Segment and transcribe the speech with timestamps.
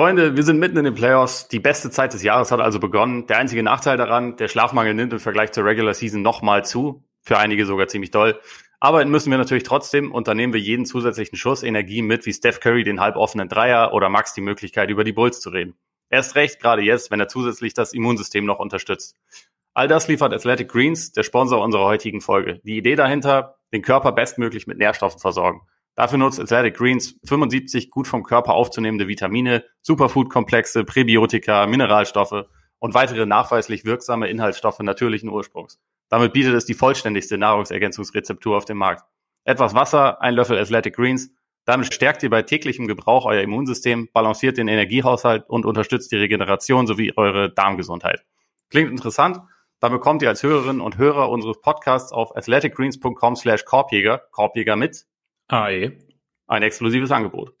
[0.00, 1.48] Freunde, wir sind mitten in den Playoffs.
[1.48, 3.26] Die beste Zeit des Jahres hat also begonnen.
[3.26, 7.04] Der einzige Nachteil daran, der Schlafmangel nimmt im Vergleich zur Regular Season nochmal zu.
[7.20, 8.40] Für einige sogar ziemlich doll.
[8.80, 12.32] Arbeiten müssen wir natürlich trotzdem und dann nehmen wir jeden zusätzlichen Schuss Energie mit, wie
[12.32, 15.74] Steph Curry den halboffenen Dreier oder Max die Möglichkeit, über die Bulls zu reden.
[16.08, 19.18] Erst recht, gerade jetzt, wenn er zusätzlich das Immunsystem noch unterstützt.
[19.74, 22.62] All das liefert Athletic Greens, der Sponsor unserer heutigen Folge.
[22.64, 25.60] Die Idee dahinter, den Körper bestmöglich mit Nährstoffen versorgen.
[25.94, 32.46] Dafür nutzt Athletic Greens 75 gut vom Körper aufzunehmende Vitamine, Superfood-Komplexe, Präbiotika, Mineralstoffe
[32.78, 35.78] und weitere nachweislich wirksame Inhaltsstoffe natürlichen Ursprungs.
[36.08, 39.04] Damit bietet es die vollständigste Nahrungsergänzungsrezeptur auf dem Markt.
[39.44, 41.30] Etwas Wasser, ein Löffel Athletic Greens.
[41.64, 46.86] Damit stärkt ihr bei täglichem Gebrauch euer Immunsystem, balanciert den Energiehaushalt und unterstützt die Regeneration
[46.86, 48.24] sowie eure Darmgesundheit.
[48.70, 49.40] Klingt interessant?
[49.78, 55.06] Dann bekommt ihr als Hörerinnen und Hörer unseres Podcasts auf athleticgreens.com slash Korbjäger, Korbjäger mit
[55.52, 55.98] AE,
[56.46, 57.54] ein exklusives Angebot.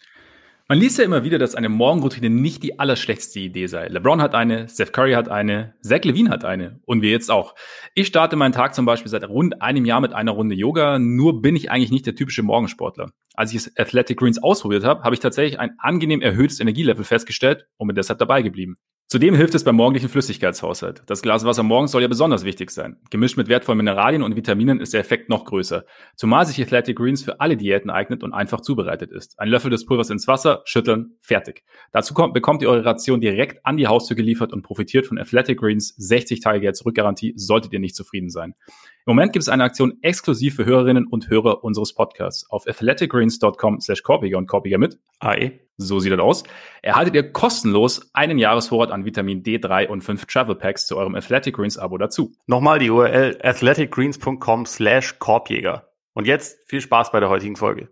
[0.70, 3.88] Man liest ja immer wieder, dass eine Morgenroutine nicht die allerschlechteste Idee sei.
[3.88, 7.56] LeBron hat eine, Steph Curry hat eine, Zach Levine hat eine und wir jetzt auch.
[7.96, 11.42] Ich starte meinen Tag zum Beispiel seit rund einem Jahr mit einer Runde Yoga, nur
[11.42, 13.10] bin ich eigentlich nicht der typische Morgensportler.
[13.34, 17.88] Als ich Athletic Greens ausprobiert habe, habe ich tatsächlich ein angenehm erhöhtes Energielevel festgestellt und
[17.88, 18.76] bin deshalb dabei geblieben.
[19.12, 21.02] Zudem hilft es beim morgendlichen Flüssigkeitshaushalt.
[21.06, 22.96] Das Glas Wasser morgens soll ja besonders wichtig sein.
[23.10, 25.84] Gemischt mit wertvollen Mineralien und Vitaminen ist der Effekt noch größer.
[26.14, 29.36] Zumal sich Athletic Greens für alle Diäten eignet und einfach zubereitet ist.
[29.40, 31.64] Ein Löffel des Pulvers ins Wasser, schütteln, fertig.
[31.90, 35.58] Dazu kommt, bekommt ihr eure Ration direkt an die Haustür geliefert und profitiert von Athletic
[35.58, 38.54] Greens 60 Tage Geld zurückgarantie, solltet ihr nicht zufrieden sein.
[39.06, 42.48] Im Moment gibt es eine Aktion exklusiv für Hörerinnen und Hörer unseres Podcasts.
[42.50, 45.60] Auf athleticgreens.com slash Korpiger und Korpiger mit AE.
[45.78, 46.44] So sieht das aus.
[46.82, 51.56] Erhaltet ihr kostenlos einen Jahresvorrat an Vitamin D3 und fünf Travel Packs zu eurem Athletic
[51.56, 52.32] Greens Abo dazu.
[52.46, 55.90] Nochmal die URL athleticgreens.com slash Korbjäger.
[56.12, 57.88] Und jetzt viel Spaß bei der heutigen Folge.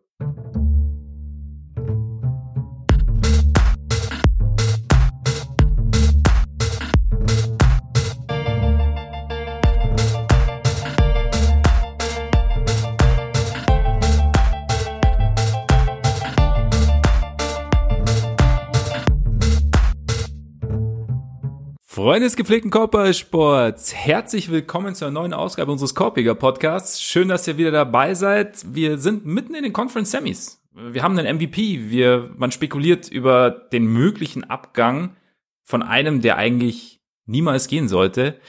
[21.99, 27.03] Freunde des gepflegten Körpersports, herzlich willkommen zur neuen Ausgabe unseres Korpiger Podcasts.
[27.03, 28.73] Schön, dass ihr wieder dabei seid.
[28.73, 30.63] Wir sind mitten in den Conference Semis.
[30.71, 31.91] Wir haben einen MVP.
[31.91, 35.17] Wir, man spekuliert über den möglichen Abgang
[35.65, 38.41] von einem, der eigentlich niemals gehen sollte.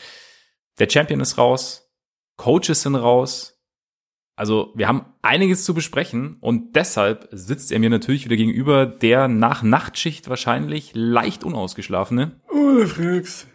[0.78, 1.92] Der Champion ist raus.
[2.38, 3.59] Coaches sind raus.
[4.40, 9.28] Also wir haben einiges zu besprechen und deshalb sitzt er mir natürlich wieder gegenüber, der
[9.28, 12.40] nach Nachtschicht wahrscheinlich leicht unausgeschlafene.
[12.50, 13.48] Ole Frix.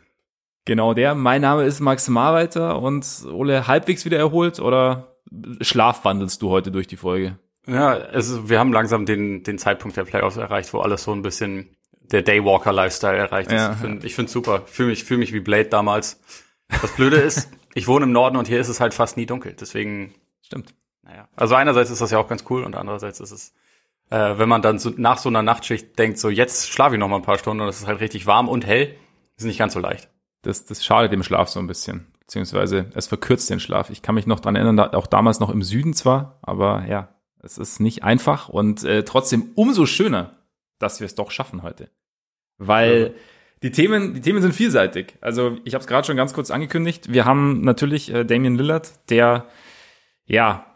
[0.67, 1.15] Genau der.
[1.15, 5.17] Mein Name ist Max Marweiter und Ole halbwegs wieder erholt oder
[5.63, 7.39] schlafwandelst du heute durch die Folge?
[7.67, 11.23] Ja, es, wir haben langsam den, den Zeitpunkt der Playoffs erreicht, wo alles so ein
[11.23, 11.79] bisschen
[12.13, 13.57] der Daywalker-Lifestyle erreicht ist.
[13.57, 14.65] Ja, ich finde ich finde super.
[14.67, 16.21] Fühle mich, fühl mich wie Blade damals.
[16.69, 19.57] Das Blöde ist, ich wohne im Norden und hier ist es halt fast nie dunkel.
[19.59, 20.13] Deswegen.
[20.63, 20.75] Stimmt.
[21.03, 21.29] Naja.
[21.37, 23.55] Also einerseits ist das ja auch ganz cool und andererseits ist es,
[24.11, 27.09] äh, wenn man dann so nach so einer Nachtschicht denkt, so jetzt schlafe ich noch
[27.09, 28.97] mal ein paar Stunden und es ist halt richtig warm und hell,
[29.37, 30.09] ist nicht ganz so leicht
[30.45, 32.07] das, das schadet dem Schlaf so ein bisschen.
[32.21, 33.91] Beziehungsweise es verkürzt den Schlaf.
[33.91, 37.09] Ich kann mich noch dran erinnern, auch damals noch im Süden zwar, aber ja,
[37.43, 40.39] es ist nicht einfach und äh, trotzdem umso schöner,
[40.79, 41.91] dass wir es doch schaffen heute.
[42.57, 43.21] Weil ja.
[43.63, 45.17] die Themen, die Themen sind vielseitig.
[45.21, 47.13] Also ich habe es gerade schon ganz kurz angekündigt.
[47.13, 49.47] Wir haben natürlich äh, Damian Lillard, der
[50.27, 50.67] ja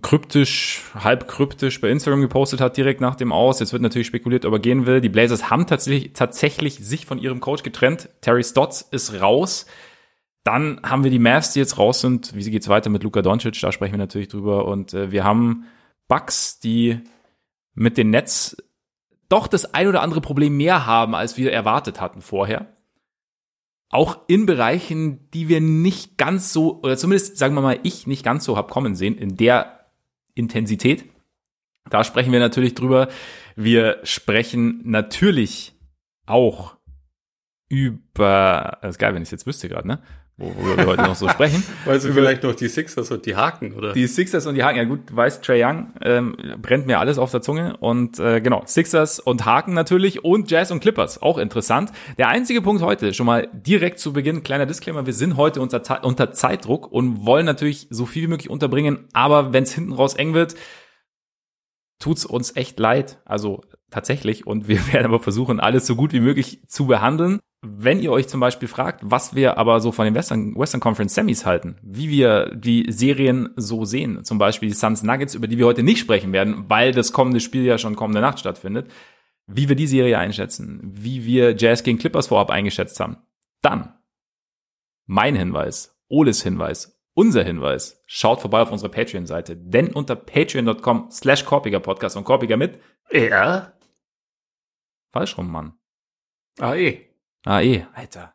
[0.00, 3.60] kryptisch, halb kryptisch bei Instagram gepostet hat, direkt nach dem Aus.
[3.60, 5.00] Jetzt wird natürlich spekuliert, ob er gehen will.
[5.00, 8.08] Die Blazers haben tatsächlich, tatsächlich sich von ihrem Coach getrennt.
[8.22, 9.66] Terry Stotts ist raus.
[10.42, 12.34] Dann haben wir die Mavs, die jetzt raus sind.
[12.34, 13.60] Wie geht's weiter mit Luka Doncic?
[13.60, 14.64] Da sprechen wir natürlich drüber.
[14.64, 15.64] Und äh, wir haben
[16.08, 17.00] Bucks, die
[17.74, 18.56] mit den Nets
[19.28, 22.75] doch das ein oder andere Problem mehr haben, als wir erwartet hatten vorher
[23.96, 28.22] auch in Bereichen, die wir nicht ganz so, oder zumindest sagen wir mal, ich nicht
[28.22, 29.86] ganz so hab kommen sehen, in der
[30.34, 31.06] Intensität.
[31.88, 33.08] Da sprechen wir natürlich drüber.
[33.54, 35.74] Wir sprechen natürlich
[36.26, 36.76] auch
[37.70, 40.02] über, das ist geil, wenn ich es jetzt wüsste gerade, ne?
[40.38, 41.62] Worüber wir heute noch so sprechen.
[41.86, 43.92] Weißt du vielleicht noch die Sixers und die Haken, oder?
[43.94, 47.18] Die Sixers und die Haken, ja gut, du weißt, Trey Young ähm, brennt mir alles
[47.18, 51.38] auf der Zunge und äh, genau, Sixers und Haken natürlich und Jazz und Clippers, auch
[51.38, 51.90] interessant.
[52.18, 56.04] Der einzige Punkt heute, schon mal direkt zu Beginn, kleiner Disclaimer, wir sind heute unter,
[56.04, 60.14] unter Zeitdruck und wollen natürlich so viel wie möglich unterbringen, aber wenn es hinten raus
[60.14, 60.54] eng wird,
[61.98, 66.20] tut's uns echt leid, also tatsächlich und wir werden aber versuchen, alles so gut wie
[66.20, 70.14] möglich zu behandeln wenn ihr euch zum Beispiel fragt, was wir aber so von den
[70.14, 75.02] Western, Western Conference Semis halten, wie wir die Serien so sehen, zum Beispiel die Suns
[75.02, 78.20] Nuggets, über die wir heute nicht sprechen werden, weil das kommende Spiel ja schon kommende
[78.20, 78.90] Nacht stattfindet,
[79.46, 83.18] wie wir die Serie einschätzen, wie wir Jazz gegen Clippers vorab eingeschätzt haben,
[83.62, 83.94] dann
[85.06, 91.44] mein Hinweis, Oles Hinweis, unser Hinweis, schaut vorbei auf unsere Patreon-Seite, denn unter patreon.com slash
[91.44, 92.78] Korpiger Podcast und Korpiger mit
[93.10, 93.72] Ja.
[95.16, 95.72] Falsch rum, Mann.
[96.60, 96.98] AE.
[97.46, 98.34] AE, Alter.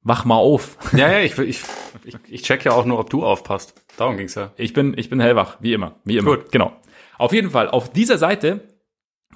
[0.00, 0.78] Wach mal auf.
[0.96, 1.62] Ja, ja, ich, ich,
[2.04, 3.74] ich, ich check ja auch nur, ob du aufpasst.
[3.98, 4.50] Darum ging's ja.
[4.56, 6.36] Ich bin, ich bin hellwach, wie immer, wie immer.
[6.36, 6.52] Gut.
[6.52, 6.72] Genau.
[7.18, 8.66] Auf jeden Fall, auf dieser Seite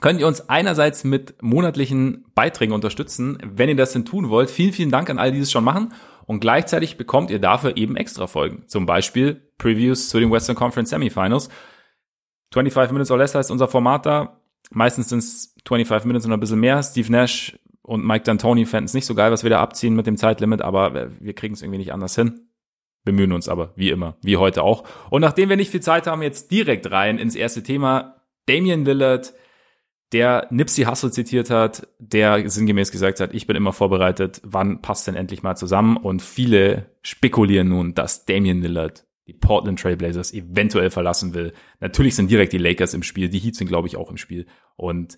[0.01, 4.51] könnt ihr uns einerseits mit monatlichen Beiträgen unterstützen, wenn ihr das denn tun wollt.
[4.51, 5.93] Vielen, vielen Dank an all die es schon machen.
[6.25, 8.67] Und gleichzeitig bekommt ihr dafür eben extra Folgen.
[8.69, 11.51] Zum Beispiel Previews zu den Western Conference Semifinals.
[12.55, 14.41] 25 Minutes or Less heißt unser Format da.
[14.71, 16.83] Meistens sind es 25 Minutes und ein bisschen mehr.
[16.83, 20.07] Steve Nash und Mike D'Antoni fänden es nicht so geil, was wir da abziehen mit
[20.07, 22.49] dem Zeitlimit, aber wir kriegen es irgendwie nicht anders hin.
[23.05, 24.85] Bemühen uns aber, wie immer, wie heute auch.
[25.11, 28.23] Und nachdem wir nicht viel Zeit haben, jetzt direkt rein ins erste Thema.
[28.47, 29.35] Damian Lillard,
[30.13, 35.07] der Nipsey Hussle zitiert hat, der sinngemäß gesagt hat, ich bin immer vorbereitet, wann passt
[35.07, 35.99] denn endlich mal zusammen?
[35.99, 41.53] Und viele spekulieren nun, dass Damian Lillard die Portland Trailblazers eventuell verlassen will.
[41.81, 44.47] Natürlich sind direkt die Lakers im Spiel, die Heat sind, glaube ich, auch im Spiel.
[44.77, 45.17] Und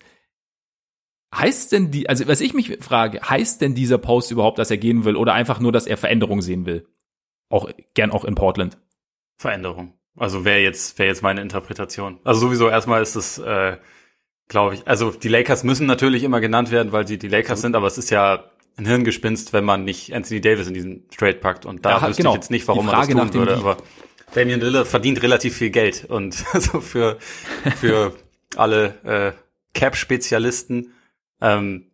[1.33, 4.77] heißt denn die, also was ich mich frage, heißt denn dieser Post überhaupt, dass er
[4.77, 6.87] gehen will oder einfach nur, dass er Veränderung sehen will?
[7.49, 8.77] Auch gern auch in Portland.
[9.37, 9.93] Veränderung.
[10.17, 12.19] Also wäre jetzt, wäre jetzt meine Interpretation.
[12.23, 13.77] Also sowieso erstmal ist es, äh,
[14.47, 17.75] glaube ich, also die Lakers müssen natürlich immer genannt werden, weil sie die Lakers sind,
[17.75, 18.45] aber es ist ja
[18.77, 21.65] ein Hirngespinst, wenn man nicht Anthony Davis in diesen Trade packt.
[21.65, 22.31] Und da Ja, wüsste genau.
[22.31, 23.57] ich jetzt nicht, warum man das tun würde.
[23.57, 23.77] Aber
[24.33, 27.17] Damian Lillard verdient relativ viel Geld und also für
[27.79, 28.13] für
[28.55, 29.31] alle äh,
[29.73, 30.93] Cap-Spezialisten
[31.41, 31.87] ähm,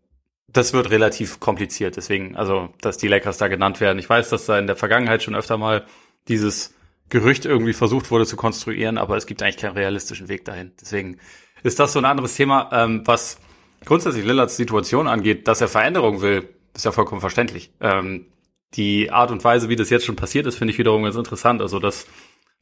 [0.48, 1.98] das wird relativ kompliziert.
[1.98, 4.00] Deswegen, also, dass die Lakers da genannt werden.
[4.00, 5.86] Ich weiß, dass da in der Vergangenheit schon öfter mal
[6.28, 6.74] dieses
[7.10, 10.72] Gerücht irgendwie versucht wurde zu konstruieren, aber es gibt eigentlich keinen realistischen Weg dahin.
[10.80, 11.18] Deswegen
[11.64, 12.70] ist das so ein anderes Thema.
[12.72, 13.40] Ähm, was
[13.86, 17.72] grundsätzlich Lillards Situation angeht, dass er Veränderung will, ist ja vollkommen verständlich.
[17.82, 18.28] Ähm,
[18.76, 21.62] die Art und Weise, wie das jetzt schon passiert ist, finde ich wiederum ganz interessant.
[21.62, 22.08] Also, dass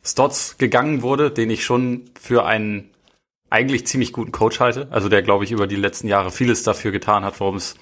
[0.03, 2.91] Stotts gegangen wurde, den ich schon für einen
[3.51, 4.87] eigentlich ziemlich guten Coach halte.
[4.89, 7.75] Also der, glaube ich, über die letzten Jahre vieles dafür getan hat, warum es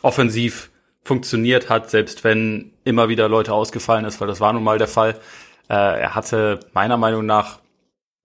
[0.00, 0.70] offensiv
[1.02, 4.88] funktioniert hat, selbst wenn immer wieder Leute ausgefallen ist, weil das war nun mal der
[4.88, 5.18] Fall.
[5.68, 7.58] Äh, er hatte meiner Meinung nach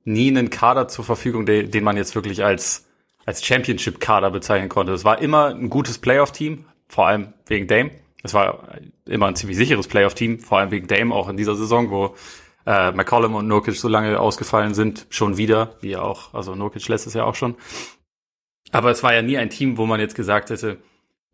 [0.04, 2.88] nie einen Kader zur Verfügung, den, den man jetzt wirklich als,
[3.26, 4.94] als Championship-Kader bezeichnen konnte.
[4.94, 7.92] Es war immer ein gutes Playoff-Team, vor allem wegen Dame.
[8.24, 8.64] Es war
[9.08, 12.16] immer ein ziemlich sicheres Playoff-Team, vor allem wegen Dame auch in dieser Saison, wo
[12.66, 17.14] äh, McCollum und Nurkic so lange ausgefallen sind, schon wieder, wie auch, also Nurkic letztes
[17.14, 17.56] Jahr auch schon.
[18.72, 20.78] Aber es war ja nie ein Team, wo man jetzt gesagt hätte,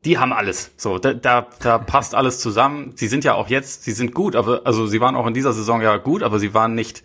[0.06, 0.72] die haben alles.
[0.78, 2.94] So, da, da, da passt alles zusammen.
[2.96, 5.54] Sie sind ja auch jetzt, sie sind gut, aber also sie waren auch in dieser
[5.54, 7.04] Saison ja gut, aber sie waren nicht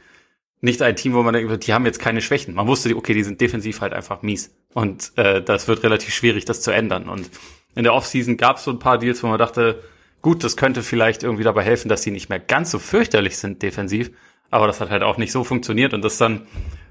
[0.63, 2.55] nicht ein Team, wo man denkt, die haben jetzt keine Schwächen.
[2.55, 4.55] Man wusste, okay, die sind defensiv halt einfach mies.
[4.73, 7.09] Und äh, das wird relativ schwierig, das zu ändern.
[7.09, 7.31] Und
[7.75, 9.83] in der Offseason gab es so ein paar Deals, wo man dachte,
[10.23, 13.63] gut, das könnte vielleicht irgendwie dabei helfen, dass sie nicht mehr ganz so fürchterlich sind
[13.63, 14.11] defensiv.
[14.51, 15.95] Aber das hat halt auch nicht so funktioniert.
[15.95, 16.47] Und dass dann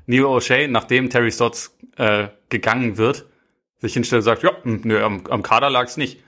[0.06, 3.26] Neil O'Shea, nachdem Terry Stotts äh, gegangen wird,
[3.80, 6.20] sich hinstellt und sagt, ja, hm, nö, am, am Kader lag's nicht.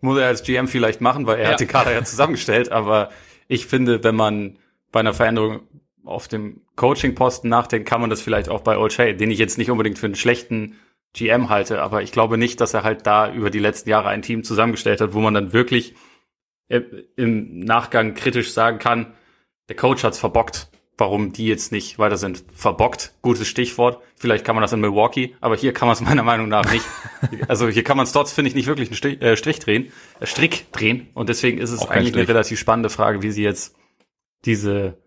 [0.00, 1.50] Muss er als GM vielleicht machen, weil er Ja.
[1.52, 2.70] hat den Kader ja zusammengestellt.
[2.72, 3.10] Aber
[3.48, 4.58] ich finde, wenn man
[4.92, 5.60] bei einer Veränderung
[6.04, 9.70] auf dem Coaching-Posten nachdenkt, kann man das vielleicht auch bei O'Shea, den ich jetzt nicht
[9.70, 10.76] unbedingt für einen schlechten
[11.14, 14.20] GM halte, aber ich glaube nicht, dass er halt da über die letzten Jahre ein
[14.22, 15.94] Team zusammengestellt hat, wo man dann wirklich
[16.68, 19.14] im Nachgang kritisch sagen kann,
[19.68, 20.68] der Coach hat's verbockt.
[20.96, 22.44] Warum die jetzt nicht weiter sind?
[22.54, 24.00] Verbockt, gutes Stichwort.
[24.14, 26.84] Vielleicht kann man das in Milwaukee, aber hier kann man es meiner Meinung nach nicht.
[27.48, 30.26] also hier kann man Stotts, finde ich, nicht wirklich einen Strich, äh, Strich drehen, äh,
[30.26, 31.08] Strick drehen.
[31.14, 33.74] Und deswegen ist es Auch eigentlich eine relativ spannende Frage, wie sie jetzt
[34.44, 35.02] diese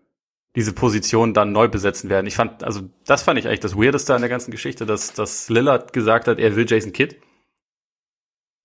[0.56, 2.26] diese Position dann neu besetzen werden.
[2.26, 5.48] Ich fand, also das fand ich eigentlich das Weirdeste an der ganzen Geschichte, dass, dass
[5.48, 7.16] Lillard gesagt hat, er will Jason Kidd.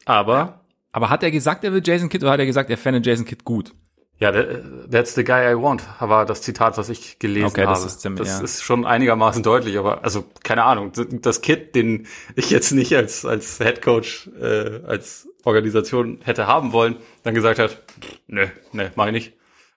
[0.06, 0.63] Aber
[0.94, 3.26] Aber hat er gesagt, er will Jason Kidd oder hat er gesagt, er fände Jason
[3.26, 3.74] Kidd gut?
[4.20, 7.74] Ja, that- that's the guy I want, war das Zitat, was ich gelesen Okay, habe.
[7.74, 8.44] das ist ziemlich- das ja.
[8.44, 13.26] ist schon einigermaßen deutlich, aber also keine Ahnung, das Kid, den ich jetzt nicht als
[13.26, 17.82] als Head Coach äh, als Organisation hätte haben wollen, dann gesagt hat,
[18.28, 19.34] nö, nö, mach ich nicht.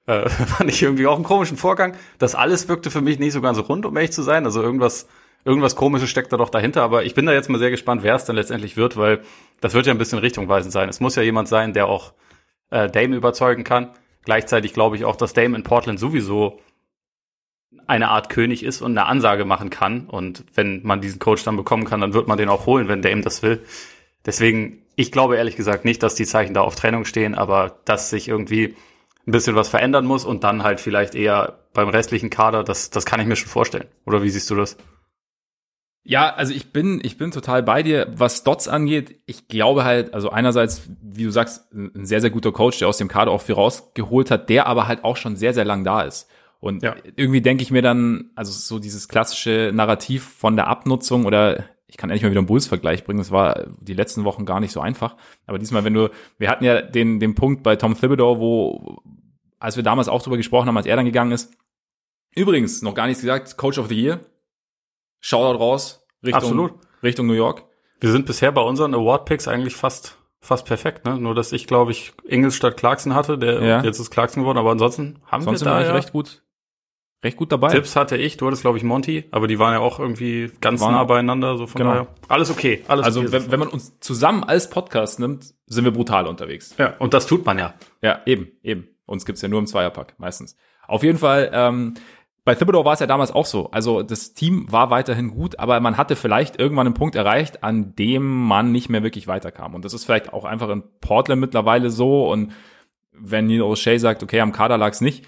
[0.07, 1.95] Äh, fand ich irgendwie auch einen komischen Vorgang.
[2.19, 4.45] Das alles wirkte für mich nicht so ganz rund, um ehrlich zu sein.
[4.45, 5.09] Also irgendwas
[5.47, 8.17] irgendwas Komisches steckt da doch dahinter, aber ich bin da jetzt mal sehr gespannt, wer
[8.17, 9.21] es dann letztendlich wird, weil
[9.61, 10.89] das wird ja ein bisschen richtungweisend sein.
[10.89, 12.13] Es muss ja jemand sein, der auch
[12.71, 13.91] äh, Dame überzeugen kann.
[14.25, 16.59] Gleichzeitig glaube ich auch, dass Dame in Portland sowieso
[17.87, 20.07] eine Art König ist und eine Ansage machen kann.
[20.09, 23.01] Und wenn man diesen Coach dann bekommen kann, dann wird man den auch holen, wenn
[23.01, 23.63] Dame das will.
[24.25, 28.11] Deswegen, ich glaube ehrlich gesagt nicht, dass die Zeichen da auf Trennung stehen, aber dass
[28.11, 28.75] sich irgendwie
[29.29, 33.07] ein bisschen was verändern muss und dann halt vielleicht eher beim restlichen Kader, das, das
[33.07, 33.87] kann ich mir schon vorstellen.
[34.07, 34.77] Oder wie siehst du das?
[36.09, 38.07] Ja, also ich bin, ich bin total bei dir.
[38.15, 42.53] Was Dots angeht, ich glaube halt, also einerseits, wie du sagst, ein sehr, sehr guter
[42.53, 45.53] Coach, der aus dem Kader auch viel rausgeholt hat, der aber halt auch schon sehr,
[45.53, 46.29] sehr lang da ist.
[46.61, 46.95] Und ja.
[47.17, 51.97] irgendwie denke ich mir dann, also so dieses klassische Narrativ von der Abnutzung oder ich
[51.97, 54.81] kann endlich mal wieder einen Bulls-Vergleich bringen, das war die letzten Wochen gar nicht so
[54.81, 55.17] einfach.
[55.47, 59.03] Aber diesmal, wenn du, wir hatten ja den, den Punkt bei Tom Thibodeau, wo,
[59.59, 61.53] als wir damals auch drüber gesprochen haben, als er dann gegangen ist,
[62.35, 64.21] übrigens, noch gar nichts gesagt, Coach of the Year,
[65.21, 66.73] Shoutout raus Richtung, Absolut.
[67.03, 67.65] Richtung New York.
[68.01, 71.19] Wir sind bisher bei unseren Award-Picks eigentlich fast, fast perfekt, ne?
[71.19, 73.83] Nur, dass ich, glaube ich, Ingels statt Clarkson hatte, der ja.
[73.83, 76.43] jetzt ist Clarkson geworden, aber ansonsten haben Sonst wir da ja recht gut,
[77.25, 77.71] recht gut dabei.
[77.71, 80.81] Tipps hatte ich, du hattest, glaube ich, Monty, aber die waren ja auch irgendwie ganz
[80.81, 81.91] waren, nah beieinander, so von genau.
[81.91, 82.07] daher.
[82.29, 85.93] Alles okay, alles Also, okay, wenn, wenn man uns zusammen als Podcast nimmt, sind wir
[85.93, 86.75] brutal unterwegs.
[86.79, 87.75] Ja, und das tut man ja.
[88.03, 88.89] Ja, eben, eben.
[89.07, 90.57] Uns gibt's ja nur im Zweierpack, meistens.
[90.87, 91.95] Auf jeden Fall, ähm,
[92.47, 93.73] bei Thibodeau war es ja damals auch so.
[93.73, 97.97] Also das Team war weiterhin gut, aber man hatte vielleicht irgendwann einen Punkt erreicht, an
[97.97, 99.75] dem man nicht mehr wirklich weiterkam.
[99.75, 102.31] Und das ist vielleicht auch einfach in Portland mittlerweile so.
[102.31, 102.53] Und
[103.13, 105.27] wenn Neil O'Shea sagt, okay, am Kader lag es nicht,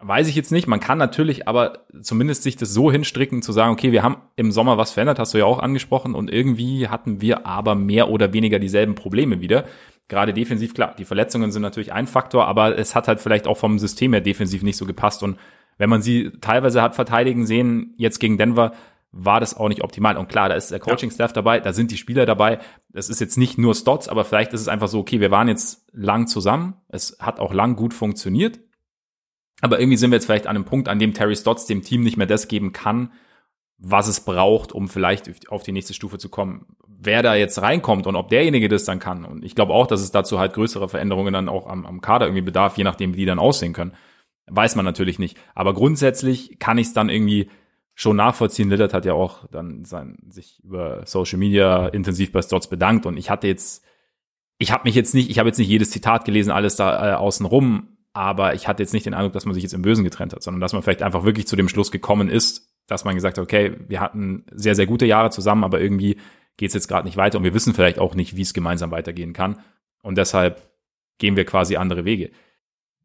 [0.00, 0.66] weiß ich jetzt nicht.
[0.66, 4.50] Man kann natürlich aber zumindest sich das so hinstricken, zu sagen, okay, wir haben im
[4.50, 6.16] Sommer was verändert, hast du ja auch angesprochen.
[6.16, 9.64] Und irgendwie hatten wir aber mehr oder weniger dieselben Probleme wieder.
[10.08, 13.58] Gerade defensiv, klar, die Verletzungen sind natürlich ein Faktor, aber es hat halt vielleicht auch
[13.58, 15.22] vom System her defensiv nicht so gepasst.
[15.22, 15.38] Und
[15.78, 18.72] wenn man sie teilweise hat verteidigen sehen, jetzt gegen Denver,
[19.10, 20.16] war das auch nicht optimal.
[20.16, 22.58] Und klar, da ist der Coaching-Staff dabei, da sind die Spieler dabei.
[22.90, 25.48] Das ist jetzt nicht nur Stots, aber vielleicht ist es einfach so, okay, wir waren
[25.48, 26.74] jetzt lang zusammen.
[26.88, 28.60] Es hat auch lang gut funktioniert.
[29.60, 32.02] Aber irgendwie sind wir jetzt vielleicht an einem Punkt, an dem Terry Stotts dem Team
[32.02, 33.12] nicht mehr das geben kann,
[33.78, 36.66] was es braucht, um vielleicht auf die nächste Stufe zu kommen.
[36.86, 39.24] Wer da jetzt reinkommt und ob derjenige das dann kann.
[39.24, 42.26] Und ich glaube auch, dass es dazu halt größere Veränderungen dann auch am, am Kader
[42.26, 43.92] irgendwie bedarf, je nachdem, wie die dann aussehen können.
[44.50, 45.36] Weiß man natürlich nicht.
[45.54, 47.50] Aber grundsätzlich kann ich es dann irgendwie
[47.94, 48.70] schon nachvollziehen.
[48.70, 53.16] Lillard hat ja auch dann sein, sich über Social Media intensiv bei Stotts bedankt und
[53.16, 53.84] ich hatte jetzt,
[54.58, 57.14] ich habe mich jetzt nicht, ich habe jetzt nicht jedes Zitat gelesen, alles da äh,
[57.16, 60.04] außen rum, aber ich hatte jetzt nicht den Eindruck, dass man sich jetzt im Bösen
[60.04, 63.16] getrennt hat, sondern dass man vielleicht einfach wirklich zu dem Schluss gekommen ist, dass man
[63.16, 66.18] gesagt hat, okay, wir hatten sehr, sehr gute Jahre zusammen, aber irgendwie
[66.56, 68.92] geht es jetzt gerade nicht weiter und wir wissen vielleicht auch nicht, wie es gemeinsam
[68.92, 69.58] weitergehen kann.
[70.02, 70.62] Und deshalb
[71.18, 72.30] gehen wir quasi andere Wege.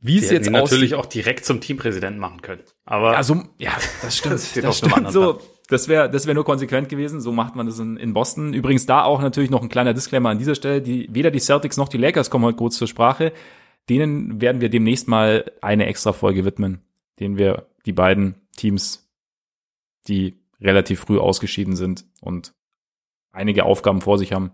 [0.04, 2.62] Wie es jetzt natürlich auch direkt zum Teampräsidenten machen können.
[2.84, 4.36] Aber ja, so, ja das stimmt.
[4.36, 5.40] das, das stimmt so.
[5.70, 7.22] Das wäre das wäre nur konsequent gewesen.
[7.22, 8.54] So macht man das in, in Boston.
[8.54, 10.82] Übrigens da auch natürlich noch ein kleiner Disclaimer an dieser Stelle.
[10.82, 13.32] Die, weder die Celtics noch die Lakers kommen heute kurz zur Sprache.
[13.90, 16.82] Denen werden wir demnächst mal eine extra Folge widmen,
[17.22, 19.10] denen wir die beiden Teams,
[20.10, 22.54] die relativ früh ausgeschieden sind und
[23.32, 24.52] einige Aufgaben vor sich haben,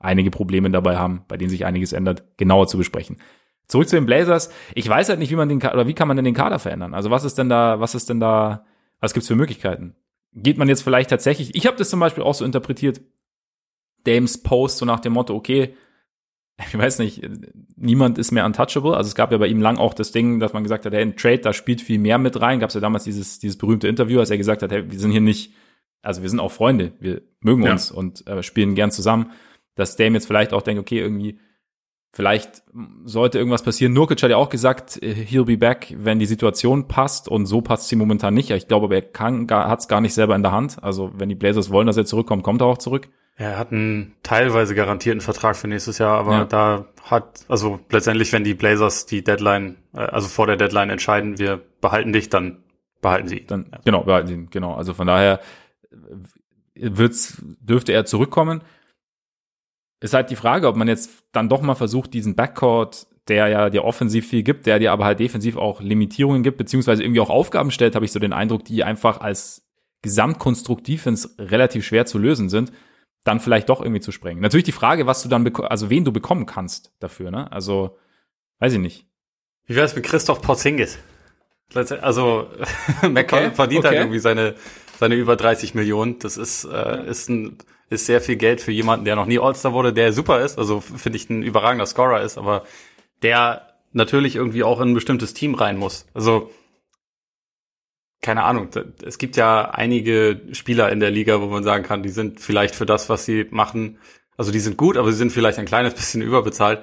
[0.00, 3.18] einige Probleme dabei haben, bei denen sich einiges ändert, genauer zu besprechen.
[3.68, 4.50] Zurück zu den Blazers.
[4.74, 6.94] Ich weiß halt nicht, wie man den oder wie kann man denn den Kader verändern?
[6.94, 8.64] Also was ist denn da, was ist denn da,
[9.00, 9.96] was gibt's für Möglichkeiten?
[10.32, 11.54] Geht man jetzt vielleicht tatsächlich?
[11.54, 13.00] Ich habe das zum Beispiel auch so interpretiert.
[14.04, 15.74] Dames Post so nach dem Motto, okay,
[16.68, 17.28] ich weiß nicht,
[17.76, 18.96] niemand ist mehr untouchable.
[18.96, 21.02] Also es gab ja bei ihm lang auch das Ding, dass man gesagt hat, hey,
[21.02, 22.60] ein Trade, da spielt viel mehr mit rein.
[22.60, 25.10] Gab es ja damals dieses, dieses berühmte Interview, als er gesagt hat, hey, wir sind
[25.10, 25.52] hier nicht,
[26.02, 27.72] also wir sind auch Freunde, wir mögen ja.
[27.72, 29.32] uns und äh, spielen gern zusammen.
[29.74, 31.38] Dass Dame jetzt vielleicht auch denkt, okay, irgendwie
[32.16, 32.62] Vielleicht
[33.04, 33.92] sollte irgendwas passieren.
[33.92, 37.28] Nurkic hat ja auch gesagt, äh, he'll be back, wenn die Situation passt.
[37.28, 38.50] Und so passt sie momentan nicht.
[38.52, 40.82] Ich glaube, er kann, hat es gar nicht selber in der Hand.
[40.82, 43.08] Also wenn die Blazers wollen, dass er zurückkommt, kommt er auch zurück.
[43.36, 46.44] Er hat einen teilweise garantierten Vertrag für nächstes Jahr, aber ja.
[46.46, 51.38] da hat, also letztendlich, wenn die Blazers die Deadline, äh, also vor der Deadline entscheiden,
[51.38, 52.62] wir behalten dich, dann
[53.02, 53.44] behalten sie.
[53.44, 54.72] Dann, genau, behalten sie, genau.
[54.72, 55.40] Also von daher
[55.92, 58.62] äh, wird's, dürfte er zurückkommen.
[60.06, 63.70] Ist halt die Frage, ob man jetzt dann doch mal versucht, diesen Backcourt, der ja
[63.70, 67.28] dir offensiv viel gibt, der dir aber halt defensiv auch Limitierungen gibt, beziehungsweise irgendwie auch
[67.28, 69.66] Aufgaben stellt, habe ich so den Eindruck, die einfach als
[70.02, 72.70] Gesamtkonstrukt Defense relativ schwer zu lösen sind,
[73.24, 74.40] dann vielleicht doch irgendwie zu sprengen.
[74.40, 77.50] Natürlich die Frage, was du dann, also wen du bekommen kannst dafür, ne?
[77.50, 77.98] Also,
[78.60, 79.06] weiß ich nicht.
[79.66, 80.98] Wie wär's mit Christoph Porzingis?
[81.74, 82.48] Also,
[83.02, 83.86] McCollum okay, verdient halt okay.
[83.86, 84.54] halt irgendwie seine,
[85.00, 86.20] seine über 30 Millionen.
[86.20, 89.72] Das ist, äh, ist ein, ist sehr viel Geld für jemanden, der noch nie All-Star
[89.72, 92.64] wurde, der super ist, also finde ich ein überragender Scorer ist, aber
[93.22, 96.06] der natürlich irgendwie auch in ein bestimmtes Team rein muss.
[96.12, 96.50] Also
[98.22, 98.70] keine Ahnung,
[99.04, 102.74] es gibt ja einige Spieler in der Liga, wo man sagen kann, die sind vielleicht
[102.74, 103.98] für das, was sie machen,
[104.36, 106.82] also die sind gut, aber sie sind vielleicht ein kleines bisschen überbezahlt.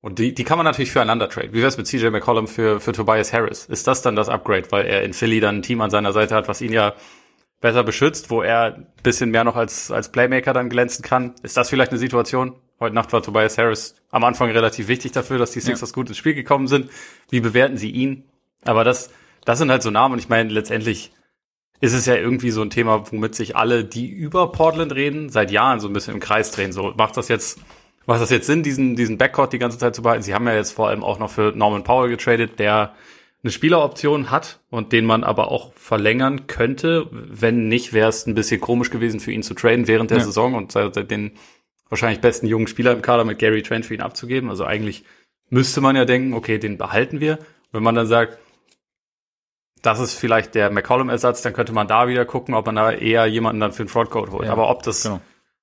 [0.00, 1.54] Und die, die kann man natürlich füreinander traden.
[1.54, 3.64] Wie wär's mit CJ McCollum für, für Tobias Harris?
[3.64, 6.34] Ist das dann das Upgrade, weil er in Philly dann ein Team an seiner Seite
[6.34, 6.94] hat, was ihn ja
[7.60, 11.34] besser beschützt, wo er ein bisschen mehr noch als, als Playmaker dann glänzen kann.
[11.42, 12.54] Ist das vielleicht eine Situation?
[12.80, 15.94] Heute Nacht war Tobias Harris am Anfang relativ wichtig dafür, dass die Sixers ja.
[15.94, 16.90] gut ins Spiel gekommen sind.
[17.30, 18.24] Wie bewerten sie ihn?
[18.64, 19.10] Aber das,
[19.44, 21.12] das sind halt so Namen und ich meine, letztendlich
[21.80, 25.50] ist es ja irgendwie so ein Thema, womit sich alle, die über Portland reden, seit
[25.50, 26.72] Jahren so ein bisschen im Kreis drehen.
[26.72, 27.60] So macht das jetzt,
[28.06, 30.22] macht das jetzt Sinn, diesen, diesen Backcourt die ganze Zeit zu behalten?
[30.22, 32.94] Sie haben ja jetzt vor allem auch noch für Norman Powell getradet, der
[33.44, 37.08] eine Spieleroption hat und den man aber auch verlängern könnte.
[37.10, 40.24] Wenn nicht, wäre es ein bisschen komisch gewesen für ihn zu traden während der ja.
[40.24, 41.32] Saison und den
[41.90, 44.48] wahrscheinlich besten jungen Spieler im Kader mit Gary Trent für ihn abzugeben.
[44.48, 45.04] Also eigentlich
[45.50, 47.38] müsste man ja denken, okay, den behalten wir.
[47.70, 48.38] Wenn man dann sagt,
[49.82, 53.26] das ist vielleicht der McCollum-Ersatz, dann könnte man da wieder gucken, ob man da eher
[53.26, 54.46] jemanden dann für den Frontcoat holt.
[54.46, 55.20] Ja, Aber ob das, genau.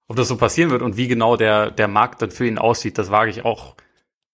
[0.07, 3.00] ob das so passieren wird und wie genau der, der Markt dann für ihn aussieht,
[3.00, 3.75] das wage ich auch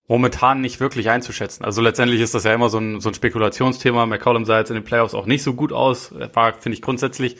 [0.07, 1.65] momentan nicht wirklich einzuschätzen.
[1.65, 4.05] Also letztendlich ist das ja immer so ein, so ein Spekulationsthema.
[4.05, 6.11] McCollum sah jetzt in den Playoffs auch nicht so gut aus.
[6.11, 7.37] Er war, finde ich, grundsätzlich,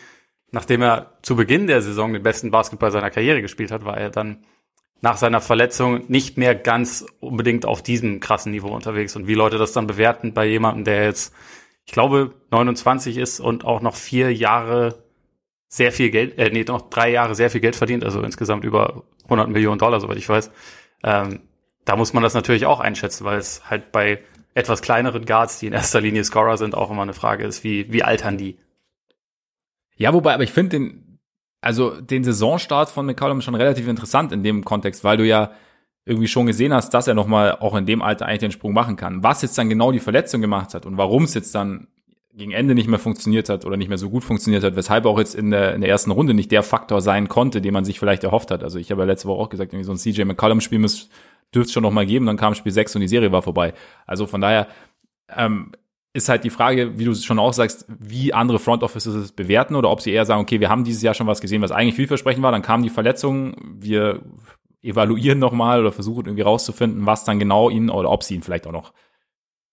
[0.52, 4.10] nachdem er zu Beginn der Saison den besten Basketball seiner Karriere gespielt hat, war er
[4.10, 4.44] dann
[5.00, 9.16] nach seiner Verletzung nicht mehr ganz unbedingt auf diesem krassen Niveau unterwegs.
[9.16, 11.34] Und wie Leute das dann bewerten bei jemandem, der jetzt
[11.88, 15.04] ich glaube, 29 ist und auch noch vier Jahre
[15.70, 19.04] sehr viel Geld, äh, nee, noch drei Jahre sehr viel Geld verdient, also insgesamt über
[19.24, 20.52] 100 Millionen Dollar, soweit ich weiß.
[21.04, 21.40] Ähm,
[21.88, 24.20] da muss man das natürlich auch einschätzen, weil es halt bei
[24.54, 27.92] etwas kleineren Guards, die in erster Linie Scorer sind, auch immer eine Frage ist, wie,
[27.94, 28.58] wie altern die?
[29.96, 31.20] Ja, wobei, aber ich finde den,
[31.62, 35.52] also den Saisonstart von McCollum schon relativ interessant in dem Kontext, weil du ja
[36.04, 38.98] irgendwie schon gesehen hast, dass er nochmal auch in dem Alter eigentlich den Sprung machen
[38.98, 39.24] kann.
[39.24, 41.88] Was jetzt dann genau die Verletzung gemacht hat und warum es jetzt dann
[42.34, 45.18] gegen Ende nicht mehr funktioniert hat oder nicht mehr so gut funktioniert hat, weshalb auch
[45.18, 47.98] jetzt in der, in der ersten Runde nicht der Faktor sein konnte, den man sich
[47.98, 48.64] vielleicht erhofft hat.
[48.64, 50.80] Also ich habe ja letzte Woche auch gesagt, irgendwie so ein CJ McCollum-Spiel
[51.54, 53.74] dürfte es schon noch mal geben, dann kam Spiel 6 und die Serie war vorbei.
[54.06, 54.68] Also von daher
[55.36, 55.72] ähm,
[56.14, 59.76] ist halt die Frage, wie du schon auch sagst, wie andere Front Offices es bewerten
[59.76, 61.96] oder ob sie eher sagen, okay, wir haben dieses Jahr schon was gesehen, was eigentlich
[61.96, 64.22] vielversprechend war, dann kam die Verletzung, wir
[64.82, 68.68] evaluieren nochmal oder versuchen irgendwie rauszufinden, was dann genau ihn oder ob sie ihn vielleicht
[68.68, 68.94] auch noch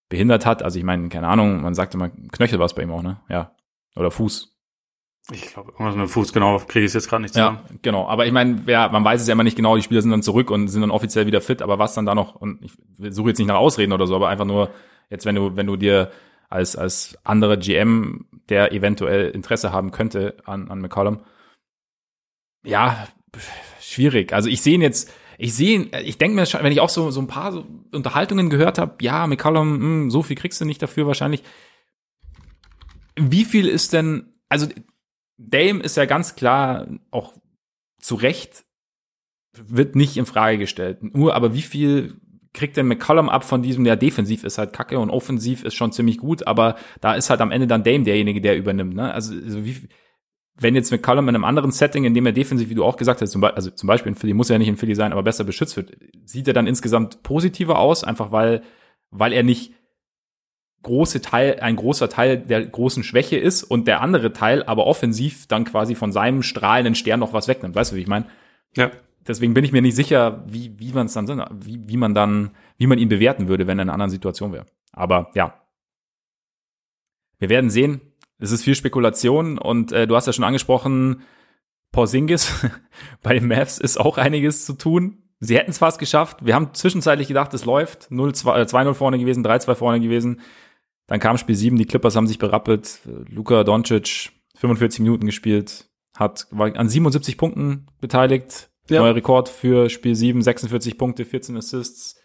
[0.09, 0.61] behindert hat.
[0.61, 3.21] Also ich meine, keine Ahnung, man sagt immer, Knöchel war es bei ihm auch, ne?
[3.29, 3.55] Ja.
[3.95, 4.54] Oder Fuß.
[5.31, 7.59] Ich glaube, irgendwas mit Fuß, genau, kriege ich es jetzt gerade nicht zusammen.
[7.67, 8.07] Ja, genau.
[8.07, 10.21] Aber ich meine, ja, man weiß es ja immer nicht genau, die Spieler sind dann
[10.21, 12.71] zurück und sind dann offiziell wieder fit, aber was dann da noch, und ich
[13.13, 14.69] suche jetzt nicht nach Ausreden oder so, aber einfach nur,
[15.09, 16.11] jetzt wenn du, wenn du dir
[16.49, 21.21] als, als andere GM, der eventuell Interesse haben könnte an, an McCollum,
[22.63, 23.07] ja,
[23.81, 24.31] schwierig.
[24.31, 27.09] Also ich sehe ihn jetzt, ich sehe ihn, ich denke mir, wenn ich auch so,
[27.09, 30.65] so ein paar so Unterhaltungen gehört habe, ja, McCollum, mh, hm, so viel kriegst du
[30.65, 31.41] nicht dafür wahrscheinlich.
[33.15, 34.67] Wie viel ist denn, also
[35.37, 37.33] Dame ist ja ganz klar auch
[37.99, 38.65] zu Recht,
[39.53, 40.99] wird nicht in Frage gestellt.
[41.01, 42.19] Nur, aber wie viel
[42.53, 45.91] kriegt denn McCollum ab von diesem, der defensiv ist halt kacke und offensiv ist schon
[45.91, 48.95] ziemlich gut, aber da ist halt am Ende dann Dame derjenige, der übernimmt.
[48.95, 49.13] Ne?
[49.13, 49.87] Also, also wie,
[50.57, 53.21] wenn jetzt McCollum in einem anderen Setting, in dem er defensiv, wie du auch gesagt
[53.21, 55.23] hast, zum also zum Beispiel in Philly, muss er ja nicht in Philly sein, aber
[55.23, 58.63] besser beschützt wird, sieht er dann insgesamt positiver aus, einfach weil,
[59.11, 59.73] weil er nicht
[60.85, 65.47] große Teil, ein großer Teil der großen Schwäche ist und der andere Teil aber offensiv
[65.47, 67.75] dann quasi von seinem strahlenden Stern noch was wegnimmt.
[67.75, 68.25] Weißt du, wie ich meine?
[68.75, 68.91] Ja.
[69.27, 72.51] Deswegen bin ich mir nicht sicher, wie, wie man es dann, wie, wie man dann,
[72.77, 74.67] wie man ihn bewerten würde, wenn er in einer anderen Situation wäre.
[74.91, 75.55] Aber ja.
[77.39, 78.01] Wir werden sehen
[78.37, 81.23] es ist viel Spekulation und äh, du hast ja schon angesprochen,
[81.91, 82.65] Porzingis
[83.23, 85.23] bei den Mavs ist auch einiges zu tun.
[85.39, 86.45] Sie hätten es fast geschafft.
[86.45, 88.09] Wir haben zwischenzeitlich gedacht, es läuft.
[88.09, 90.41] 2-0 äh, vorne gewesen, 3-2 vorne gewesen.
[91.07, 92.99] Dann kam Spiel 7, die Clippers haben sich berappelt.
[93.29, 98.69] Luka Doncic 45 Minuten gespielt, hat war an 77 Punkten beteiligt.
[98.89, 99.01] Ja.
[99.01, 102.19] Neuer Rekord für Spiel 7, 46 Punkte, 14 Assists.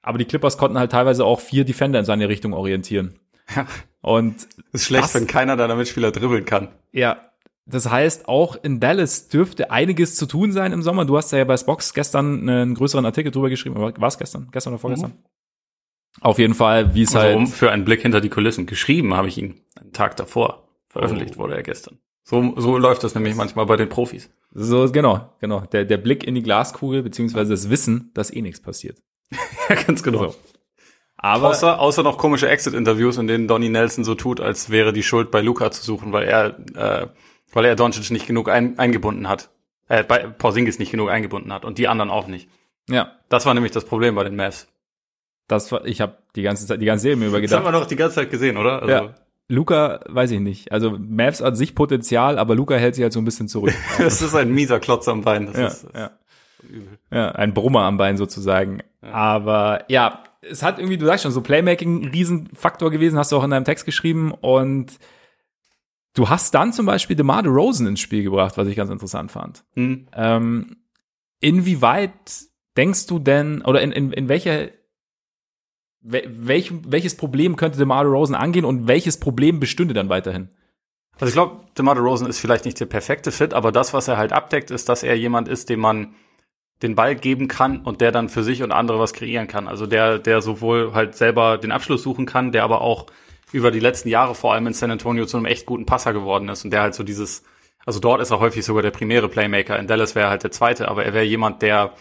[0.00, 3.18] Aber die Clippers konnten halt teilweise auch vier Defender in seine Richtung orientieren.
[3.54, 3.66] Ja.
[4.00, 6.68] Und ist schlecht, das, wenn keiner deiner Mitspieler dribbeln kann.
[6.92, 7.28] Ja.
[7.64, 11.04] Das heißt, auch in Dallas dürfte einiges zu tun sein im Sommer.
[11.04, 13.76] Du hast ja bei Spox gestern einen größeren Artikel drüber geschrieben.
[13.76, 14.48] War es gestern?
[14.50, 15.10] Gestern oder vorgestern?
[15.12, 15.24] Mhm.
[16.20, 17.48] Auf jeden Fall, wie es also, halt.
[17.48, 20.68] Für einen Blick hinter die Kulissen geschrieben habe ich ihn einen Tag davor.
[20.88, 21.38] Veröffentlicht oh.
[21.40, 21.98] wurde er gestern.
[22.24, 24.30] So, so läuft das nämlich manchmal bei den Profis.
[24.52, 25.60] So, genau, genau.
[25.72, 28.98] Der, der Blick in die Glaskugel, beziehungsweise das Wissen, dass eh nichts passiert.
[29.68, 30.28] ja, ganz genau.
[30.28, 30.34] So.
[31.16, 35.02] Aber außer, außer noch komische Exit-Interviews, in denen Donny Nelson so tut, als wäre die
[35.02, 37.06] Schuld bei Luca zu suchen, weil er, äh,
[37.52, 39.50] weil er Doncic nicht genug ein, eingebunden hat.
[39.88, 42.48] Äh, bei Porzingis nicht genug eingebunden hat und die anderen auch nicht.
[42.88, 43.12] Ja.
[43.28, 44.68] Das war nämlich das Problem bei den Mavs.
[45.52, 47.52] Das war, ich habe die ganze Zeit, die ganze Serie mir übergedacht.
[47.52, 48.82] Das haben wir doch die ganze Zeit gesehen, oder?
[48.82, 49.14] Also, ja.
[49.48, 50.72] Luca, weiß ich nicht.
[50.72, 53.74] Also Mavs hat sich Potenzial, aber Luca hält sich halt so ein bisschen zurück.
[53.98, 55.46] das ist ein mieser Klotz am Bein.
[55.46, 56.10] Das ja, ist, das ja.
[57.10, 58.80] ja, ein Brummer am Bein sozusagen.
[59.02, 59.12] Ja.
[59.12, 63.36] Aber ja, es hat irgendwie, du sagst schon, so Playmaking ein Riesenfaktor gewesen, hast du
[63.36, 64.98] auch in deinem Text geschrieben und
[66.14, 69.64] du hast dann zum Beispiel DeMar DeRozan ins Spiel gebracht, was ich ganz interessant fand.
[69.74, 70.06] Mhm.
[70.14, 70.76] Ähm,
[71.40, 72.12] inwieweit
[72.76, 74.68] denkst du denn, oder in, in, in welcher
[76.02, 80.48] welch, welches Problem könnte DeMar DeRozan angehen und welches Problem bestünde dann weiterhin?
[81.14, 84.16] Also ich glaube, DeMar Rosen ist vielleicht nicht der perfekte Fit, aber das, was er
[84.16, 86.14] halt abdeckt, ist, dass er jemand ist, dem man
[86.82, 89.68] den Ball geben kann und der dann für sich und andere was kreieren kann.
[89.68, 93.06] Also der, der sowohl halt selber den Abschluss suchen kann, der aber auch
[93.52, 96.48] über die letzten Jahre vor allem in San Antonio zu einem echt guten Passer geworden
[96.48, 97.44] ist und der halt so dieses,
[97.84, 99.78] also dort ist er häufig sogar der primäre Playmaker.
[99.78, 101.92] In Dallas wäre er halt der zweite, aber er wäre jemand, der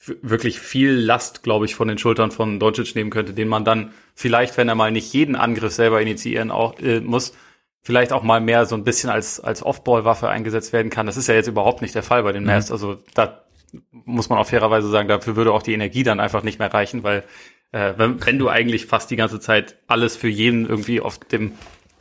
[0.00, 3.92] wirklich viel Last, glaube ich, von den Schultern von Doncic nehmen könnte, den man dann
[4.14, 7.34] vielleicht, wenn er mal nicht jeden Angriff selber initiieren auch, äh, muss,
[7.82, 11.06] vielleicht auch mal mehr so ein bisschen als, als Off-Ball-Waffe eingesetzt werden kann.
[11.06, 12.50] Das ist ja jetzt überhaupt nicht der Fall bei den mhm.
[12.50, 12.70] Mavs.
[12.70, 13.44] Also da
[13.90, 17.02] muss man auch fairerweise sagen, dafür würde auch die Energie dann einfach nicht mehr reichen,
[17.02, 17.24] weil
[17.72, 21.52] äh, wenn, wenn du eigentlich fast die ganze Zeit alles für jeden irgendwie auf dem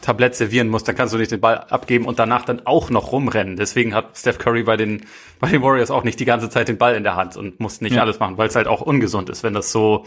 [0.01, 3.11] Tablett servieren musst, dann kannst du nicht den Ball abgeben und danach dann auch noch
[3.11, 3.55] rumrennen.
[3.55, 5.05] Deswegen hat Steph Curry bei den,
[5.39, 7.81] bei den Warriors auch nicht die ganze Zeit den Ball in der Hand und muss
[7.81, 8.01] nicht ja.
[8.01, 10.05] alles machen, weil es halt auch ungesund ist, wenn das so,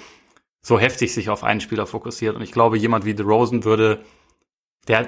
[0.62, 2.36] so heftig sich auf einen Spieler fokussiert.
[2.36, 4.00] Und ich glaube, jemand wie DeRozan würde,
[4.88, 5.06] der,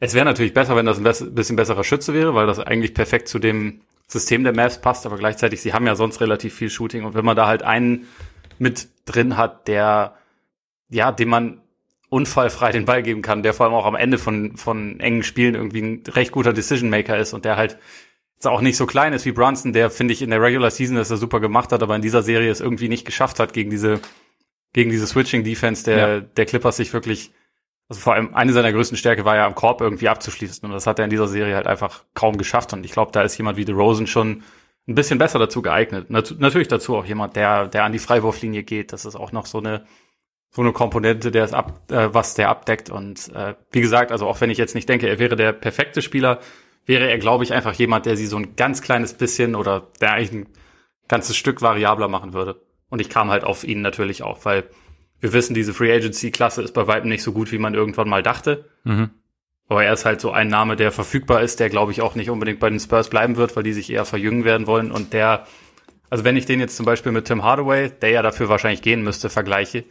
[0.00, 3.28] es wäre natürlich besser, wenn das ein bisschen besserer Schütze wäre, weil das eigentlich perfekt
[3.28, 7.04] zu dem System der Mavs passt, aber gleichzeitig, sie haben ja sonst relativ viel Shooting
[7.04, 8.08] und wenn man da halt einen
[8.58, 10.16] mit drin hat, der,
[10.90, 11.61] ja, dem man
[12.12, 15.54] unfallfrei den Ball geben kann, der vor allem auch am Ende von, von engen Spielen
[15.54, 17.78] irgendwie ein recht guter Decision Maker ist und der halt
[18.34, 20.96] jetzt auch nicht so klein ist wie Brunson, der finde ich in der Regular Season
[20.96, 23.70] das er super gemacht hat, aber in dieser Serie es irgendwie nicht geschafft hat gegen
[23.70, 23.98] diese,
[24.74, 26.20] gegen diese Switching Defense der, ja.
[26.20, 27.32] der Clippers sich wirklich,
[27.88, 30.86] also vor allem eine seiner größten Stärke war ja am Korb irgendwie abzuschließen und das
[30.86, 33.56] hat er in dieser Serie halt einfach kaum geschafft und ich glaube, da ist jemand
[33.56, 34.42] wie DeRozan schon
[34.86, 36.10] ein bisschen besser dazu geeignet.
[36.10, 38.92] Nat natürlich dazu auch jemand, der, der an die Freiwurflinie geht.
[38.92, 39.86] Das ist auch noch so eine,
[40.52, 42.90] so eine Komponente, der es ab, äh, was der abdeckt.
[42.90, 46.02] Und äh, wie gesagt, also auch wenn ich jetzt nicht denke, er wäre der perfekte
[46.02, 46.40] Spieler,
[46.84, 50.12] wäre er, glaube ich, einfach jemand, der sie so ein ganz kleines bisschen oder der
[50.12, 50.46] eigentlich ein
[51.08, 52.60] ganzes Stück variabler machen würde.
[52.90, 54.64] Und ich kam halt auf ihn natürlich auch, weil
[55.20, 58.08] wir wissen, diese Free Agency Klasse ist bei weitem nicht so gut, wie man irgendwann
[58.08, 58.68] mal dachte.
[58.84, 59.10] Mhm.
[59.68, 62.28] Aber er ist halt so ein Name, der verfügbar ist, der glaube ich auch nicht
[62.28, 65.46] unbedingt bei den Spurs bleiben wird, weil die sich eher verjüngen werden wollen und der
[66.12, 69.02] also wenn ich den jetzt zum Beispiel mit Tim Hardaway, der ja dafür wahrscheinlich gehen
[69.02, 69.84] müsste, vergleiche,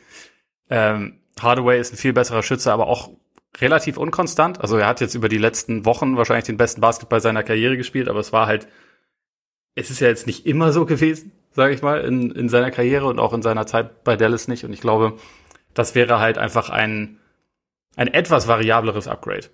[0.71, 3.11] ähm, Hardaway ist ein viel besserer Schütze, aber auch
[3.59, 4.61] relativ unkonstant.
[4.61, 8.07] Also er hat jetzt über die letzten Wochen wahrscheinlich den besten Basketball seiner Karriere gespielt,
[8.07, 8.67] aber es war halt,
[9.75, 13.07] es ist ja jetzt nicht immer so gewesen, sage ich mal, in, in seiner Karriere
[13.07, 14.63] und auch in seiner Zeit bei Dallas nicht.
[14.63, 15.17] Und ich glaube,
[15.73, 17.19] das wäre halt einfach ein,
[17.95, 19.47] ein etwas variableres Upgrade.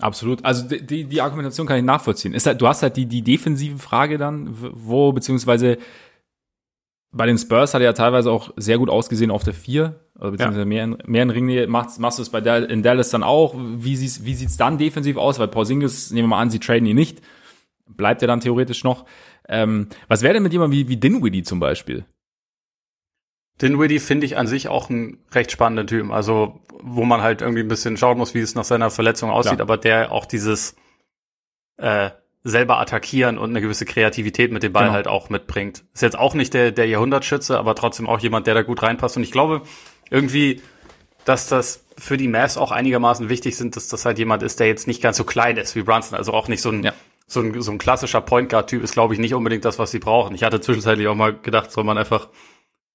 [0.00, 0.44] Absolut.
[0.44, 2.34] Also die, die Argumentation kann ich nachvollziehen.
[2.34, 5.78] Ist halt, du hast halt die, die defensive Frage dann, wo, beziehungsweise
[7.14, 10.32] bei den Spurs hat er ja teilweise auch sehr gut ausgesehen auf der vier, oder
[10.32, 10.66] beziehungsweise ja.
[10.66, 11.66] mehr, in, mehr in Ringnähe.
[11.68, 13.54] Machst, machst du es bei der, in Dallas dann auch?
[13.56, 15.38] Wie sieht's, wie sieht's dann defensiv aus?
[15.38, 17.22] Weil Porzingis, nehmen wir mal an, sie traden ihn nicht.
[17.86, 19.04] Bleibt er dann theoretisch noch?
[19.48, 22.04] Ähm, was wäre denn mit jemandem wie, wie Dinwiddie zum Beispiel?
[23.62, 26.10] Dinwiddie finde ich an sich auch ein recht spannender Typ.
[26.10, 29.54] Also, wo man halt irgendwie ein bisschen schauen muss, wie es nach seiner Verletzung aussieht,
[29.54, 29.62] Klar.
[29.62, 30.74] aber der auch dieses
[31.76, 32.10] äh,
[32.44, 34.94] selber attackieren und eine gewisse Kreativität mit dem Ball genau.
[34.94, 35.84] halt auch mitbringt.
[35.94, 39.16] Ist jetzt auch nicht der, der Jahrhundertschütze, aber trotzdem auch jemand, der da gut reinpasst.
[39.16, 39.62] Und ich glaube
[40.10, 40.60] irgendwie,
[41.24, 44.66] dass das für die Mavs auch einigermaßen wichtig sind, dass das halt jemand ist, der
[44.66, 46.18] jetzt nicht ganz so klein ist wie Brunson.
[46.18, 46.92] Also auch nicht so ein, ja.
[47.26, 49.90] so ein, so ein klassischer Point Guard Typ ist, glaube ich, nicht unbedingt das, was
[49.90, 50.34] sie brauchen.
[50.34, 52.28] Ich hatte zwischenzeitlich auch mal gedacht, soll man einfach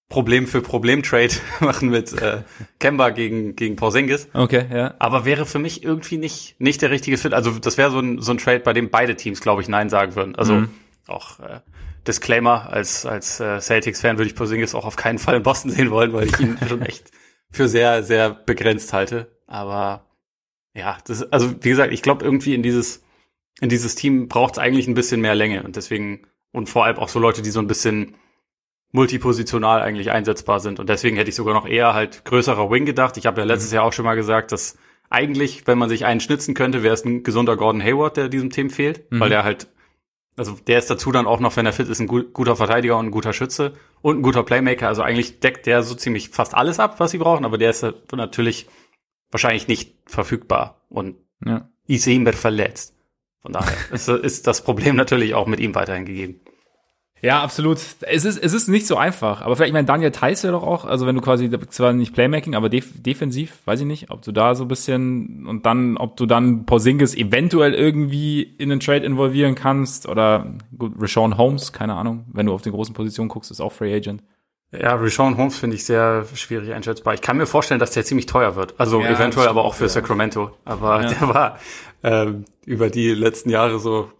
[0.09, 2.41] Problem für Problem Trade machen mit äh,
[2.79, 4.27] Kemba gegen gegen Porzingis.
[4.33, 4.95] Okay, ja.
[4.97, 7.33] Aber wäre für mich irgendwie nicht nicht der richtige Fit.
[7.33, 9.89] Also das wäre so ein so ein Trade, bei dem beide Teams, glaube ich, nein
[9.89, 10.35] sagen würden.
[10.35, 10.69] Also mhm.
[11.07, 11.59] auch äh,
[12.07, 15.69] Disclaimer als als äh, Celtics Fan würde ich Porzingis auch auf keinen Fall in Boston
[15.69, 17.11] sehen wollen, weil ich ihn schon echt
[17.51, 19.37] für sehr sehr begrenzt halte.
[19.45, 20.07] Aber
[20.73, 23.03] ja, das also wie gesagt, ich glaube irgendwie in dieses
[23.61, 26.97] in dieses Team braucht es eigentlich ein bisschen mehr Länge und deswegen und vor allem
[26.97, 28.15] auch so Leute, die so ein bisschen
[28.91, 30.79] multipositional eigentlich einsetzbar sind.
[30.79, 33.17] Und deswegen hätte ich sogar noch eher halt größerer Wing gedacht.
[33.17, 33.75] Ich habe ja letztes mhm.
[33.75, 34.77] Jahr auch schon mal gesagt, dass
[35.09, 38.49] eigentlich, wenn man sich einen schnitzen könnte, wäre es ein gesunder Gordon Hayward, der diesem
[38.49, 39.19] Team fehlt, mhm.
[39.19, 39.67] weil der halt,
[40.37, 43.07] also der ist dazu dann auch noch, wenn er fit ist, ein guter Verteidiger und
[43.07, 44.87] ein guter Schütze und ein guter Playmaker.
[44.87, 47.85] Also eigentlich deckt der so ziemlich fast alles ab, was sie brauchen, aber der ist
[48.11, 48.67] natürlich
[49.31, 51.69] wahrscheinlich nicht verfügbar und ja.
[51.87, 52.95] Isemer verletzt.
[53.41, 56.41] Von daher ist das Problem natürlich auch mit ihm weiterhin gegeben.
[57.21, 57.79] Ja, absolut.
[58.01, 59.41] Es ist, es ist nicht so einfach.
[59.41, 62.13] Aber vielleicht, ich meine, Daniel Theiss ja doch auch, also wenn du quasi zwar nicht
[62.13, 65.97] Playmaking, aber def defensiv, weiß ich nicht, ob du da so ein bisschen und dann,
[65.97, 71.73] ob du dann Porzingis eventuell irgendwie in den Trade involvieren kannst oder gut, Rashawn Holmes,
[71.73, 74.23] keine Ahnung, wenn du auf den großen Positionen guckst, ist auch Free Agent.
[74.71, 77.15] Ja, Rashawn Holmes finde ich sehr schwierig einschätzbar.
[77.15, 78.79] Ich kann mir vorstellen, dass der ziemlich teuer wird.
[78.79, 79.89] Also ja, eventuell aber auch für ja.
[79.89, 80.51] Sacramento.
[80.63, 81.09] Aber ja.
[81.09, 81.59] der war
[82.03, 84.11] ähm, über die letzten Jahre so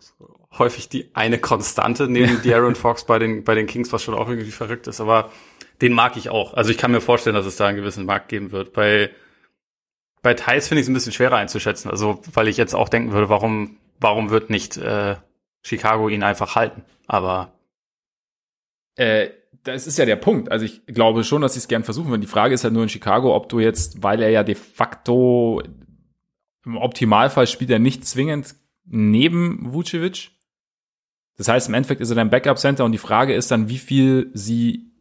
[0.57, 2.57] häufig die eine Konstante neben ja.
[2.57, 4.99] Aaron Fox bei den, bei den Kings, was schon auch irgendwie verrückt ist.
[4.99, 5.31] Aber
[5.81, 6.53] den mag ich auch.
[6.53, 8.73] Also ich kann mir vorstellen, dass es da einen gewissen Markt geben wird.
[8.73, 9.11] Bei
[10.21, 11.89] bei Thais finde ich es ein bisschen schwerer einzuschätzen.
[11.89, 15.15] Also, weil ich jetzt auch denken würde, warum, warum wird nicht äh,
[15.61, 16.83] Chicago ihn einfach halten?
[17.07, 17.53] Aber
[18.95, 19.29] äh,
[19.63, 20.51] das ist ja der Punkt.
[20.51, 22.21] Also ich glaube schon, dass sie es gern versuchen würden.
[22.21, 25.61] Die Frage ist halt nur in Chicago, ob du jetzt, weil er ja de facto
[26.65, 30.31] im Optimalfall spielt er nicht zwingend neben Vucevic.
[31.39, 34.29] Das heißt, im Endeffekt ist er dein Backup-Center und die Frage ist dann, wie viel
[34.33, 34.91] sie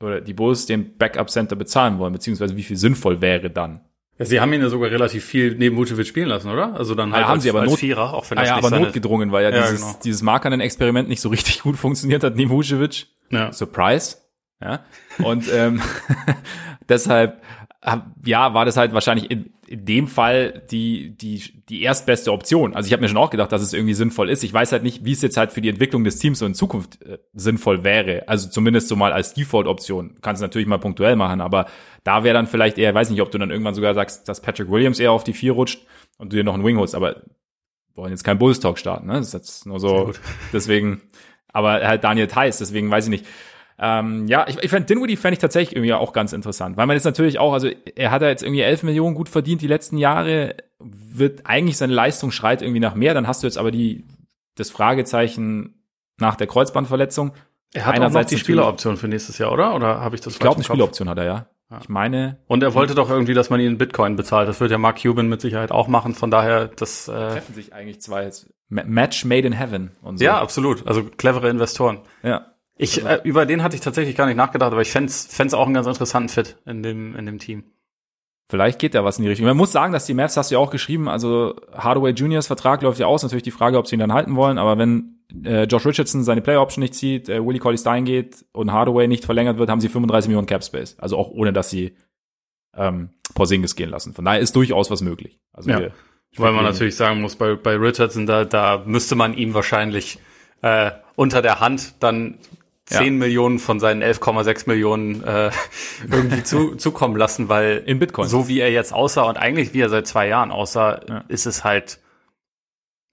[0.00, 3.82] oder die Bulls dem Backup-Center bezahlen wollen, beziehungsweise wie viel sinnvoll wäre dann.
[4.18, 6.74] Ja, sie haben ihn ja sogar relativ viel neben Vucevic spielen lassen, oder?
[6.74, 8.56] Also dann halt ja, haben als, sie aber Not, Vierer, auch wenn das ah, ja,
[8.56, 9.98] aber notgedrungen, weil ja, ja dieses, genau.
[10.02, 13.08] dieses Markanen-Experiment nicht so richtig gut funktioniert hat neben Vucevic.
[13.30, 13.52] Ja.
[13.52, 14.16] Surprise.
[14.62, 14.80] Ja.
[15.18, 15.82] Und ähm,
[16.88, 17.42] deshalb
[18.24, 22.76] ja, war das halt wahrscheinlich in, in dem Fall die, die, die erstbeste Option.
[22.76, 24.44] Also ich habe mir schon auch gedacht, dass es irgendwie sinnvoll ist.
[24.44, 26.54] Ich weiß halt nicht, wie es jetzt halt für die Entwicklung des Teams so in
[26.54, 28.28] Zukunft äh, sinnvoll wäre.
[28.28, 30.18] Also zumindest so mal als Default-Option.
[30.20, 31.66] Kannst du natürlich mal punktuell machen, aber
[32.04, 34.70] da wäre dann vielleicht eher, weiß nicht, ob du dann irgendwann sogar sagst, dass Patrick
[34.70, 35.84] Williams eher auf die vier rutscht
[36.18, 37.16] und du dir noch einen Wing holst, aber
[37.94, 39.14] wir wollen jetzt kein Bulls Talk starten, ne?
[39.14, 40.12] Das ist jetzt nur so,
[40.52, 41.02] deswegen,
[41.48, 43.26] aber halt Daniel Theiss, deswegen weiß ich nicht.
[43.84, 46.94] Ähm, ja, ich, ich fände Dinwiddie fände ich tatsächlich irgendwie auch ganz interessant, weil man
[46.94, 49.98] jetzt natürlich auch, also er hat ja jetzt irgendwie 11 Millionen gut verdient die letzten
[49.98, 54.04] Jahre, wird eigentlich seine Leistung schreit irgendwie nach mehr, dann hast du jetzt aber die,
[54.54, 55.82] das Fragezeichen
[56.20, 57.32] nach der Kreuzbandverletzung.
[57.74, 59.74] Er hat Einerseits die Spieleroption für nächstes Jahr, oder?
[59.74, 61.46] Oder habe ich das Ich glaube, eine Spieleroption hat er, ja.
[61.68, 61.78] ja.
[61.80, 62.38] Ich meine.
[62.46, 64.48] Und er wollte doch irgendwie, dass man ihn in Bitcoin bezahlt.
[64.48, 66.14] Das wird ja Mark Cuban mit Sicherheit auch machen.
[66.14, 68.30] Von daher, das äh, treffen sich eigentlich zwei
[68.68, 70.24] Match made in heaven und so.
[70.24, 70.86] Ja, absolut.
[70.86, 72.02] Also clevere Investoren.
[72.22, 72.51] Ja.
[72.76, 75.66] Ich, äh, über den hatte ich tatsächlich gar nicht nachgedacht, aber ich fände es auch
[75.66, 77.64] einen ganz interessanten Fit in dem, in dem Team.
[78.48, 79.46] Vielleicht geht da was in die Richtung.
[79.46, 82.82] Man muss sagen, dass die Mavs, hast du ja auch geschrieben, also Hardaway Juniors Vertrag
[82.82, 83.22] läuft ja aus.
[83.22, 86.42] Natürlich die Frage, ob sie ihn dann halten wollen, aber wenn äh, Josh Richardson seine
[86.42, 89.80] Player Option nicht zieht, äh, Willie Colley Stein geht und Hardaway nicht verlängert wird, haben
[89.80, 90.96] sie 35 Millionen Cap Space.
[90.98, 91.96] Also auch ohne, dass sie
[92.76, 94.12] ähm, Porzingis gehen lassen.
[94.12, 95.38] Von daher ist durchaus was möglich.
[95.52, 95.80] Also ja.
[96.36, 100.18] weil man natürlich sagen muss, bei, bei Richardson, da, da müsste man ihm wahrscheinlich
[100.62, 102.38] äh, unter der Hand dann
[102.92, 103.10] 10 ja.
[103.12, 105.50] Millionen von seinen 11,6 Millionen äh,
[106.10, 108.28] irgendwie zu, zukommen lassen, weil in Bitcoin.
[108.28, 111.24] so wie er jetzt aussah und eigentlich wie er seit zwei Jahren aussah, ja.
[111.28, 111.98] ist es halt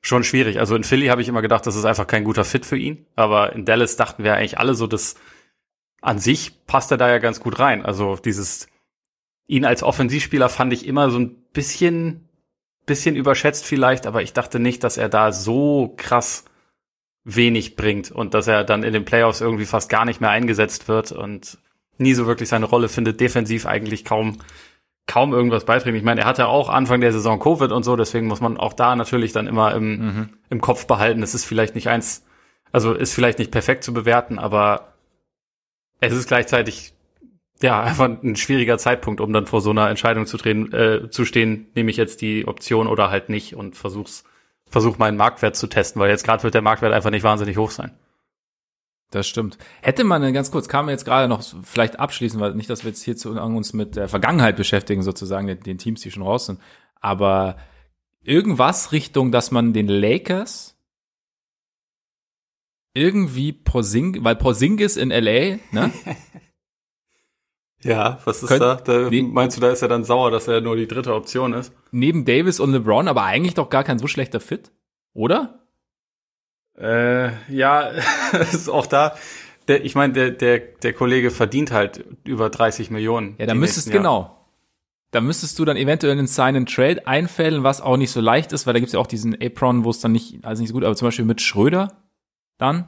[0.02, 0.60] schon schwierig.
[0.60, 3.06] Also in Philly habe ich immer gedacht, das ist einfach kein guter Fit für ihn,
[3.16, 5.16] aber in Dallas dachten wir eigentlich alle so, dass
[6.02, 7.86] an sich passt er da ja ganz gut rein.
[7.86, 8.68] Also dieses
[9.48, 12.30] ihn als Offensivspieler fand ich immer so ein bisschen
[12.90, 16.44] bisschen überschätzt vielleicht, aber ich dachte nicht, dass er da so krass
[17.24, 20.88] wenig bringt und dass er dann in den Playoffs irgendwie fast gar nicht mehr eingesetzt
[20.88, 21.58] wird und
[21.98, 24.38] nie so wirklich seine Rolle findet, defensiv eigentlich kaum
[25.10, 25.98] kaum irgendwas beiträgt.
[25.98, 28.74] Ich meine, er hatte auch Anfang der Saison Covid und so, deswegen muss man auch
[28.74, 30.30] da natürlich dann immer im, mhm.
[30.52, 31.24] im Kopf behalten.
[31.24, 32.24] Es ist vielleicht nicht eins,
[32.72, 34.94] also ist vielleicht nicht perfekt zu bewerten, aber
[36.00, 36.94] es ist gleichzeitig
[37.60, 41.26] ja einfach ein schwieriger Zeitpunkt, um dann vor so einer Entscheidung zu, drehen, äh, zu
[41.26, 44.26] stehen, nehme ich jetzt die Option oder halt nicht und versuch's
[44.70, 47.72] versuche meinen Marktwert zu testen, weil jetzt gerade wird der Marktwert einfach nicht wahnsinnig hoch
[47.72, 47.92] sein.
[49.12, 49.58] Das stimmt.
[49.82, 52.92] Hätte man ganz kurz, kam mir jetzt gerade noch vielleicht abschließen, weil nicht, dass wir
[52.92, 56.46] jetzt hier zu uns mit der Vergangenheit beschäftigen, sozusagen, den, den Teams, die schon raus
[56.46, 56.60] sind,
[57.02, 57.58] aber
[58.22, 60.76] irgendwas Richtung, dass man den Lakers
[62.94, 65.92] irgendwie Porzing, weil Porzingis in LA, ne?
[67.84, 68.76] Ja, was ist Könnt, da?
[68.76, 71.54] da nee, meinst du, da ist er dann sauer, dass er nur die dritte Option
[71.54, 71.74] ist?
[71.92, 74.72] Neben Davis und LeBron, aber eigentlich doch gar kein so schlechter Fit,
[75.14, 75.60] oder?
[76.78, 77.92] Äh, ja,
[78.52, 79.16] ist auch da.
[79.68, 83.36] Der, ich meine, der, der, der Kollege verdient halt über 30 Millionen.
[83.38, 84.36] Ja, da müsstest genau.
[85.12, 88.52] Da müsstest du dann eventuell einen Sign and Trade einfällen, was auch nicht so leicht
[88.52, 90.74] ist, weil da gibt's ja auch diesen Apron, wo es dann nicht, also nicht so
[90.74, 91.94] gut, aber zum Beispiel mit Schröder
[92.58, 92.88] dann.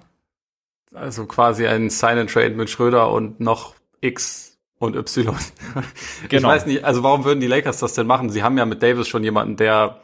[0.94, 4.51] Also quasi ein Sign and Trade mit Schröder und noch X
[4.82, 5.36] und Y.
[6.30, 6.48] Genau.
[6.50, 8.30] Ich weiß nicht, also warum würden die Lakers das denn machen?
[8.30, 10.02] Sie haben ja mit Davis schon jemanden, der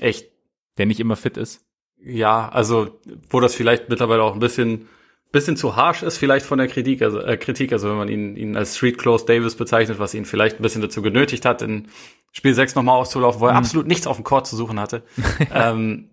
[0.00, 0.30] echt.
[0.78, 1.64] Der nicht immer fit ist.
[1.98, 4.88] Ja, also, wo das vielleicht mittlerweile auch ein bisschen,
[5.32, 8.36] bisschen zu harsh ist, vielleicht von der Kritik, also, äh, Kritik, also wenn man ihn,
[8.36, 11.88] ihn als Street Close Davis bezeichnet, was ihn vielleicht ein bisschen dazu genötigt hat, in
[12.32, 13.58] Spiel 6 nochmal auszulaufen, wo er mhm.
[13.58, 15.02] absolut nichts auf dem Court zu suchen hatte.
[15.54, 16.10] ähm,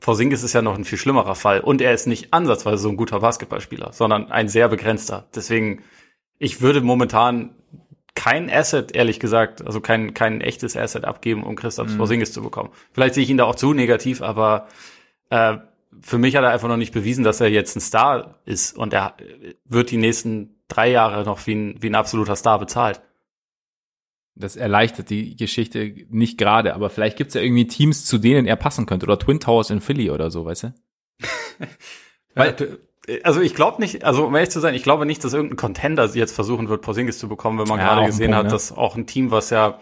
[0.00, 2.96] Porzingis ist ja noch ein viel schlimmerer Fall und er ist nicht ansatzweise so ein
[2.96, 5.28] guter Basketballspieler, sondern ein sehr begrenzter.
[5.34, 5.82] Deswegen
[6.42, 7.54] ich würde momentan
[8.16, 12.24] kein Asset, ehrlich gesagt, also kein, kein echtes Asset abgeben, um Christoph mhm.
[12.24, 12.70] Zu bekommen.
[12.92, 14.66] Vielleicht sehe ich ihn da auch zu negativ, aber
[15.30, 15.58] äh,
[16.00, 18.92] für mich hat er einfach noch nicht bewiesen, dass er jetzt ein Star ist und
[18.92, 19.16] er
[19.64, 23.00] wird die nächsten drei Jahre noch wie ein, wie ein absoluter Star bezahlt.
[24.34, 28.48] Das erleichtert die Geschichte nicht gerade, aber vielleicht gibt es ja irgendwie Teams, zu denen
[28.48, 30.74] er passen könnte oder Twin Towers in Philly oder so, weißt du?
[32.34, 32.78] Weil,
[33.24, 36.04] also ich glaube nicht, also um ehrlich zu sein, ich glaube nicht, dass irgendein Contender
[36.14, 38.50] jetzt versuchen wird, Porzingis zu bekommen, wenn man ja, gerade gesehen Punkt, hat, ne?
[38.52, 39.78] dass auch ein Team, was ja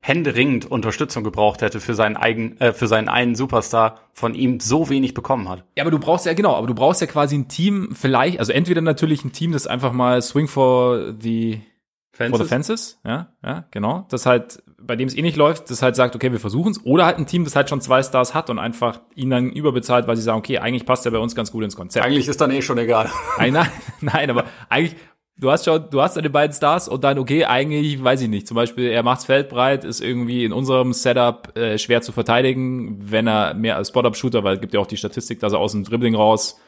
[0.00, 4.90] händeringend Unterstützung gebraucht hätte für seinen eigenen, äh, für seinen einen Superstar, von ihm so
[4.90, 5.64] wenig bekommen hat.
[5.76, 8.52] Ja, aber du brauchst ja, genau, aber du brauchst ja quasi ein Team, vielleicht, also
[8.52, 11.60] entweder natürlich ein Team, das einfach mal Swing for the
[12.12, 12.36] Fences.
[12.36, 14.06] For the Fences, ja, ja, genau.
[14.10, 16.84] Das halt, bei dem es eh nicht läuft, das halt sagt, okay, wir versuchen es.
[16.84, 20.06] Oder halt ein Team, das halt schon zwei Stars hat und einfach ihn dann überbezahlt,
[20.06, 22.04] weil sie sagen, okay, eigentlich passt er bei uns ganz gut ins Konzept.
[22.04, 23.10] Eigentlich ist dann eh schon egal.
[23.38, 23.68] Nein, nein,
[24.00, 24.96] nein aber eigentlich,
[25.36, 28.46] du hast schon, du hast deine beiden Stars und dann, okay, eigentlich, weiß ich nicht.
[28.46, 33.26] Zum Beispiel, er macht's feldbreit, ist irgendwie in unserem Setup äh, schwer zu verteidigen, wenn
[33.26, 35.84] er mehr als Spot-Up-Shooter, weil es gibt ja auch die Statistik, dass er aus dem
[35.84, 36.60] Dribbling raus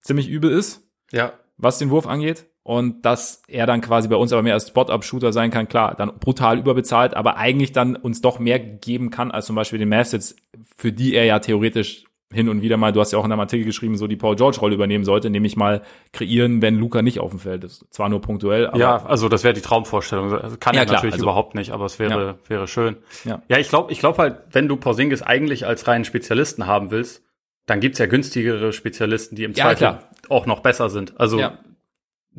[0.00, 0.82] ziemlich übel ist.
[1.10, 1.32] Ja.
[1.56, 5.32] Was den Wurf angeht und dass er dann quasi bei uns aber mehr als Spot-Up-Shooter
[5.32, 9.46] sein kann, klar, dann brutal überbezahlt, aber eigentlich dann uns doch mehr geben kann als
[9.46, 10.36] zum Beispiel den Mavs jetzt,
[10.76, 13.40] für die er ja theoretisch hin und wieder mal, du hast ja auch in einem
[13.40, 15.80] Artikel geschrieben, so die Paul George-Rolle übernehmen sollte, nämlich mal
[16.12, 17.86] kreieren, wenn Luca nicht auf dem Feld ist.
[17.88, 18.78] Zwar nur punktuell, aber.
[18.78, 20.28] Ja, also das wäre die Traumvorstellung.
[20.28, 22.50] Das kann ja, er klar, natürlich also, überhaupt nicht, aber es wäre, ja.
[22.50, 22.98] wäre schön.
[23.24, 26.90] Ja, ja ich glaube ich glaube halt, wenn du Porzingis eigentlich als reinen Spezialisten haben
[26.90, 27.22] willst,
[27.64, 30.02] dann gibt's ja günstigere Spezialisten, die im ja, Zweifel klar.
[30.28, 31.18] auch noch besser sind.
[31.18, 31.56] Also ja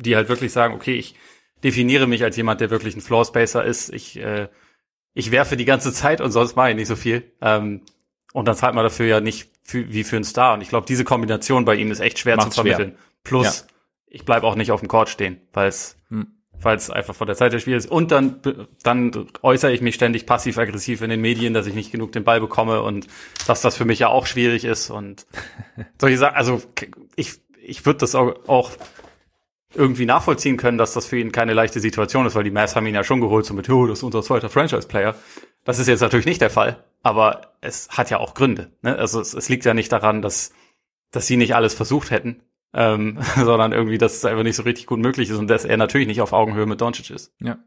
[0.00, 1.14] die halt wirklich sagen, okay, ich
[1.62, 3.92] definiere mich als jemand, der wirklich ein Floor Spacer ist.
[3.92, 4.48] Ich, äh,
[5.14, 7.32] ich werfe die ganze Zeit und sonst mache ich nicht so viel.
[7.40, 7.82] Ähm,
[8.32, 10.54] und dann zahlt man dafür ja nicht für, wie für einen Star.
[10.54, 12.92] Und ich glaube, diese Kombination bei ihm ist echt schwer Macht's zu vermitteln.
[12.92, 13.00] Schwer.
[13.24, 13.74] Plus, ja.
[14.06, 16.28] ich bleib auch nicht auf dem Court stehen, weil es hm.
[16.60, 17.90] weil es einfach von der Zeit der Spiel ist.
[17.90, 18.40] Und dann,
[18.82, 22.40] dann äußere ich mich ständig passiv-aggressiv in den Medien, dass ich nicht genug den Ball
[22.40, 23.08] bekomme und
[23.46, 24.90] dass das für mich ja auch schwierig ist.
[24.90, 25.26] Und
[26.00, 26.62] solche Sachen, also
[27.16, 28.70] ich, ich würde das auch, auch
[29.74, 32.86] irgendwie nachvollziehen können, dass das für ihn keine leichte Situation ist, weil die Mavs haben
[32.86, 35.14] ihn ja schon geholt, so mit, oh, das ist unser zweiter Franchise-Player.
[35.64, 38.72] Das ist jetzt natürlich nicht der Fall, aber es hat ja auch Gründe.
[38.82, 38.96] Ne?
[38.96, 40.52] Also es, es liegt ja nicht daran, dass,
[41.12, 42.42] dass sie nicht alles versucht hätten,
[42.74, 45.76] ähm, sondern irgendwie, dass es einfach nicht so richtig gut möglich ist und dass er
[45.76, 47.34] natürlich nicht auf Augenhöhe mit Doncic ist.
[47.40, 47.58] Ja.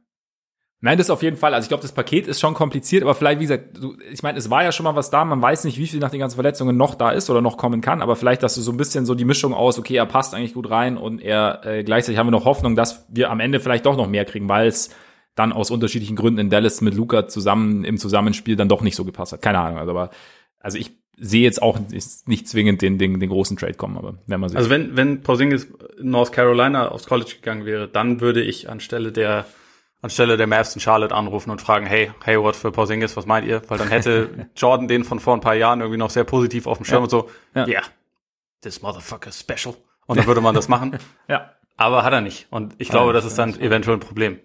[0.86, 1.54] Nein, das auf jeden Fall.
[1.54, 3.80] Also ich glaube, das Paket ist schon kompliziert, aber vielleicht, wie gesagt,
[4.12, 6.10] ich meine, es war ja schon mal was da, man weiß nicht, wie viel nach
[6.10, 8.72] den ganzen Verletzungen noch da ist oder noch kommen kann, aber vielleicht, dass du so
[8.72, 11.86] ein bisschen so die Mischung aus, okay, er passt eigentlich gut rein und er äh,
[11.86, 14.68] gleichzeitig haben wir noch Hoffnung, dass wir am Ende vielleicht doch noch mehr kriegen, weil
[14.68, 14.90] es
[15.36, 19.06] dann aus unterschiedlichen Gründen in Dallas mit Luca zusammen im Zusammenspiel dann doch nicht so
[19.06, 19.42] gepasst hat.
[19.42, 20.10] Keine Ahnung, also aber
[20.60, 21.80] also ich sehe jetzt auch
[22.26, 24.58] nicht zwingend den, den, den großen Trade kommen, aber wenn man sieht.
[24.58, 25.70] Also wenn, wenn Porzingis
[26.02, 29.46] North Carolina aufs College gegangen wäre, dann würde ich anstelle der
[30.04, 33.62] anstelle der Mavs in Charlotte anrufen und fragen, hey, Hayward für Porzingis, was meint ihr?
[33.70, 36.78] Weil dann hätte Jordan den von vor ein paar Jahren irgendwie noch sehr positiv auf
[36.78, 37.04] dem Schirm ja.
[37.04, 37.82] und so, ja, yeah,
[38.62, 39.76] this motherfucker is special.
[40.06, 41.00] Und dann würde man das machen.
[41.28, 41.54] ja.
[41.78, 42.48] Aber hat er nicht.
[42.52, 44.40] Und ich glaube, das ist dann eventuell ein Problem.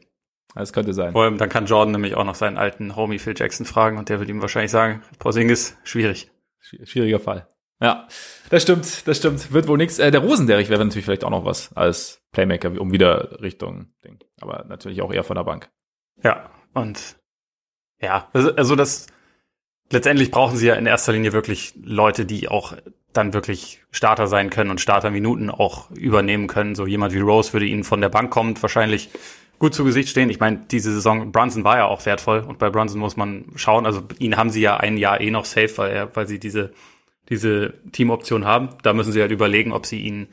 [0.55, 1.13] Das könnte sein.
[1.13, 4.09] Vor allem, dann kann Jordan nämlich auch noch seinen alten Homie Phil Jackson fragen und
[4.09, 6.31] der wird ihm wahrscheinlich sagen, Porzingis, schwierig.
[6.61, 7.47] Schwieriger Fall.
[7.81, 8.09] Ja,
[8.51, 9.53] das stimmt, das stimmt.
[9.53, 9.99] Wird wohl nichts.
[9.99, 14.19] Äh, der Rosenderich wäre natürlich vielleicht auch noch was als Playmaker, um wieder Richtung Ding.
[14.41, 15.71] Aber natürlich auch eher von der Bank.
[16.23, 17.17] Ja, und
[18.01, 19.07] ja, also, also das
[19.91, 22.75] letztendlich brauchen sie ja in erster Linie wirklich Leute, die auch
[23.13, 26.75] dann wirklich Starter sein können und Starterminuten auch übernehmen können.
[26.75, 29.11] So jemand wie Rose würde ihnen von der Bank kommt, wahrscheinlich
[29.59, 30.31] gut zu Gesicht stehen.
[30.31, 33.87] Ich meine, diese Saison, Brunson war ja auch wertvoll und bei Brunson muss man schauen.
[33.87, 36.73] Also ihn haben sie ja ein Jahr eh noch safe, weil er, weil sie diese
[37.29, 38.71] diese Teamoption haben.
[38.83, 40.29] Da müssen sie halt überlegen, ob sie ihn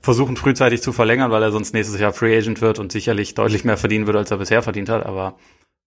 [0.00, 3.64] versuchen frühzeitig zu verlängern, weil er sonst nächstes Jahr Free Agent wird und sicherlich deutlich
[3.64, 5.04] mehr verdienen wird, als er bisher verdient hat.
[5.04, 5.36] Aber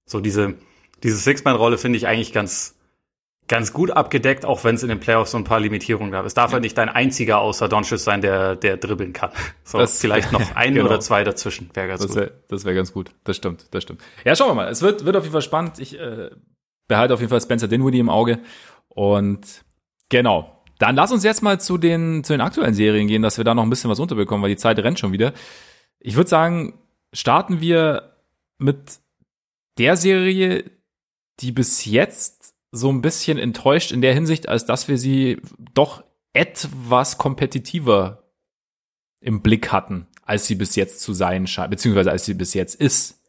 [0.05, 0.55] so diese,
[1.03, 2.77] diese Six-Man-Rolle finde ich eigentlich ganz,
[3.47, 6.25] ganz gut abgedeckt, auch wenn es in den Playoffs so ein paar Limitierungen gab.
[6.25, 9.31] Es darf ja halt nicht dein einziger außer Doncic sein, der, der dribbeln kann.
[9.63, 10.87] So, das, vielleicht noch ein genau.
[10.87, 12.33] oder zwei dazwischen wäre ganz das wär, gut.
[12.49, 13.11] Das wäre ganz gut.
[13.23, 14.01] Das stimmt, das stimmt.
[14.25, 14.69] Ja, schauen wir mal.
[14.69, 15.79] Es wird, wird auf jeden Fall spannend.
[15.79, 16.29] Ich äh,
[16.87, 18.39] behalte auf jeden Fall Spencer Dinwiddie im Auge
[18.89, 19.63] und
[20.11, 20.60] Genau.
[20.81, 23.53] Dann lass uns jetzt mal zu den, zu den aktuellen Serien gehen, dass wir da
[23.53, 25.31] noch ein bisschen was unterbekommen, weil die Zeit rennt schon wieder.
[25.99, 26.73] Ich würde sagen,
[27.13, 28.15] starten wir
[28.57, 28.99] mit
[29.77, 30.71] der Serie,
[31.39, 35.39] die bis jetzt so ein bisschen enttäuscht in der Hinsicht, als dass wir sie
[35.75, 38.23] doch etwas kompetitiver
[39.19, 42.73] im Blick hatten, als sie bis jetzt zu sein scheint, beziehungsweise als sie bis jetzt
[42.73, 43.21] ist.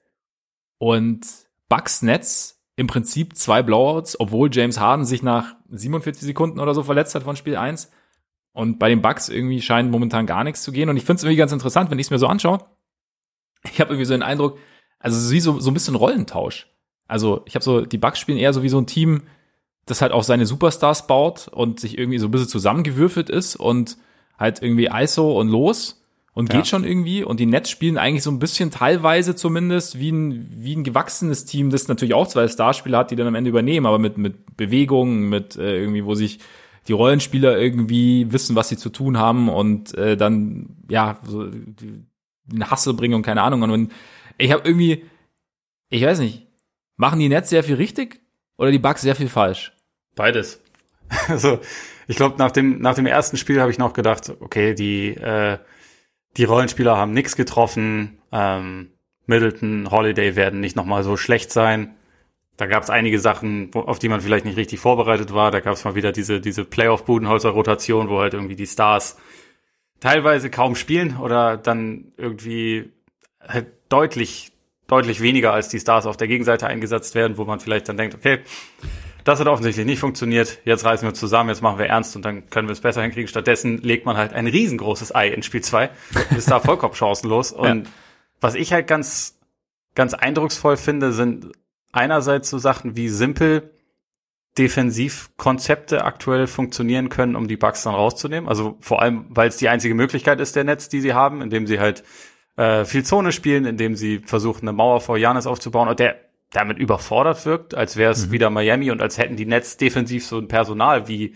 [0.79, 1.27] Und
[1.69, 6.83] Bucks Netz im Prinzip zwei Blowouts, obwohl James Harden sich nach 47 Sekunden oder so
[6.83, 7.93] verletzt hat von Spiel 1.
[8.53, 10.89] Und bei den Bucks irgendwie scheint momentan gar nichts zu gehen.
[10.89, 12.59] Und ich finde es irgendwie ganz interessant, wenn ich es mir so anschaue.
[13.71, 14.59] Ich habe irgendwie so den Eindruck,
[14.99, 16.67] also wie so, so ein bisschen Rollentausch.
[17.07, 19.23] Also ich habe so, die Bucks spielen eher so wie so ein Team,
[19.87, 23.97] das halt auch seine Superstars baut und sich irgendwie so ein bisschen zusammengewürfelt ist und
[24.37, 26.02] halt irgendwie ISO und los
[26.33, 26.65] und geht ja.
[26.65, 27.25] schon irgendwie.
[27.25, 31.45] Und die Nets spielen eigentlich so ein bisschen teilweise zumindest wie ein, wie ein gewachsenes
[31.45, 34.57] Team, das natürlich auch zwei Starspieler hat, die dann am Ende übernehmen, aber mit, mit
[34.57, 36.39] Bewegungen, mit äh, irgendwie, wo sich
[36.89, 42.05] die Rollenspieler irgendwie wissen, was sie zu tun haben und äh, dann, ja, so die,
[42.53, 43.63] eine Hassel bringen und keine Ahnung.
[43.63, 43.93] Und
[44.37, 45.05] ich habe irgendwie,
[45.91, 46.47] ich weiß nicht,
[47.03, 48.21] Machen die Nets sehr viel richtig
[48.57, 49.73] oder die Bucks sehr viel falsch?
[50.15, 50.61] Beides.
[51.29, 51.59] Also,
[52.07, 55.59] ich glaube, nach dem, nach dem ersten Spiel habe ich noch gedacht, okay, die, äh,
[56.37, 58.19] die Rollenspieler haben nichts getroffen.
[58.33, 58.91] Ähm,
[59.27, 61.95] Middleton, Holiday werden nicht nochmal so schlecht sein.
[62.57, 65.51] Da gab es einige Sachen, auf die man vielleicht nicht richtig vorbereitet war.
[65.51, 69.17] Da gab es mal wieder diese, diese Playoff-Budenholzer-Rotation, wo halt irgendwie die Stars
[70.01, 72.93] teilweise kaum spielen oder dann irgendwie
[73.41, 74.53] halt deutlich,
[74.87, 78.15] deutlich weniger als die Stars auf der Gegenseite eingesetzt werden, wo man vielleicht dann denkt,
[78.15, 78.41] okay,
[79.25, 82.49] das hat offensichtlich nicht funktioniert, jetzt reißen wir zusammen, jetzt machen wir ernst und dann
[82.51, 83.29] können wir es besser hinkriegen.
[83.29, 85.91] Stattdessen legt man halt ein riesengroßes Ei in Spiel 2,
[86.37, 87.53] ist da vollkommen chancenlos.
[87.53, 87.93] Und ja.
[88.41, 89.39] was ich halt ganz,
[89.95, 91.53] ganz eindrucksvoll finde, sind
[91.93, 93.71] einerseits so Sachen wie simpel
[94.59, 98.49] Defensivkonzepte aktuell funktionieren können, um die Bugs dann rauszunehmen.
[98.49, 101.67] Also vor allem, weil es die einzige Möglichkeit ist der Netz, die sie haben, indem
[101.67, 102.03] sie halt
[102.57, 106.17] äh, viel Zone spielen, indem sie versuchen, eine Mauer vor Janis aufzubauen und der
[106.53, 108.33] damit überfordert wirkt, als wäre es mhm.
[108.33, 111.35] wieder Miami und als hätten die Nets defensiv so ein Personal wie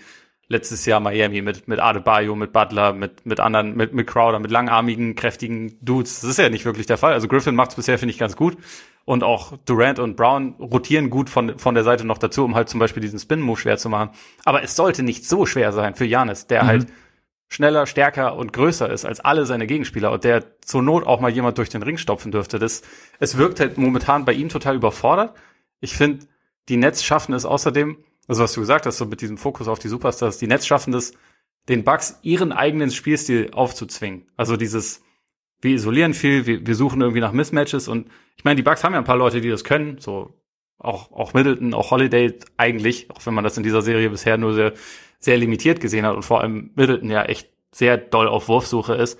[0.49, 4.51] letztes Jahr Miami mit, mit Adebayo, mit Butler, mit, mit anderen, mit, mit Crowder, mit
[4.51, 6.21] langarmigen, kräftigen Dudes.
[6.21, 7.14] Das ist ja nicht wirklich der Fall.
[7.14, 8.57] Also Griffin macht es bisher, finde ich, ganz gut.
[9.05, 12.69] Und auch Durant und Brown rotieren gut von, von der Seite noch dazu, um halt
[12.69, 14.11] zum Beispiel diesen Spin-Move schwer zu machen.
[14.45, 16.67] Aber es sollte nicht so schwer sein für Janis, der mhm.
[16.67, 16.87] halt
[17.49, 21.30] schneller, stärker und größer ist als alle seine Gegenspieler und der zur Not auch mal
[21.30, 22.59] jemand durch den Ring stopfen dürfte.
[22.59, 22.82] Das,
[23.18, 25.36] es wirkt halt momentan bei ihm total überfordert.
[25.80, 26.26] Ich finde,
[26.68, 29.78] die Nets schaffen es außerdem, also was du gesagt hast, so mit diesem Fokus auf
[29.78, 31.14] die Superstars, die Nets schaffen es,
[31.68, 34.26] den Bugs ihren eigenen Spielstil aufzuzwingen.
[34.36, 35.03] Also dieses,
[35.61, 38.92] wir isolieren viel, wir, wir suchen irgendwie nach Mismatches und ich meine, die Bugs haben
[38.92, 40.34] ja ein paar Leute, die das können, so
[40.79, 44.55] auch, auch Middleton, auch Holiday eigentlich, auch wenn man das in dieser Serie bisher nur
[44.55, 44.72] sehr,
[45.18, 49.18] sehr limitiert gesehen hat und vor allem Middleton ja echt sehr doll auf Wurfsuche ist.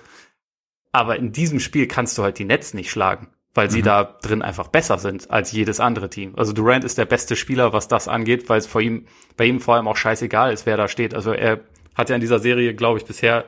[0.91, 3.85] Aber in diesem Spiel kannst du halt die Nets nicht schlagen, weil sie mhm.
[3.85, 6.33] da drin einfach besser sind als jedes andere Team.
[6.37, 9.05] Also Durant ist der beste Spieler, was das angeht, weil es vor ihm,
[9.35, 11.13] bei ihm vor allem auch scheißegal ist, wer da steht.
[11.13, 11.59] Also er
[11.95, 13.45] hat ja in dieser Serie, glaube ich, bisher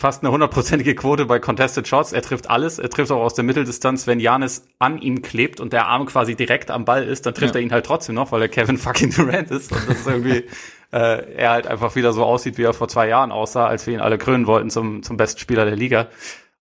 [0.00, 2.12] fast eine hundertprozentige Quote bei Contested Shots.
[2.12, 2.78] Er trifft alles.
[2.78, 4.06] Er trifft auch aus der Mitteldistanz.
[4.06, 7.54] Wenn Janis an ihm klebt und der Arm quasi direkt am Ball ist, dann trifft
[7.54, 7.60] ja.
[7.60, 9.70] er ihn halt trotzdem noch, weil er Kevin fucking Durant ist.
[9.70, 10.44] Und das ist irgendwie,
[10.92, 13.92] äh, er halt einfach wieder so aussieht, wie er vor zwei Jahren aussah, als wir
[13.92, 16.08] ihn alle krönen wollten zum, zum besten Spieler der Liga.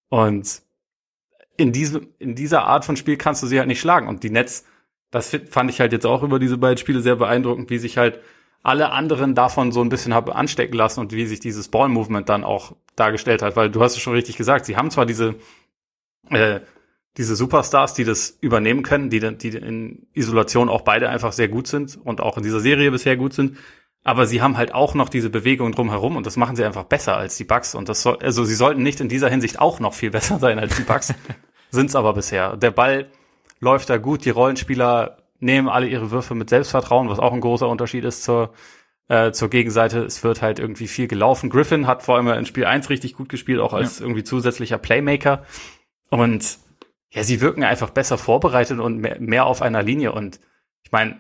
[0.10, 0.62] Und
[1.56, 4.10] in diesem, in dieser Art von Spiel kannst du sie halt nicht schlagen.
[4.10, 4.66] Und die Nets,
[5.12, 8.20] das fand ich halt jetzt auch über diese beiden Spiele sehr beeindruckend, wie sich halt
[8.64, 12.43] alle anderen davon so ein bisschen habe anstecken lassen und wie sich dieses Ball-Movement dann
[12.43, 15.36] auch dargestellt hat, weil du hast es schon richtig gesagt, sie haben zwar diese
[16.30, 16.60] äh,
[17.18, 21.68] diese Superstars, die das übernehmen können, die, die in Isolation auch beide einfach sehr gut
[21.68, 23.57] sind und auch in dieser Serie bisher gut sind,
[24.03, 27.18] aber sie haben halt auch noch diese Bewegung drumherum und das machen sie einfach besser
[27.18, 29.93] als die Bucks und das soll, also sie sollten nicht in dieser Hinsicht auch noch
[29.93, 31.14] viel besser sein als die Bucks,
[31.72, 32.55] sind's aber bisher.
[32.55, 33.10] Der Ball
[33.60, 37.68] läuft da gut, die Rollenspieler nehmen alle ihre Würfe mit Selbstvertrauen, was auch ein großer
[37.68, 38.54] Unterschied ist zur
[39.10, 40.04] äh, zur Gegenseite.
[40.04, 41.50] Es wird halt irgendwie viel gelaufen.
[41.50, 44.06] Griffin hat vor allem in Spiel 1 richtig gut gespielt, auch als ja.
[44.06, 45.44] irgendwie zusätzlicher Playmaker.
[46.10, 46.60] Und
[47.10, 50.12] ja, sie wirken einfach besser vorbereitet und mehr, mehr auf einer Linie.
[50.12, 50.40] Und
[50.84, 51.20] ich meine,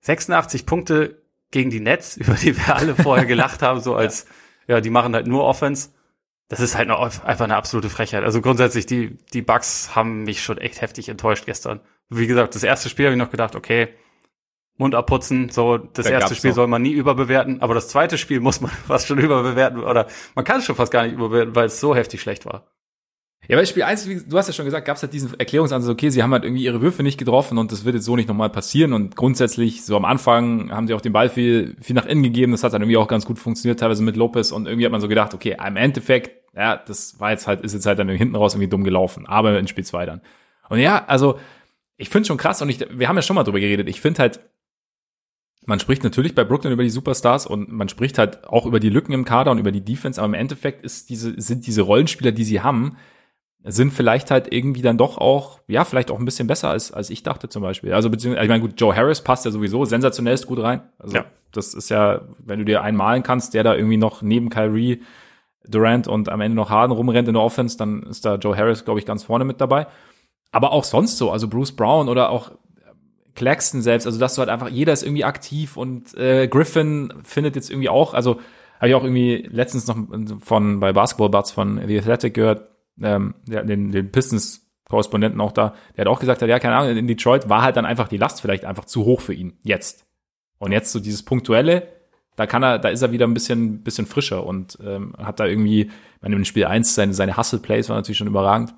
[0.00, 4.26] 86 Punkte gegen die Nets, über die wir alle vorher gelacht haben, so als,
[4.66, 4.76] ja.
[4.76, 5.90] ja, die machen halt nur Offense.
[6.48, 8.24] Das ist halt noch einfach eine absolute Frechheit.
[8.24, 11.80] Also grundsätzlich, die, die Bugs haben mich schon echt heftig enttäuscht gestern.
[12.10, 13.88] Wie gesagt, das erste Spiel habe ich noch gedacht, okay,
[14.78, 15.50] Mund abputzen.
[15.50, 16.56] So, das da erste Spiel noch.
[16.56, 20.44] soll man nie überbewerten, aber das zweite Spiel muss man fast schon überbewerten oder man
[20.44, 22.66] kann es schon fast gar nicht überbewerten, weil es so heftig schlecht war.
[23.46, 26.10] Ja, bei Spiel 1, du hast ja schon gesagt, gab es halt diesen Erklärungsansatz, okay,
[26.10, 28.50] sie haben halt irgendwie ihre Würfe nicht getroffen und das wird jetzt so nicht nochmal
[28.50, 32.22] passieren und grundsätzlich, so am Anfang haben sie auch den Ball viel, viel nach innen
[32.22, 34.92] gegeben, das hat dann irgendwie auch ganz gut funktioniert, teilweise mit Lopez und irgendwie hat
[34.92, 38.08] man so gedacht, okay, im Endeffekt, ja, das war jetzt halt, ist jetzt halt dann
[38.10, 40.20] hinten raus irgendwie dumm gelaufen, aber in Spiel 2 dann.
[40.68, 41.38] Und ja, also,
[41.98, 44.20] ich finde schon krass und ich, wir haben ja schon mal drüber geredet, ich finde
[44.20, 44.40] halt,
[45.66, 48.88] man spricht natürlich bei Brooklyn über die Superstars und man spricht halt auch über die
[48.88, 52.32] Lücken im Kader und über die Defense, aber im Endeffekt ist diese, sind diese Rollenspieler,
[52.32, 52.96] die sie haben,
[53.64, 57.10] sind vielleicht halt irgendwie dann doch auch, ja, vielleicht auch ein bisschen besser als, als
[57.10, 57.92] ich dachte zum Beispiel.
[57.92, 60.82] Also beziehungsweise, ich meine, gut, Joe Harris passt ja sowieso sensationell gut rein.
[60.98, 61.26] Also ja.
[61.52, 65.02] das ist ja, wenn du dir einen malen kannst, der da irgendwie noch neben Kyrie,
[65.66, 68.86] Durant und am Ende noch Harden rumrennt in der Offense, dann ist da Joe Harris,
[68.86, 69.86] glaube ich, ganz vorne mit dabei.
[70.50, 72.52] Aber auch sonst so, also Bruce Brown oder auch
[73.34, 77.54] Claxton selbst, also dass du halt einfach, jeder ist irgendwie aktiv und äh, Griffin findet
[77.54, 78.40] jetzt irgendwie auch, also
[78.78, 79.96] habe ich auch irgendwie letztens noch
[80.40, 82.68] von bei Basketball Buds von The Athletic gehört,
[83.00, 87.06] ähm, der, den, den Pistons-Korrespondenten auch da, der hat auch gesagt, ja, keine Ahnung, in
[87.06, 90.06] Detroit war halt dann einfach die Last vielleicht einfach zu hoch für ihn, jetzt.
[90.58, 91.86] Und jetzt so dieses Punktuelle,
[92.34, 95.46] da kann er, da ist er wieder ein bisschen, bisschen frischer und ähm, hat da
[95.46, 98.74] irgendwie, ich meine, im Spiel 1 seine, seine Hustle-Plays war natürlich schon überragend,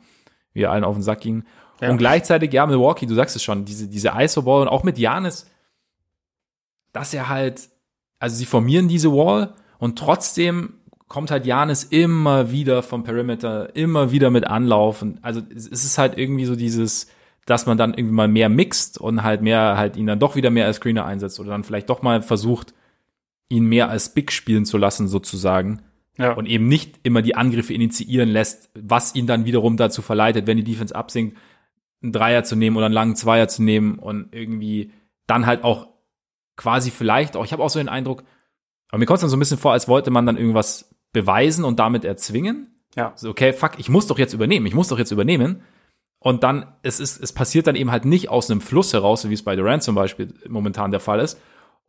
[0.52, 1.44] wie er allen auf den Sack ging.
[1.80, 1.90] Ja.
[1.90, 5.46] Und gleichzeitig, ja, Milwaukee, du sagst es schon, diese, diese ISO-Ball und auch mit Janis,
[6.92, 7.68] dass er halt,
[8.18, 10.74] also sie formieren diese Wall und trotzdem
[11.08, 15.18] kommt halt Janis immer wieder vom Perimeter, immer wieder mit Anlaufen.
[15.22, 17.08] Also es ist halt irgendwie so dieses,
[17.46, 20.50] dass man dann irgendwie mal mehr mixt und halt mehr, halt ihn dann doch wieder
[20.50, 22.74] mehr als Screener einsetzt oder dann vielleicht doch mal versucht,
[23.48, 25.82] ihn mehr als Big spielen zu lassen, sozusagen.
[26.16, 26.32] Ja.
[26.32, 30.58] Und eben nicht immer die Angriffe initiieren lässt, was ihn dann wiederum dazu verleitet, wenn
[30.58, 31.36] die Defense absinkt,
[32.02, 34.92] einen Dreier zu nehmen oder einen langen Zweier zu nehmen und irgendwie
[35.26, 35.88] dann halt auch
[36.56, 38.24] quasi vielleicht auch, ich habe auch so den Eindruck,
[38.90, 41.64] aber mir kommt es dann so ein bisschen vor, als wollte man dann irgendwas beweisen
[41.64, 42.82] und damit erzwingen.
[42.96, 43.12] Ja.
[43.16, 45.62] So, okay, fuck, ich muss doch jetzt übernehmen, ich muss doch jetzt übernehmen.
[46.18, 49.34] Und dann, es ist, es passiert dann eben halt nicht aus einem Fluss heraus, wie
[49.34, 51.40] es bei Durant zum Beispiel momentan der Fall ist.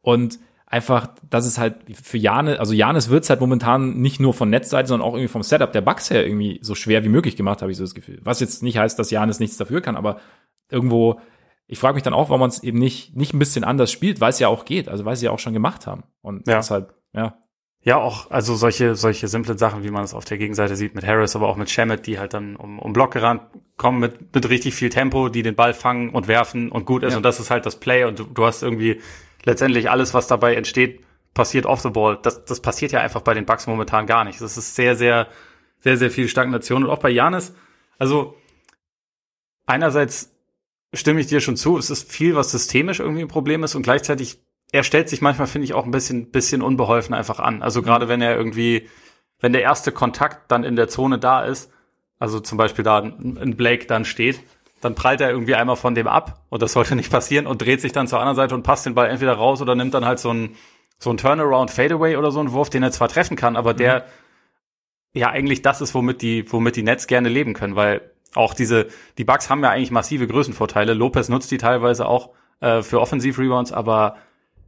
[0.01, 0.39] Und
[0.71, 4.49] einfach, das ist halt für Janis, also Janis wird es halt momentan nicht nur von
[4.49, 7.61] Netzseite, sondern auch irgendwie vom Setup der Bugs her irgendwie so schwer wie möglich gemacht,
[7.61, 8.19] habe ich so das Gefühl.
[8.23, 10.21] Was jetzt nicht heißt, dass Janis nichts dafür kann, aber
[10.69, 11.19] irgendwo,
[11.67, 14.21] ich frage mich dann auch, warum man es eben nicht, nicht ein bisschen anders spielt,
[14.21, 16.03] weil es ja auch geht, also weil sie ja auch schon gemacht haben.
[16.21, 16.57] Und ja.
[16.57, 17.37] deshalb, ja.
[17.83, 21.05] Ja, auch, also solche, solche simplen Sachen, wie man es auf der Gegenseite sieht mit
[21.05, 23.41] Harris, aber auch mit Shamet, die halt dann um, um Block gerannt
[23.75, 27.11] kommen mit, mit richtig viel Tempo, die den Ball fangen und werfen und gut ist.
[27.11, 27.17] Ja.
[27.17, 29.01] Und das ist halt das Play und du, du hast irgendwie
[29.43, 32.19] letztendlich alles, was dabei entsteht, passiert off the ball.
[32.21, 34.41] Das, das passiert ja einfach bei den Bucks momentan gar nicht.
[34.41, 35.27] Das ist sehr, sehr,
[35.79, 36.83] sehr, sehr viel Stagnation.
[36.83, 37.53] Und auch bei Janis,
[37.97, 38.35] also
[39.65, 40.35] einerseits
[40.93, 43.83] stimme ich dir schon zu, es ist viel, was systemisch irgendwie ein Problem ist und
[43.83, 44.39] gleichzeitig
[44.73, 47.61] er stellt sich manchmal, finde ich, auch ein bisschen, bisschen unbeholfen einfach an.
[47.61, 48.89] Also gerade wenn er irgendwie,
[49.39, 51.71] wenn der erste Kontakt dann in der Zone da ist,
[52.19, 54.41] also zum Beispiel da ein Blake dann steht,
[54.81, 57.81] dann prallt er irgendwie einmal von dem ab und das sollte nicht passieren und dreht
[57.81, 60.19] sich dann zur anderen Seite und passt den Ball entweder raus oder nimmt dann halt
[60.19, 60.55] so ein
[60.97, 64.05] so ein Turnaround Fadeaway oder so einen Wurf, den er zwar treffen kann, aber der
[65.13, 65.19] mhm.
[65.21, 68.01] ja eigentlich das ist, womit die womit die Nets gerne leben können, weil
[68.35, 70.93] auch diese die Bucks haben ja eigentlich massive Größenvorteile.
[70.93, 74.17] Lopez nutzt die teilweise auch äh, für Offensiv Rebounds, aber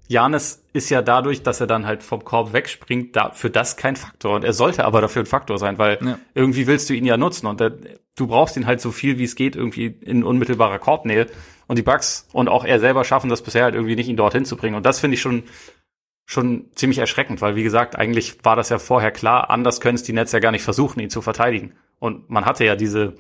[0.08, 3.96] Janis ist ja dadurch, dass er dann halt vom Korb wegspringt, da, für das kein
[3.96, 4.36] Faktor.
[4.36, 6.20] Und er sollte aber dafür ein Faktor sein, weil ja.
[6.34, 7.72] irgendwie willst du ihn ja nutzen und der,
[8.16, 11.28] du brauchst ihn halt so viel wie es geht irgendwie in unmittelbarer Korbnähe.
[11.68, 14.46] Und die Bugs und auch er selber schaffen das bisher halt irgendwie nicht, ihn dorthin
[14.46, 14.76] zu bringen.
[14.76, 15.44] Und das finde ich schon,
[16.26, 20.04] schon ziemlich erschreckend, weil wie gesagt, eigentlich war das ja vorher klar, anders können es
[20.04, 21.74] die Nets ja gar nicht versuchen, ihn zu verteidigen.
[22.00, 23.16] Und man hatte ja diese,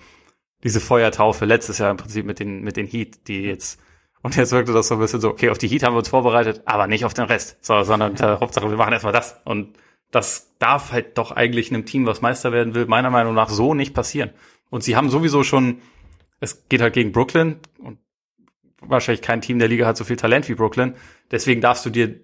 [0.63, 3.79] diese Feuertaufe letztes Jahr im Prinzip mit den, mit den Heat, die jetzt
[4.23, 6.07] und jetzt wirkte das so ein bisschen so, okay, auf die Heat haben wir uns
[6.07, 9.39] vorbereitet, aber nicht auf den Rest, so, sondern äh, Hauptsache, wir machen erstmal das.
[9.43, 9.77] Und
[10.11, 13.73] das darf halt doch eigentlich einem Team, was Meister werden will, meiner Meinung nach so
[13.73, 14.31] nicht passieren.
[14.74, 15.84] Und sie haben sowieso schon,
[16.39, 17.99] es geht halt gegen Brooklyn und
[18.82, 20.95] wahrscheinlich kein Team der Liga hat so viel Talent wie Brooklyn.
[21.30, 22.21] Deswegen darfst du dir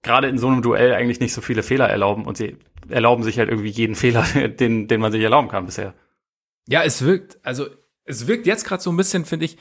[0.00, 2.56] gerade in so einem Duell eigentlich nicht so viele Fehler erlauben und sie
[2.88, 5.92] erlauben sich halt irgendwie jeden Fehler, den, den man sich erlauben kann bisher.
[6.66, 7.66] Ja, es wirkt, also
[8.06, 9.58] es wirkt jetzt gerade so ein bisschen, finde ich,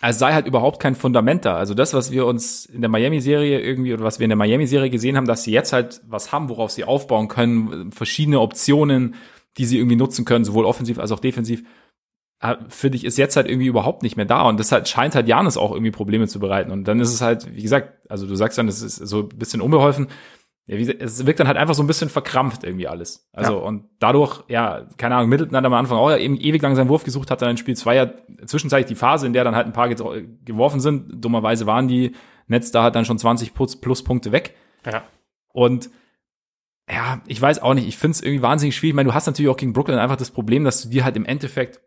[0.00, 1.54] als sei halt überhaupt kein Fundament da.
[1.54, 4.90] Also das, was wir uns in der Miami-Serie irgendwie oder was wir in der Miami-Serie
[4.90, 9.14] gesehen haben, dass sie jetzt halt was haben, worauf sie aufbauen können, verschiedene Optionen,
[9.58, 11.64] die sie irgendwie nutzen können, sowohl offensiv als auch defensiv,
[12.40, 14.42] äh, finde ich, ist jetzt halt irgendwie überhaupt nicht mehr da.
[14.42, 16.70] Und das halt scheint halt Janis auch irgendwie Probleme zu bereiten.
[16.70, 19.28] Und dann ist es halt, wie gesagt, also du sagst dann, das ist so ein
[19.28, 20.08] bisschen unbeholfen
[20.70, 23.28] ja, wie, es wirkt dann halt einfach so ein bisschen verkrampft irgendwie alles.
[23.32, 23.58] Also ja.
[23.58, 26.88] und dadurch, ja, keine Ahnung, Middleton hat am Anfang auch ja eben ewig lang seinen
[26.88, 28.08] Wurf gesucht, hat dann in Spiel zwei ja
[28.46, 31.24] zwischenzeitlich die Phase, in der dann halt ein paar geworfen sind.
[31.24, 32.14] Dummerweise waren die
[32.46, 34.54] Netz da halt dann schon 20 plus, Pluspunkte weg.
[34.86, 35.02] Ja.
[35.52, 35.90] Und
[36.92, 38.92] ja, ich weiß auch nicht, ich finde es irgendwie wahnsinnig schwierig.
[38.92, 41.16] Ich meine, du hast natürlich auch gegen Brooklyn einfach das Problem, dass du dir halt
[41.16, 41.80] im Endeffekt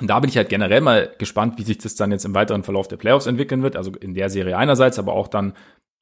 [0.00, 2.62] und da bin ich halt generell mal gespannt, wie sich das dann jetzt im weiteren
[2.62, 3.76] Verlauf der Playoffs entwickeln wird.
[3.76, 5.54] Also in der Serie einerseits, aber auch dann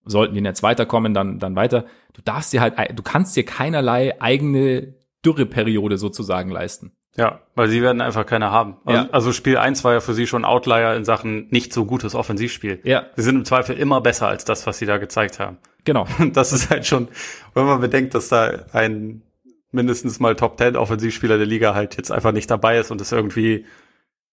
[0.04, 1.86] sollten die Netz weiterkommen, dann, dann weiter.
[2.12, 4.94] Du darfst dir halt, du kannst dir keinerlei eigene
[5.24, 6.92] Dürreperiode sozusagen leisten.
[7.16, 8.76] Ja, weil sie werden einfach keine haben.
[8.84, 9.08] Also, ja.
[9.12, 12.80] also Spiel 1 war ja für sie schon Outlier in Sachen nicht so gutes Offensivspiel.
[12.82, 13.06] Ja.
[13.14, 15.58] Sie sind im Zweifel immer besser als das, was sie da gezeigt haben.
[15.84, 16.06] Genau.
[16.18, 17.08] Und das ist halt schon,
[17.54, 19.22] wenn man bedenkt, dass da ein
[19.70, 23.12] mindestens mal Top 10 Offensivspieler der Liga halt jetzt einfach nicht dabei ist und es
[23.12, 23.64] irgendwie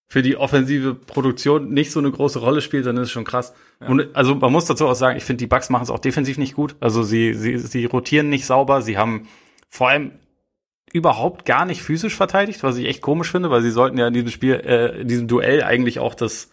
[0.08, 3.54] für die offensive Produktion nicht so eine große Rolle spielt, dann ist es schon krass.
[3.80, 3.88] Ja.
[3.88, 6.36] Und also man muss dazu auch sagen, ich finde, die Bugs machen es auch defensiv
[6.36, 6.76] nicht gut.
[6.80, 9.26] Also sie, sie, sie rotieren nicht sauber, sie haben
[9.70, 10.12] vor allem
[10.92, 14.14] überhaupt gar nicht physisch verteidigt, was ich echt komisch finde, weil sie sollten ja in
[14.14, 16.50] diesem Spiel, äh, in diesem Duell eigentlich auch das,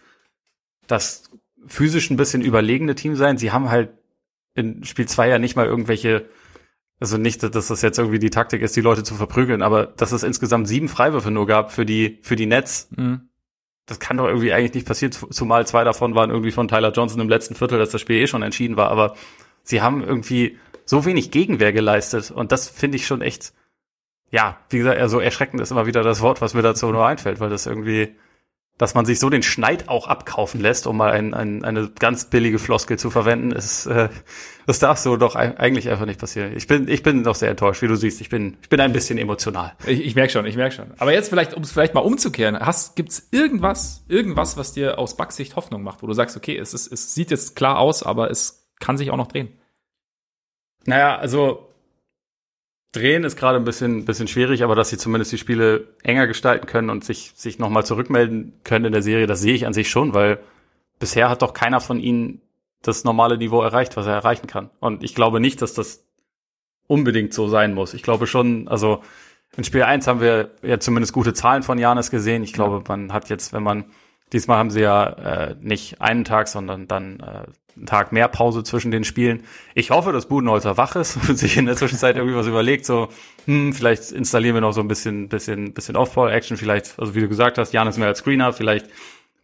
[0.86, 1.30] das
[1.66, 3.38] physisch ein bisschen überlegene Team sein.
[3.38, 3.90] Sie haben halt
[4.54, 6.28] in Spiel zwei ja nicht mal irgendwelche,
[6.98, 10.12] also nicht, dass das jetzt irgendwie die Taktik ist, die Leute zu verprügeln, aber dass
[10.12, 12.88] es insgesamt sieben Freiwürfe nur gab für die, für die Nets.
[12.96, 13.30] Mhm
[13.90, 17.20] das kann doch irgendwie eigentlich nicht passieren, zumal zwei davon waren irgendwie von Tyler Johnson
[17.20, 19.16] im letzten Viertel, dass das Spiel eh schon entschieden war, aber
[19.64, 23.52] sie haben irgendwie so wenig Gegenwehr geleistet und das finde ich schon echt,
[24.30, 27.06] ja, wie gesagt, eher so erschreckend ist immer wieder das Wort, was mir dazu nur
[27.06, 28.16] einfällt, weil das irgendwie,
[28.78, 32.26] dass man sich so den Schneid auch abkaufen lässt, um mal ein, ein, eine ganz
[32.26, 34.08] billige Floskel zu verwenden, ist, äh,
[34.66, 36.56] das darf so doch eigentlich einfach nicht passieren.
[36.56, 38.20] Ich bin, ich bin doch sehr enttäuscht, wie du siehst.
[38.20, 39.72] Ich bin, ich bin ein bisschen emotional.
[39.84, 40.92] Ich, ich merke schon, ich merke schon.
[40.98, 45.16] Aber jetzt vielleicht, um es vielleicht mal umzukehren, hast, gibt's irgendwas, irgendwas, was dir aus
[45.16, 48.04] Bugs Sicht Hoffnung macht, wo du sagst, okay, es ist, es sieht jetzt klar aus,
[48.04, 49.58] aber es kann sich auch noch drehen?
[50.86, 51.69] Naja, also
[52.92, 56.66] Drehen ist gerade ein bisschen, bisschen schwierig, aber dass sie zumindest die Spiele enger gestalten
[56.66, 59.88] können und sich, sich nochmal zurückmelden können in der Serie, das sehe ich an sich
[59.90, 60.40] schon, weil
[60.98, 62.40] bisher hat doch keiner von ihnen
[62.82, 64.70] das normale Niveau erreicht, was er erreichen kann.
[64.80, 66.04] Und ich glaube nicht, dass das
[66.86, 67.94] unbedingt so sein muss.
[67.94, 69.02] Ich glaube schon, also
[69.56, 72.42] in Spiel 1 haben wir ja zumindest gute Zahlen von Janis gesehen.
[72.42, 73.84] Ich glaube, man hat jetzt, wenn man,
[74.32, 77.46] diesmal haben sie ja äh, nicht einen Tag, sondern dann äh,
[77.80, 79.42] einen Tag mehr Pause zwischen den Spielen.
[79.74, 83.08] Ich hoffe, dass Budenholzer wach ist und sich in der Zwischenzeit irgendwie was überlegt, so,
[83.46, 87.28] hm, vielleicht installieren wir noch so ein bisschen, bisschen, bisschen Off-Ball-Action, vielleicht, also wie du
[87.28, 88.86] gesagt hast, Jan ist mehr als Screener, vielleicht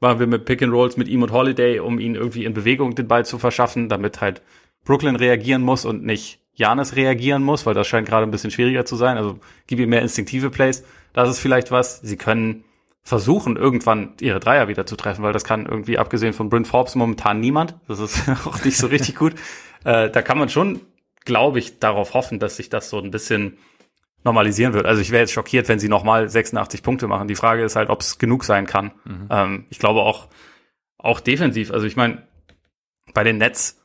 [0.00, 2.94] machen wir mit Pick and Rolls mit ihm und Holiday, um ihn irgendwie in Bewegung
[2.94, 4.42] den Ball zu verschaffen, damit halt
[4.84, 8.84] Brooklyn reagieren muss und nicht Janis reagieren muss, weil das scheint gerade ein bisschen schwieriger
[8.84, 9.16] zu sein.
[9.16, 10.84] Also gib ihm mehr instinktive Plays.
[11.12, 12.00] Das ist vielleicht was.
[12.00, 12.64] Sie können
[13.06, 16.96] versuchen, irgendwann ihre Dreier wieder zu treffen, weil das kann irgendwie, abgesehen von Bryn Forbes,
[16.96, 17.76] momentan niemand.
[17.86, 19.34] Das ist auch nicht so richtig gut.
[19.84, 20.80] Äh, da kann man schon,
[21.24, 23.58] glaube ich, darauf hoffen, dass sich das so ein bisschen
[24.24, 24.86] normalisieren wird.
[24.86, 27.28] Also ich wäre jetzt schockiert, wenn sie nochmal 86 Punkte machen.
[27.28, 28.90] Die Frage ist halt, ob es genug sein kann.
[29.04, 29.28] Mhm.
[29.30, 30.26] Ähm, ich glaube auch,
[30.98, 31.70] auch defensiv.
[31.70, 32.26] Also ich meine,
[33.14, 33.80] bei den Nets,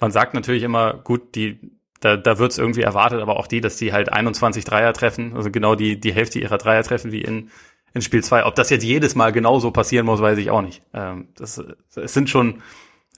[0.00, 1.60] man sagt natürlich immer, gut, die,
[2.00, 5.36] da, da wird es irgendwie erwartet, aber auch die, dass die halt 21 Dreier treffen,
[5.36, 7.50] also genau die, die Hälfte ihrer Dreier treffen wie in,
[7.94, 8.44] in Spiel 2.
[8.44, 10.82] Ob das jetzt jedes Mal genauso passieren muss, weiß ich auch nicht.
[10.92, 11.62] Ähm, das,
[11.94, 12.62] es sind schon,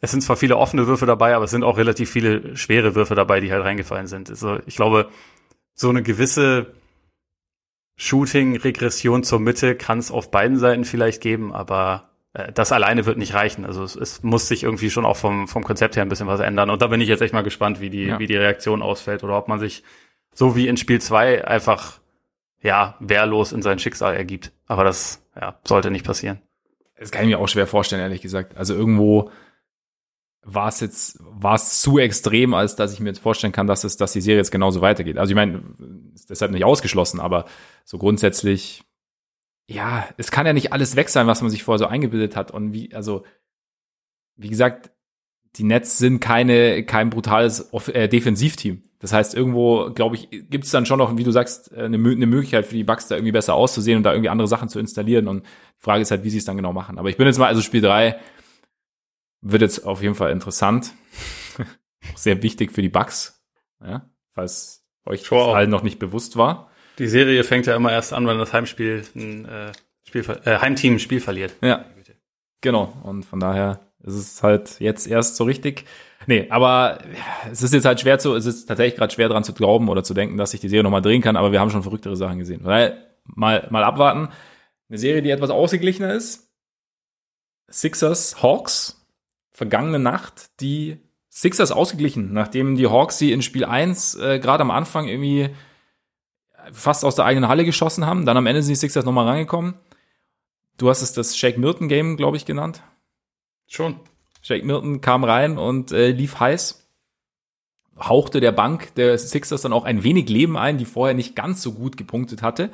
[0.01, 3.15] es sind zwar viele offene Würfe dabei, aber es sind auch relativ viele schwere Würfe
[3.15, 4.31] dabei, die halt reingefallen sind.
[4.31, 5.09] Also ich glaube,
[5.75, 6.75] so eine gewisse
[7.97, 13.17] Shooting-Regression zur Mitte kann es auf beiden Seiten vielleicht geben, aber äh, das alleine wird
[13.17, 13.65] nicht reichen.
[13.65, 16.41] Also es, es, muss sich irgendwie schon auch vom, vom Konzept her ein bisschen was
[16.41, 16.69] ändern.
[16.69, 18.19] Und da bin ich jetzt echt mal gespannt, wie die, ja.
[18.19, 19.83] wie die Reaktion ausfällt oder ob man sich
[20.35, 21.99] so wie in Spiel 2 einfach
[22.63, 24.53] ja, wehrlos in sein Schicksal ergibt.
[24.67, 26.41] Aber das ja, sollte nicht passieren.
[26.99, 28.57] Das kann ich mir auch schwer vorstellen, ehrlich gesagt.
[28.57, 29.31] Also irgendwo
[30.43, 33.85] war es jetzt, war es zu extrem, als dass ich mir jetzt vorstellen kann, dass
[33.85, 35.19] es, dass die Serie jetzt genauso weitergeht.
[35.19, 35.63] Also ich meine,
[36.29, 37.47] deshalb nicht ausgeschlossen, aber
[37.85, 38.85] so grundsätzlich,
[39.67, 42.53] ja, es kann ja nicht alles weg sein, was man sich vorher so eingebildet hat.
[42.53, 43.25] Und wie, also,
[44.37, 44.93] wie gesagt,
[45.57, 48.83] die Nets sind keine, kein brutales äh, Defensivteam.
[48.99, 51.97] Das heißt, irgendwo, glaube ich, gibt es dann schon noch, wie du sagst, äh, eine,
[51.97, 54.79] eine, Möglichkeit für die Bugs da irgendwie besser auszusehen und da irgendwie andere Sachen zu
[54.79, 55.29] installieren.
[55.29, 56.99] Und die Frage ist halt, wie sie es dann genau machen.
[56.99, 58.19] Aber ich bin jetzt mal, also Spiel drei
[59.43, 60.93] wird jetzt auf jeden Fall interessant.
[62.15, 63.43] Sehr wichtig für die Bugs,
[63.85, 66.71] ja, falls euch das allen noch nicht bewusst war.
[66.99, 69.73] Die Serie fängt ja immer erst an, wenn das Heimspiel ein äh,
[70.07, 71.55] Spiel, äh, Heimteam ein Spiel verliert.
[71.61, 71.85] Ja,
[72.61, 72.93] genau.
[73.03, 75.85] Und von daher ist es halt jetzt erst so richtig
[76.27, 76.99] Nee, aber
[77.51, 80.03] es ist jetzt halt schwer zu, es ist tatsächlich gerade schwer dran zu glauben oder
[80.03, 82.39] zu denken, dass sich die Serie nochmal drehen kann, aber wir haben schon verrücktere Sachen
[82.39, 82.65] gesehen.
[82.65, 84.29] Weil, mal, mal abwarten.
[84.89, 86.51] Eine Serie, die etwas ausgeglichener ist.
[87.69, 89.07] Sixers Hawks.
[89.51, 90.99] Vergangene Nacht die
[91.31, 95.51] Sixers ausgeglichen, nachdem die Hawks sie in Spiel 1 äh, gerade am Anfang irgendwie
[96.73, 98.27] fast aus der eigenen Halle geschossen haben.
[98.27, 99.75] Dann am Ende sind die Sixers nochmal rangekommen.
[100.79, 102.83] Du hast es das Shake Milton Game, glaube ich, genannt.
[103.67, 104.01] Schon.
[104.47, 106.87] Jake Milton kam rein und äh, lief heiß,
[107.99, 111.63] hauchte der Bank der Sixers dann auch ein wenig Leben ein, die vorher nicht ganz
[111.63, 112.71] so gut gepunktet hatte.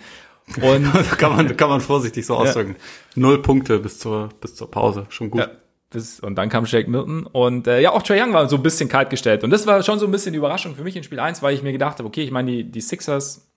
[0.61, 2.77] Und kann man kann man vorsichtig so ausdrücken.
[2.77, 3.23] Ja.
[3.23, 5.41] Null Punkte bis zur bis zur Pause, schon gut.
[5.41, 5.51] Ja,
[5.89, 8.63] bis, und dann kam Jake Milton und äh, ja auch Trae Young war so ein
[8.63, 11.05] bisschen kalt gestellt und das war schon so ein bisschen die Überraschung für mich in
[11.05, 13.51] Spiel 1, weil ich mir gedacht habe, okay, ich meine die die Sixers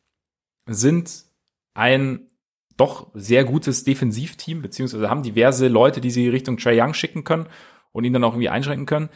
[0.70, 1.26] sind
[1.74, 2.28] ein
[2.78, 7.48] doch sehr gutes Defensivteam, beziehungsweise haben diverse Leute, die sie Richtung Trae Young schicken können
[7.96, 9.10] und ihn dann auch irgendwie einschränken können.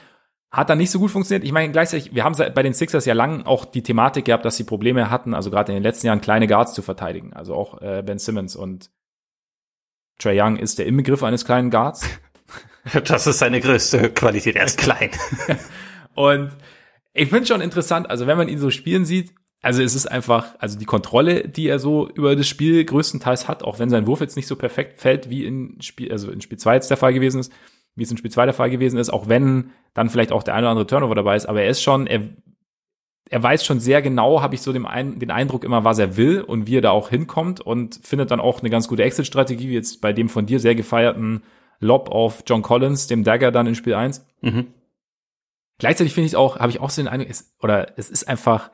[0.51, 1.43] Hat dann nicht so gut funktioniert.
[1.43, 4.57] Ich meine, gleichzeitig, wir haben bei den Sixers ja lang auch die Thematik gehabt, dass
[4.57, 7.33] sie Probleme hatten, also gerade in den letzten Jahren kleine Guards zu verteidigen.
[7.33, 8.89] Also auch äh, Ben Simmons und
[10.17, 12.07] Trey Young ist der Inbegriff eines kleinen Guards.
[13.03, 15.11] Das ist seine größte Qualität, er ist klein.
[16.15, 16.49] und
[17.13, 20.55] ich finde schon interessant, also wenn man ihn so spielen sieht, also es ist einfach,
[20.59, 24.21] also die Kontrolle, die er so über das Spiel größtenteils hat, auch wenn sein Wurf
[24.21, 27.13] jetzt nicht so perfekt fällt, wie in Spiel, also in Spiel 2 jetzt der Fall
[27.13, 27.51] gewesen ist,
[27.99, 30.55] wie es in Spiel 2 der Fall gewesen ist, auch wenn dann vielleicht auch der
[30.55, 32.21] eine oder andere Turnover dabei ist, aber er ist schon, er,
[33.29, 36.17] er weiß schon sehr genau, habe ich so den, ein, den Eindruck immer, was er
[36.17, 39.69] will und wie er da auch hinkommt und findet dann auch eine ganz gute Exit-Strategie,
[39.69, 41.43] wie jetzt bei dem von dir sehr gefeierten
[41.79, 44.25] Lob auf John Collins, dem Dagger dann in Spiel 1.
[44.41, 44.67] Mhm.
[45.77, 48.71] Gleichzeitig finde ich auch, habe ich auch so den Eindruck, es, oder es ist einfach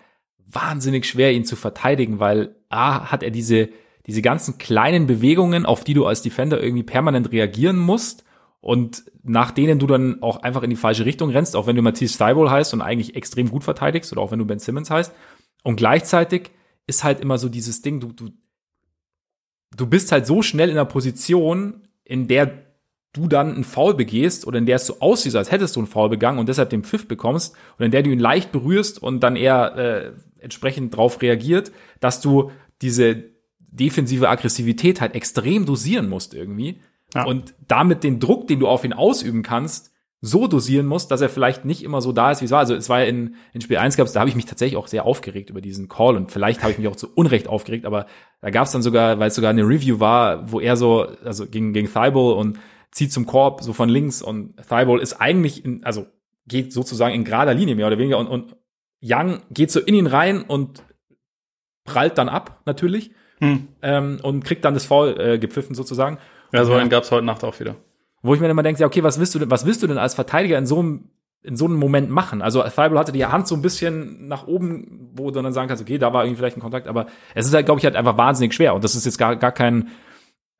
[0.47, 3.69] wahnsinnig schwer, ihn zu verteidigen, weil A, hat er diese,
[4.07, 8.23] diese ganzen kleinen Bewegungen, auf die du als Defender irgendwie permanent reagieren musst
[8.65, 11.83] und nach denen du dann auch einfach in die falsche Richtung rennst, auch wenn du
[11.83, 15.13] Matisse Steibol heißt und eigentlich extrem gut verteidigst oder auch wenn du Ben Simmons heißt.
[15.61, 16.49] Und gleichzeitig
[16.87, 18.31] ist halt immer so dieses Ding, du, du,
[19.77, 22.65] du bist halt so schnell in der Position, in der
[23.13, 25.87] du dann einen Foul begehst oder in der es so aussieht, als hättest du einen
[25.87, 29.19] Foul begangen und deshalb den Pfiff bekommst und in der du ihn leicht berührst und
[29.19, 32.49] dann eher äh, entsprechend drauf reagiert, dass du
[32.81, 33.25] diese
[33.59, 36.79] defensive Aggressivität halt extrem dosieren musst irgendwie
[37.15, 37.25] ja.
[37.25, 39.91] und damit den Druck, den du auf ihn ausüben kannst,
[40.21, 42.59] so dosieren musst, dass er vielleicht nicht immer so da ist, wie es war.
[42.59, 44.77] Also es war ja in, in Spiel 1 gab es, da habe ich mich tatsächlich
[44.77, 47.85] auch sehr aufgeregt über diesen Call und vielleicht habe ich mich auch zu Unrecht aufgeregt,
[47.85, 48.07] aber
[48.41, 51.45] da gab es dann sogar, weil es sogar eine Review war, wo er so, also
[51.45, 52.59] gegen, gegen Thibault und
[52.91, 56.07] zieht zum Korb so von links und Thibault ist eigentlich in, also
[56.47, 58.55] geht sozusagen in gerader Linie mehr oder weniger und, und
[59.03, 60.81] Young geht so in ihn rein und
[61.83, 63.67] prallt dann ab natürlich hm.
[63.81, 66.17] ähm, und kriegt dann das Foul äh, gepfiffen sozusagen.
[66.55, 67.75] Ja, so einen gab's heute Nacht auch wieder.
[68.21, 69.97] Wo ich mir immer denke, ja, okay, was willst du denn, was willst du denn
[69.97, 71.09] als Verteidiger in so einem
[71.45, 72.41] in so einem Moment machen.
[72.41, 75.83] Also Thibault hatte die Hand so ein bisschen nach oben, wo du dann sagen kannst,
[75.83, 78.17] okay, da war irgendwie vielleicht ein Kontakt, aber es ist halt, glaube ich, halt einfach
[78.17, 78.73] wahnsinnig schwer.
[78.73, 79.89] Und das ist jetzt gar, gar kein,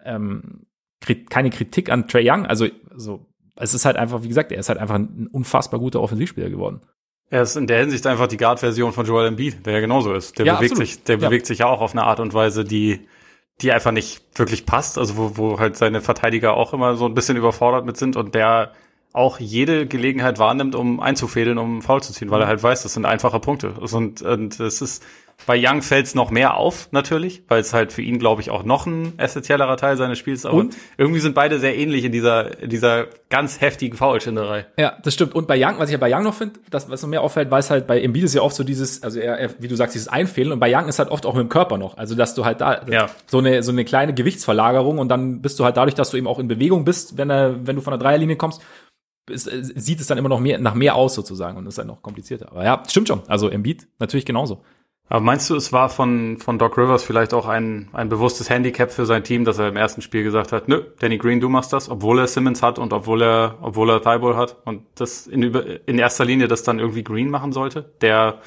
[0.04, 0.68] ähm,
[1.30, 2.46] keine Kritik an Trey Young.
[2.46, 3.26] Also, so,
[3.56, 6.82] es ist halt einfach, wie gesagt, er ist halt einfach ein unfassbar guter Offensivspieler geworden.
[7.30, 10.38] Er ist in der Hinsicht einfach die Guard-Version von Joel Embiid, der ja genauso ist.
[10.38, 10.88] Der ja, bewegt absolut.
[10.88, 11.28] sich, der ja.
[11.28, 13.08] bewegt sich ja auch auf eine Art und Weise, die,
[13.62, 14.98] die einfach nicht wirklich passt.
[14.98, 18.36] Also wo, wo halt seine Verteidiger auch immer so ein bisschen überfordert mit sind und
[18.36, 18.74] der
[19.14, 22.94] auch jede Gelegenheit wahrnimmt, um einzufädeln, um faul zu ziehen, weil er halt weiß, das
[22.94, 23.72] sind einfache Punkte.
[23.72, 25.06] Und, und es ist,
[25.46, 28.50] bei Young fällt es noch mehr auf, natürlich, weil es halt für ihn, glaube ich,
[28.50, 30.46] auch noch ein essentiellerer Teil seines Spiels ist.
[30.48, 30.76] Aber und?
[30.98, 34.66] irgendwie sind beide sehr ähnlich in dieser, in dieser ganz heftigen Foulschinderei.
[34.78, 35.36] Ja, das stimmt.
[35.36, 37.52] Und bei Young, was ich ja bei Young noch finde, das, was noch mehr auffällt,
[37.52, 39.94] weil es halt bei Embiid ist ja oft so dieses, also er, wie du sagst,
[39.94, 40.52] dieses Einfehlen.
[40.52, 41.98] Und bei Young ist halt oft auch mit dem Körper noch.
[41.98, 43.10] Also, dass du halt da ja.
[43.28, 46.28] so eine, so eine kleine Gewichtsverlagerung und dann bist du halt dadurch, dass du eben
[46.28, 48.62] auch in Bewegung bist, wenn er, wenn du von der Dreierlinie kommst,
[49.30, 52.02] ist, sieht es dann immer noch mehr, nach mehr aus sozusagen und ist dann noch
[52.02, 52.52] komplizierter.
[52.52, 53.22] Aber ja, stimmt schon.
[53.28, 54.64] Also Embiid natürlich genauso.
[55.08, 58.92] Aber meinst du, es war von, von Doc Rivers vielleicht auch ein, ein bewusstes Handicap
[58.92, 61.74] für sein Team, dass er im ersten Spiel gesagt hat, nö, Danny Green, du machst
[61.74, 65.44] das, obwohl er Simmons hat und obwohl er, obwohl er Thibault hat und das in,
[65.44, 68.40] in erster Linie das dann irgendwie Green machen sollte, der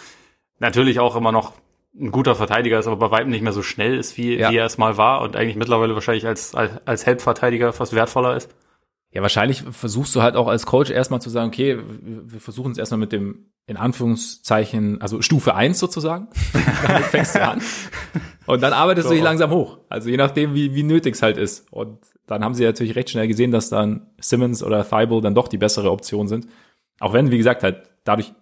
[0.58, 1.52] natürlich auch immer noch
[1.98, 4.50] ein guter Verteidiger ist, aber bei weitem nicht mehr so schnell ist, wie, ja.
[4.50, 8.36] wie er es mal war und eigentlich mittlerweile wahrscheinlich als, als, als Helpverteidiger fast wertvoller
[8.36, 8.52] ist.
[9.10, 12.78] Ja, wahrscheinlich versuchst du halt auch als Coach erstmal zu sagen, okay, wir versuchen es
[12.78, 16.28] erstmal mit dem, in Anführungszeichen, also Stufe eins sozusagen.
[16.86, 17.62] Damit fängst du an.
[18.44, 19.10] Und dann arbeitest so.
[19.10, 19.78] du dich langsam hoch.
[19.88, 21.66] Also je nachdem, wie, wie nötig es halt ist.
[21.72, 25.48] Und dann haben sie natürlich recht schnell gesehen, dass dann Simmons oder Thibault dann doch
[25.48, 26.46] die bessere Option sind.
[27.00, 28.34] Auch wenn, wie gesagt, halt dadurch,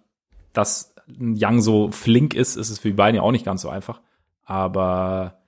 [0.51, 3.69] dass Young so flink ist, ist es für die beiden ja auch nicht ganz so
[3.69, 4.01] einfach.
[4.43, 5.39] Aber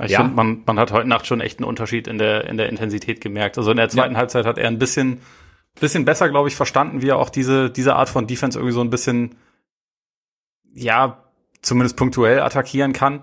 [0.00, 0.20] ich ja.
[0.20, 3.20] finde, man, man hat heute Nacht schon echt einen Unterschied in der, in der Intensität
[3.20, 3.58] gemerkt.
[3.58, 4.18] Also in der zweiten ja.
[4.18, 5.20] Halbzeit hat er ein bisschen,
[5.80, 8.80] bisschen besser, glaube ich, verstanden, wie er auch diese, diese Art von Defense irgendwie so
[8.80, 9.34] ein bisschen,
[10.72, 11.22] ja,
[11.60, 13.22] zumindest punktuell attackieren kann.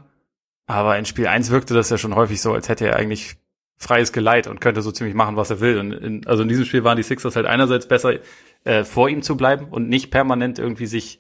[0.68, 3.38] Aber in Spiel 1 wirkte das ja schon häufig so, als hätte er eigentlich
[3.78, 5.80] freies Geleit und könnte so ziemlich machen, was er will.
[5.80, 8.20] Und in, also in diesem Spiel waren die Sixers halt einerseits besser,
[8.66, 11.20] äh, vor ihm zu bleiben und nicht permanent irgendwie sich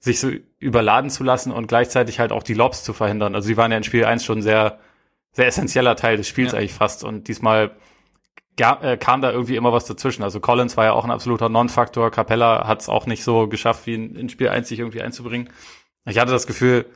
[0.00, 3.34] sich so überladen zu lassen und gleichzeitig halt auch die Lobs zu verhindern.
[3.34, 4.78] Also sie waren ja in Spiel 1 schon sehr,
[5.32, 6.58] sehr essentieller Teil des Spiels ja.
[6.58, 7.04] eigentlich fast.
[7.04, 7.72] Und diesmal
[8.56, 10.22] äh, kam da irgendwie immer was dazwischen.
[10.22, 12.10] Also Collins war ja auch ein absoluter Non-Faktor.
[12.10, 15.50] Capella hat es auch nicht so geschafft, wie in, in Spiel 1 sich irgendwie einzubringen.
[16.04, 16.86] Ich hatte das Gefühl,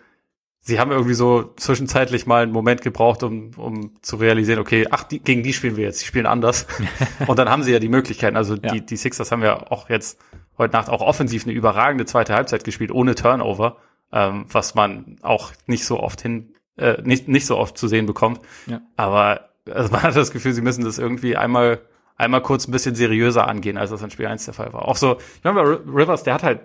[0.60, 5.02] sie haben irgendwie so zwischenzeitlich mal einen Moment gebraucht, um, um zu realisieren, okay, ach,
[5.04, 6.66] die, gegen die spielen wir jetzt, die spielen anders.
[7.26, 8.36] und dann haben sie ja die Möglichkeiten.
[8.36, 8.72] Also ja.
[8.72, 10.18] die, die Sixers haben ja auch jetzt
[10.62, 13.76] heute Nacht auch offensiv eine überragende zweite Halbzeit gespielt, ohne Turnover,
[14.12, 18.06] ähm, was man auch nicht so oft hin, äh, nicht, nicht so oft zu sehen
[18.06, 18.40] bekommt.
[18.66, 18.80] Ja.
[18.96, 21.80] Aber also man hat das Gefühl, sie müssen das irgendwie einmal,
[22.16, 24.88] einmal kurz ein bisschen seriöser angehen, als das in Spiel 1 der Fall war.
[24.88, 26.60] Auch so, ich meine, Rivers, der hat halt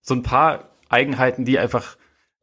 [0.00, 1.96] so ein paar Eigenheiten, die einfach,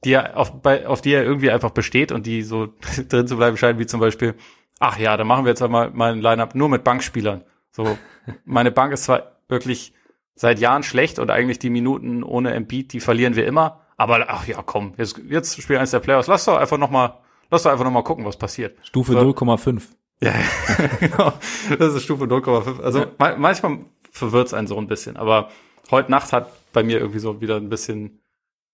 [0.03, 2.73] die er auf, bei, auf die er irgendwie einfach besteht und die so
[3.09, 4.35] drin zu bleiben scheinen, wie zum Beispiel,
[4.79, 7.43] ach ja, dann machen wir jetzt einmal mal ein Line-Up nur mit Bankspielern.
[7.71, 7.97] So,
[8.45, 9.93] meine Bank ist zwar wirklich
[10.35, 13.81] seit Jahren schlecht und eigentlich die Minuten ohne Embiid, die verlieren wir immer.
[13.97, 16.27] Aber ach ja, komm, jetzt, jetzt spielen eins der Playoffs.
[16.27, 17.19] Lass doch einfach noch mal,
[17.49, 18.77] lass doch einfach noch mal gucken, was passiert.
[18.83, 19.19] Stufe so.
[19.19, 19.81] 0,5.
[20.21, 20.33] Ja,
[20.99, 21.33] genau.
[21.79, 22.81] Das ist Stufe 0,5.
[22.81, 23.07] Also ja.
[23.17, 23.79] ma manchmal
[24.11, 25.17] verwirrt es einen so ein bisschen.
[25.17, 25.49] Aber
[25.91, 28.19] heute Nacht hat bei mir irgendwie so wieder ein bisschen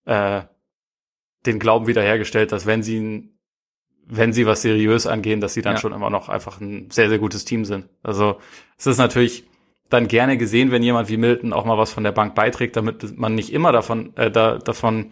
[0.05, 0.41] äh,
[1.45, 3.31] den Glauben wiederhergestellt, dass wenn sie
[4.13, 5.79] wenn sie was seriös angehen, dass sie dann ja.
[5.79, 7.87] schon immer noch einfach ein sehr, sehr gutes Team sind.
[8.03, 8.39] Also
[8.77, 9.45] es ist natürlich
[9.91, 13.17] dann gerne gesehen, wenn jemand wie Milton auch mal was von der Bank beiträgt, damit
[13.17, 15.11] man nicht immer davon, äh, da, davon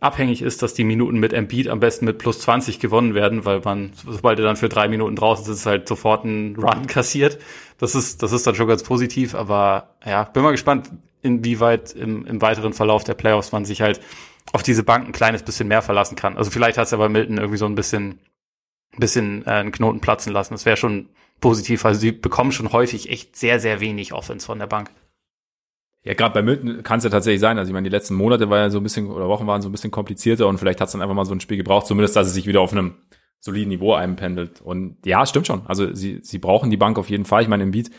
[0.00, 3.60] abhängig ist, dass die Minuten mit Embiid am besten mit plus 20 gewonnen werden, weil
[3.60, 7.38] man, sobald er dann für drei Minuten draußen ist, halt sofort ein Run kassiert.
[7.78, 10.90] Das ist, das ist dann schon ganz positiv, aber ja, bin mal gespannt,
[11.22, 14.00] inwieweit im, im weiteren Verlauf der Playoffs man sich halt
[14.52, 16.36] auf diese Bank ein kleines bisschen mehr verlassen kann.
[16.36, 18.18] Also vielleicht hat es ja bei Milton irgendwie so ein bisschen,
[18.92, 20.54] ein bisschen äh, einen Knoten platzen lassen.
[20.54, 21.08] Das wäre schon
[21.40, 21.84] positiv.
[21.84, 24.90] Also sie bekommen schon häufig echt sehr, sehr wenig Offense von der Bank.
[26.02, 27.58] Ja, gerade bei Milton kann es ja tatsächlich sein.
[27.58, 29.68] Also ich meine, die letzten Monate war ja so ein bisschen, oder Wochen waren so
[29.68, 32.16] ein bisschen komplizierter und vielleicht hat es dann einfach mal so ein Spiel gebraucht, zumindest,
[32.16, 32.94] dass es sich wieder auf einem
[33.38, 34.60] soliden Niveau einpendelt.
[34.62, 35.66] Und ja, stimmt schon.
[35.66, 37.42] Also sie, sie brauchen die Bank auf jeden Fall.
[37.42, 37.90] Ich meine, im Beat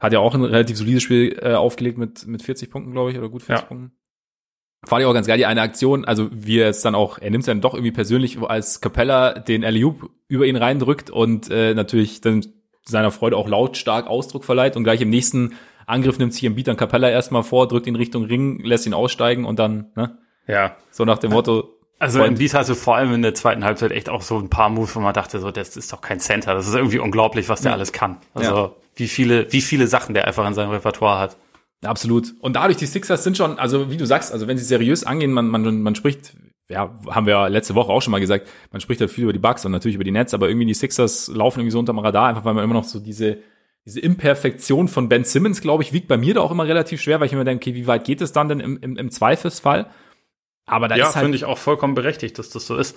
[0.00, 3.18] hat ja auch ein relativ solides Spiel äh, aufgelegt mit, mit 40 Punkten, glaube ich,
[3.18, 3.68] oder gut 40 ja.
[3.68, 3.96] Punkten.
[4.84, 7.30] Fand ich auch ganz geil, die eine Aktion, also wie er es dann auch, er
[7.30, 11.74] nimmt es dann doch irgendwie persönlich, als Capella den Eliup über ihn reindrückt und äh,
[11.74, 12.44] natürlich dann
[12.84, 15.54] seiner Freude auch lautstark Ausdruck verleiht und gleich im nächsten
[15.86, 18.94] Angriff nimmt sich im Beat dann Capella erstmal vor, drückt ihn Richtung Ring, lässt ihn
[18.94, 20.18] aussteigen und dann, ne?
[20.46, 20.76] Ja.
[20.90, 21.78] So nach dem Motto.
[21.98, 22.32] Also Freund.
[22.32, 24.96] im Beat hatte vor allem in der zweiten Halbzeit echt auch so ein paar Moves,
[24.96, 26.54] wo man dachte, so, das ist doch kein Center.
[26.54, 27.76] Das ist irgendwie unglaublich, was der ja.
[27.76, 28.16] alles kann.
[28.34, 28.72] Also ja.
[28.96, 31.36] wie viele, wie viele Sachen der einfach in seinem Repertoire hat.
[31.82, 32.34] Absolut.
[32.40, 35.32] Und dadurch, die Sixers sind schon, also wie du sagst, also wenn sie seriös angehen,
[35.32, 36.34] man, man, man spricht,
[36.68, 39.40] ja, haben wir letzte Woche auch schon mal gesagt, man spricht halt viel über die
[39.40, 42.28] Bugs und natürlich über die Nets, aber irgendwie die Sixers laufen irgendwie so unterm Radar,
[42.28, 43.38] einfach weil man immer noch so diese,
[43.84, 47.18] diese Imperfektion von Ben Simmons, glaube ich, wiegt bei mir da auch immer relativ schwer,
[47.18, 49.90] weil ich immer denke, okay, wie weit geht es dann denn im, im, im Zweifelsfall?
[50.66, 51.24] Aber da ja, ist halt.
[51.24, 52.96] finde ich auch vollkommen berechtigt, dass das so ist.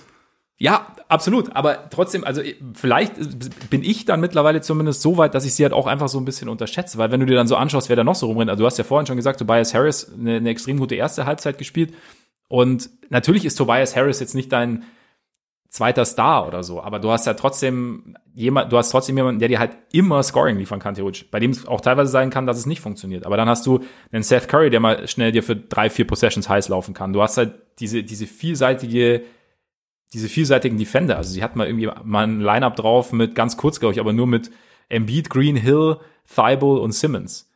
[0.58, 1.54] Ja, absolut.
[1.54, 2.40] Aber trotzdem, also
[2.74, 6.18] vielleicht bin ich dann mittlerweile zumindest so weit, dass ich sie halt auch einfach so
[6.18, 6.96] ein bisschen unterschätze.
[6.96, 8.78] Weil wenn du dir dann so anschaust, wer da noch so rumrennt, also du hast
[8.78, 11.92] ja vorhin schon gesagt, Tobias Harris eine, eine extrem gute erste Halbzeit gespielt.
[12.48, 14.84] Und natürlich ist Tobias Harris jetzt nicht dein
[15.68, 19.48] zweiter Star oder so, aber du hast ja trotzdem jemand, du hast trotzdem jemanden, der
[19.48, 21.30] dir halt immer Scoring liefern kann, theoretisch.
[21.30, 23.26] Bei dem es auch teilweise sein kann, dass es nicht funktioniert.
[23.26, 23.80] Aber dann hast du
[24.12, 27.12] einen Seth Curry, der mal schnell dir für drei, vier Possessions heiß laufen kann.
[27.12, 29.22] Du hast halt diese, diese vielseitige,
[30.12, 31.16] diese vielseitigen Defender.
[31.16, 34.12] Also sie hat mal irgendwie mal ein Lineup drauf mit ganz kurz, glaube ich, aber
[34.12, 34.50] nur mit
[34.88, 35.98] Embiid, Green, Hill,
[36.32, 37.50] Thibault und Simmons.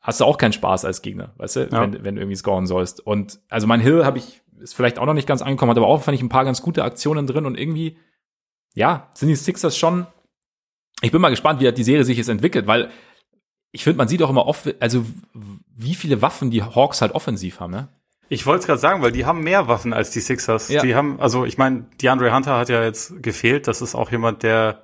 [0.00, 1.80] Hast du auch keinen Spaß als Gegner, weißt du, ja.
[1.82, 3.06] wenn, wenn du irgendwie scoren sollst.
[3.06, 5.88] Und also mein Hill habe ich ist vielleicht auch noch nicht ganz angekommen, hat aber
[5.88, 7.98] auch, fand ich, ein paar ganz gute Aktionen drin und irgendwie,
[8.74, 10.06] ja, sind die Sixers schon,
[11.02, 12.90] ich bin mal gespannt, wie die Serie sich jetzt entwickelt, weil
[13.72, 15.04] ich finde, man sieht auch immer oft, also
[15.74, 17.88] wie viele Waffen die Hawks halt offensiv haben, ne?
[18.32, 20.70] Ich wollte es gerade sagen, weil die haben mehr Waffen als die Sixers.
[20.70, 20.80] Ja.
[20.80, 23.68] Die haben, also ich meine, DeAndre Hunter hat ja jetzt gefehlt.
[23.68, 24.80] Das ist auch jemand, der,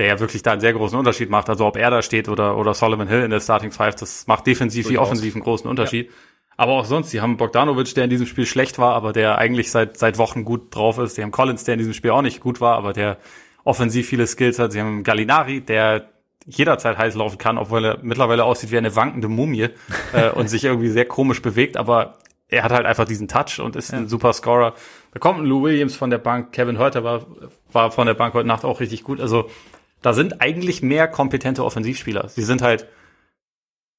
[0.00, 1.48] der ja wirklich da einen sehr großen Unterschied macht.
[1.48, 4.48] Also ob er da steht oder, oder Solomon Hill in der Starting Five, das macht
[4.48, 6.08] defensiv wie offensiv einen großen Unterschied.
[6.08, 6.12] Ja.
[6.56, 9.70] Aber auch sonst, die haben Bogdanovic, der in diesem Spiel schlecht war, aber der eigentlich
[9.70, 11.16] seit, seit Wochen gut drauf ist.
[11.16, 13.18] Die haben Collins, der in diesem Spiel auch nicht gut war, aber der
[13.62, 14.72] offensiv viele Skills hat.
[14.72, 16.08] Sie haben Gallinari, der
[16.46, 19.68] jederzeit heiß laufen kann, obwohl er mittlerweile aussieht wie eine wankende Mumie
[20.12, 22.16] äh, und sich irgendwie sehr komisch bewegt, aber
[22.48, 23.98] er hat halt einfach diesen Touch und ist ja.
[23.98, 24.74] ein super Scorer.
[25.12, 27.26] Da kommt ein Lou Williams von der Bank, Kevin Hurter war,
[27.72, 29.20] war von der Bank heute Nacht auch richtig gut.
[29.20, 29.50] Also
[30.02, 32.28] da sind eigentlich mehr kompetente Offensivspieler.
[32.28, 32.86] Sie sind halt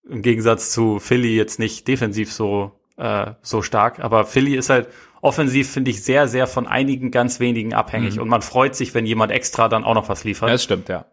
[0.10, 4.00] im Gegensatz zu Philly jetzt nicht defensiv so, äh, so stark.
[4.00, 4.88] Aber Philly ist halt
[5.22, 8.16] offensiv, finde ich, sehr, sehr von einigen ganz wenigen abhängig.
[8.16, 8.22] Mhm.
[8.22, 10.48] Und man freut sich, wenn jemand extra dann auch noch was liefert.
[10.48, 11.06] Ja, das stimmt, ja.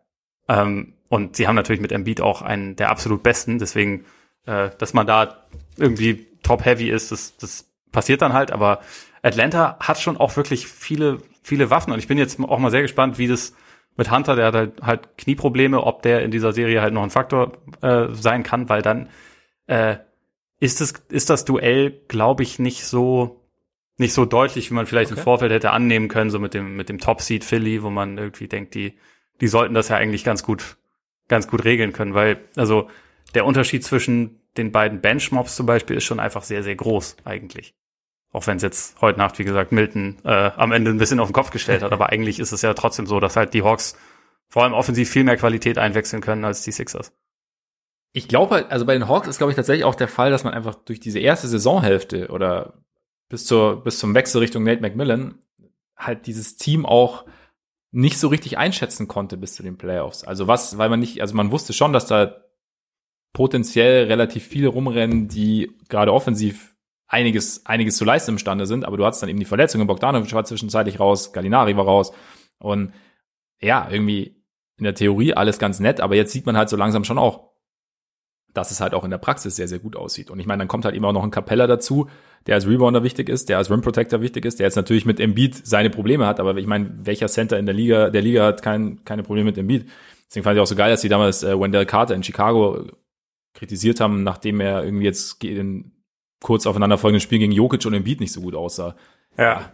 [0.48, 3.58] Ähm, und sie haben natürlich mit Embiid auch einen der absolut besten.
[3.58, 4.04] Deswegen,
[4.46, 5.46] äh, dass man da
[5.76, 8.52] irgendwie top-heavy ist, das, das passiert dann halt.
[8.52, 8.80] Aber
[9.22, 11.92] Atlanta hat schon auch wirklich viele, viele Waffen.
[11.92, 13.54] Und ich bin jetzt auch mal sehr gespannt, wie das
[13.96, 17.10] mit Hunter, der hat halt, halt Knieprobleme, ob der in dieser Serie halt noch ein
[17.10, 19.08] Faktor äh, sein kann, weil dann
[19.66, 19.96] äh,
[20.58, 23.40] ist es ist das Duell, glaube ich, nicht so
[23.96, 25.20] nicht so deutlich, wie man vielleicht okay.
[25.20, 28.18] im Vorfeld hätte annehmen können, so mit dem mit dem Top Seed Philly, wo man
[28.18, 28.98] irgendwie denkt, die
[29.40, 30.76] die sollten das ja eigentlich ganz gut
[31.28, 32.88] ganz gut regeln können, weil also
[33.34, 37.74] der Unterschied zwischen den beiden Benchmobs zum Beispiel ist schon einfach sehr sehr groß eigentlich.
[38.34, 41.28] Auch wenn es jetzt heute Nacht, wie gesagt, Milton äh, am Ende ein bisschen auf
[41.28, 41.92] den Kopf gestellt hat.
[41.92, 43.96] Aber eigentlich ist es ja trotzdem so, dass halt die Hawks
[44.48, 47.12] vor allem offensiv viel mehr Qualität einwechseln können als die Sixers.
[48.12, 50.44] Ich glaube, halt, also bei den Hawks ist, glaube ich, tatsächlich auch der Fall, dass
[50.44, 52.74] man einfach durch diese erste Saisonhälfte oder
[53.28, 55.38] bis zur, bis zum Wechsel Richtung Nate McMillan
[55.96, 57.24] halt dieses Team auch
[57.92, 60.24] nicht so richtig einschätzen konnte bis zu den Playoffs.
[60.24, 62.43] Also was, weil man nicht, also man wusste schon, dass da
[63.34, 66.74] potenziell relativ viele rumrennen, die gerade offensiv
[67.06, 70.44] einiges, einiges zu leisten imstande sind, aber du hattest dann eben die Verletzungen, Bogdanovic war
[70.44, 72.12] zwischenzeitlich raus, Gallinari war raus
[72.58, 72.94] und
[73.60, 74.42] ja, irgendwie
[74.78, 77.50] in der Theorie alles ganz nett, aber jetzt sieht man halt so langsam schon auch,
[78.52, 80.30] dass es halt auch in der Praxis sehr, sehr gut aussieht.
[80.30, 82.08] Und ich meine, dann kommt halt eben auch noch ein Capella dazu,
[82.46, 85.18] der als Rebounder wichtig ist, der als Rim Protector wichtig ist, der jetzt natürlich mit
[85.18, 88.62] Embiid seine Probleme hat, aber ich meine, welcher Center in der Liga, der Liga hat
[88.62, 89.88] kein, keine Probleme mit Embiid.
[90.28, 92.84] Deswegen fand ich auch so geil, dass sie damals äh, Wendell Carter in Chicago
[93.54, 95.92] kritisiert haben, nachdem er irgendwie jetzt in
[96.40, 98.94] kurz aufeinanderfolgenden Spiel gegen Jokic und Embiid nicht so gut aussah.
[99.38, 99.72] Ja.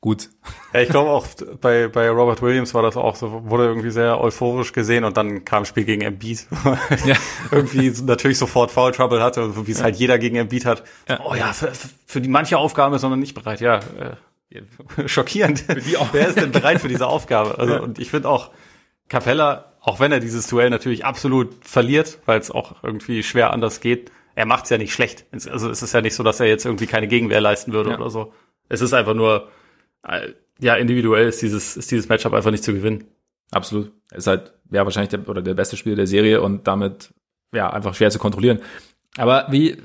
[0.00, 0.30] Gut.
[0.72, 1.26] Ja, ich glaube auch
[1.60, 5.44] bei, bei Robert Williams war das auch so, wurde irgendwie sehr euphorisch gesehen und dann
[5.44, 6.46] kam Spiel gegen Embiid.
[7.04, 7.16] ja.
[7.50, 10.84] irgendwie natürlich sofort Foul Trouble hatte, so wie es halt jeder gegen Embiid hat.
[11.08, 11.20] Ja.
[11.24, 11.72] Oh ja, für,
[12.06, 13.60] für die manche Aufgabe ist man nicht bereit.
[13.60, 14.62] Ja, äh,
[15.06, 15.64] schockierend.
[16.12, 17.58] Wer ist denn bereit für diese Aufgabe?
[17.58, 17.80] Also, ja.
[17.80, 18.52] und ich finde auch
[19.08, 23.80] Capella, auch wenn er dieses Duell natürlich absolut verliert, weil es auch irgendwie schwer anders
[23.80, 25.24] geht, er macht es ja nicht schlecht.
[25.32, 27.96] Also es ist ja nicht so, dass er jetzt irgendwie keine Gegenwehr leisten würde ja.
[27.96, 28.34] oder so.
[28.68, 29.48] Es ist einfach nur
[30.06, 30.28] äh,
[30.60, 33.04] ja, individuell ist dieses, ist dieses Matchup einfach nicht zu gewinnen.
[33.50, 33.90] Absolut.
[34.12, 37.14] Ist halt, ja, wahrscheinlich der, oder der beste Spieler der Serie und damit,
[37.54, 38.60] ja, einfach schwer zu kontrollieren.
[39.16, 39.78] Aber wie,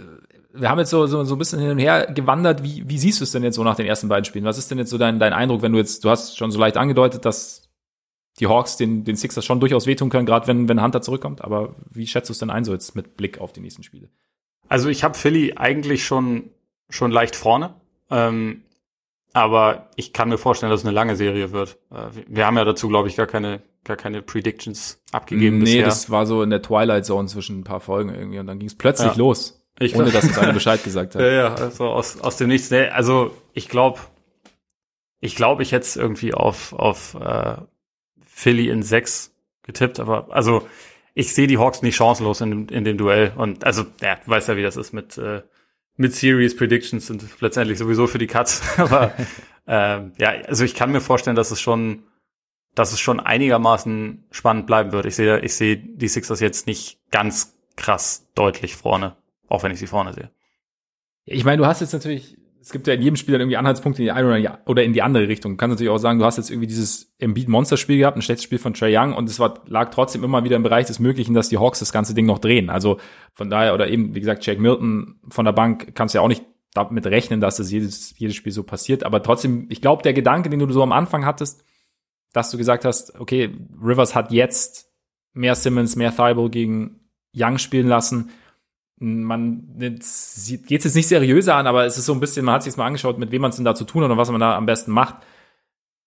[0.53, 2.61] wir haben jetzt so, so, so ein bisschen hin und her gewandert.
[2.61, 4.43] Wie, wie siehst du es denn jetzt so nach den ersten beiden Spielen?
[4.43, 6.59] Was ist denn jetzt so dein, dein Eindruck, wenn du jetzt, du hast schon so
[6.59, 7.62] leicht angedeutet, dass
[8.39, 11.43] die Hawks den, den Sixers schon durchaus wehtun können, gerade wenn, wenn Hunter zurückkommt.
[11.43, 14.09] Aber wie schätzt du es denn ein, so jetzt mit Blick auf die nächsten Spiele?
[14.67, 16.49] Also ich habe Philly eigentlich schon,
[16.89, 17.75] schon leicht vorne.
[18.09, 18.63] Ähm,
[19.33, 21.77] aber ich kann mir vorstellen, dass es eine lange Serie wird.
[21.91, 25.57] Äh, wir haben ja dazu, glaube ich, gar keine, gar keine Predictions abgegeben.
[25.57, 25.85] Nee, bisher.
[25.85, 28.67] das war so in der Twilight Zone zwischen ein paar Folgen irgendwie und dann ging
[28.67, 29.17] es plötzlich ja.
[29.17, 29.59] los.
[29.79, 31.21] Ich ohne dass uns einer Bescheid gesagt hat.
[31.21, 32.69] Ja, ja, also aus, aus dem Nichts.
[32.69, 33.99] Nee, also ich glaube,
[35.19, 37.55] ich glaube, ich hätte es irgendwie auf, auf äh,
[38.33, 40.67] Philly in sechs getippt, aber also
[41.13, 43.33] ich sehe die Hawks nicht chancenlos in, in dem Duell.
[43.35, 45.43] Und also, ja, du weißt ja, wie das ist mit äh,
[45.95, 48.61] mit Series Predictions sind letztendlich sowieso für die Cuts.
[48.77, 49.13] Aber
[49.67, 52.03] ähm, ja, also ich kann mir vorstellen, dass es schon,
[52.75, 55.05] dass es schon einigermaßen spannend bleiben wird.
[55.05, 59.15] Ich sehe, ich sehe die Sixers jetzt nicht ganz krass deutlich vorne,
[59.47, 60.31] auch wenn ich sie vorne sehe.
[61.25, 64.01] Ich meine, du hast jetzt natürlich es gibt ja in jedem Spiel dann irgendwie Anhaltspunkte
[64.01, 65.51] in die eine oder in die andere Richtung.
[65.51, 68.57] Du kannst natürlich auch sagen, du hast jetzt irgendwie dieses Embiid-Monster-Spiel gehabt, ein schlechtes Spiel
[68.57, 71.49] von Trey Young und es war, lag trotzdem immer wieder im Bereich des Möglichen, dass
[71.49, 72.69] die Hawks das ganze Ding noch drehen.
[72.69, 72.99] Also
[73.33, 76.45] von daher, oder eben, wie gesagt, Jake Milton von der Bank kannst ja auch nicht
[76.73, 79.03] damit rechnen, dass das jedes, jedes Spiel so passiert.
[79.03, 81.65] Aber trotzdem, ich glaube, der Gedanke, den du so am Anfang hattest,
[82.31, 83.53] dass du gesagt hast, okay,
[83.83, 84.89] Rivers hat jetzt
[85.33, 87.01] mehr Simmons, mehr Thibault gegen
[87.35, 88.29] Young spielen lassen,
[89.03, 92.63] man geht es jetzt nicht seriöser an, aber es ist so ein bisschen, man hat
[92.63, 94.39] sich mal angeschaut, mit wem man es denn da zu tun hat und was man
[94.39, 95.15] da am besten macht.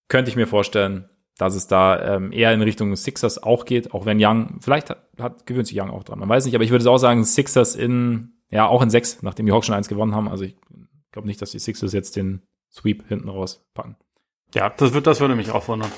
[0.09, 4.07] Könnte ich mir vorstellen, dass es da ähm, eher in Richtung Sixers auch geht, auch
[4.07, 6.71] wenn Young, vielleicht hat, hat gewöhnt sich Young auch dran, man weiß nicht, aber ich
[6.71, 10.15] würde auch sagen, Sixers in, ja, auch in sechs, nachdem die Hawks schon eins gewonnen
[10.15, 10.29] haben.
[10.29, 10.57] Also ich
[11.13, 12.43] glaube nicht, dass die Sixers jetzt den
[12.73, 13.97] Sweep hinten rauspacken.
[14.55, 15.91] Ja, das wird, das würde mich auch wundern.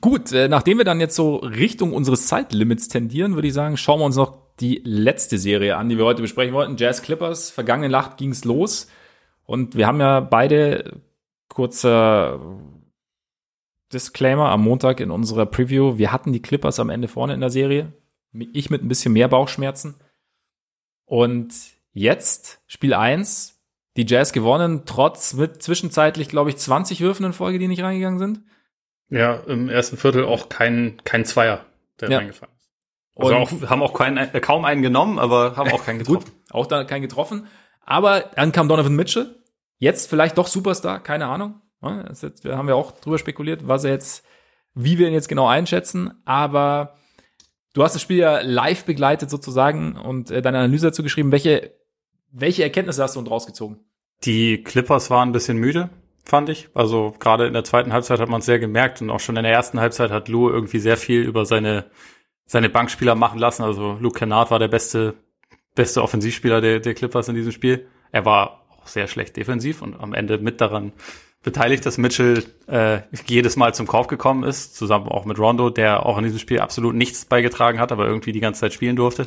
[0.00, 4.00] Gut, äh, nachdem wir dann jetzt so Richtung unseres Zeitlimits tendieren, würde ich sagen, schauen
[4.00, 6.76] wir uns noch die letzte Serie an, die wir heute besprechen wollten.
[6.76, 7.50] Jazz Clippers.
[7.50, 8.88] Vergangene Nacht ging's los.
[9.44, 11.00] Und wir haben ja beide
[11.48, 12.40] kurzer
[13.92, 15.98] Disclaimer am Montag in unserer Preview.
[15.98, 17.92] Wir hatten die Clippers am Ende vorne in der Serie.
[18.32, 19.96] Ich mit ein bisschen mehr Bauchschmerzen.
[21.04, 21.52] Und
[21.92, 23.60] jetzt, Spiel 1,
[23.96, 28.18] die Jazz gewonnen, trotz mit zwischenzeitlich, glaube ich, 20 Würfen in Folge, die nicht reingegangen
[28.18, 28.40] sind.
[29.10, 31.66] Ja, im ersten Viertel auch kein, kein Zweier,
[32.00, 32.18] der ja.
[32.18, 32.61] reingefallen ist.
[33.14, 36.24] Also auch, haben auch keinen, äh, kaum einen genommen, aber haben auch keinen getroffen.
[36.24, 37.46] Gut, auch da keinen getroffen.
[37.84, 39.36] Aber dann kam Donovan Mitchell.
[39.78, 41.60] Jetzt vielleicht doch Superstar, keine Ahnung.
[42.08, 44.24] Jetzt, haben wir auch drüber spekuliert, was er jetzt,
[44.74, 46.22] wie wir ihn jetzt genau einschätzen.
[46.24, 46.96] Aber
[47.74, 51.32] du hast das Spiel ja live begleitet sozusagen und äh, deine Analyse dazu geschrieben.
[51.32, 51.72] Welche,
[52.30, 53.80] welche Erkenntnisse hast du uns rausgezogen?
[54.24, 55.90] Die Clippers waren ein bisschen müde
[56.24, 56.68] fand ich.
[56.74, 59.42] Also gerade in der zweiten Halbzeit hat man es sehr gemerkt und auch schon in
[59.42, 61.86] der ersten Halbzeit hat Lou irgendwie sehr viel über seine
[62.52, 63.62] seine Bankspieler machen lassen.
[63.62, 65.14] Also Luke Kennard war der beste
[65.74, 67.86] beste Offensivspieler der, der Clippers in diesem Spiel.
[68.10, 70.92] Er war auch sehr schlecht defensiv und am Ende mit daran
[71.42, 76.04] beteiligt, dass Mitchell äh, jedes Mal zum Kauf gekommen ist, zusammen auch mit Rondo, der
[76.04, 79.24] auch in diesem Spiel absolut nichts beigetragen hat, aber irgendwie die ganze Zeit spielen durfte.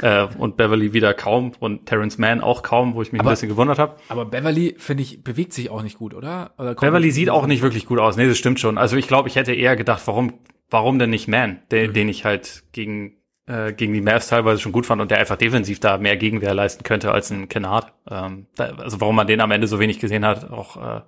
[0.00, 3.32] Äh, und Beverly wieder kaum und Terrence Mann auch kaum, wo ich mich aber, ein
[3.32, 3.96] bisschen gewundert habe.
[4.08, 6.52] Aber Beverly, finde ich, bewegt sich auch nicht gut, oder?
[6.56, 8.16] oder Beverly sieht auch nicht wirklich gut aus.
[8.16, 8.78] Nee, das stimmt schon.
[8.78, 10.34] Also ich glaube, ich hätte eher gedacht, warum,
[10.70, 11.94] warum denn nicht Mann, den, mhm.
[11.94, 13.16] den ich halt gegen
[13.46, 16.54] äh, gegen die Mavs teilweise schon gut fand und der einfach defensiv da mehr Gegenwehr
[16.54, 17.92] leisten könnte als ein Kennard.
[18.08, 21.00] Ähm, da, also warum man den am Ende so wenig gesehen hat, auch äh,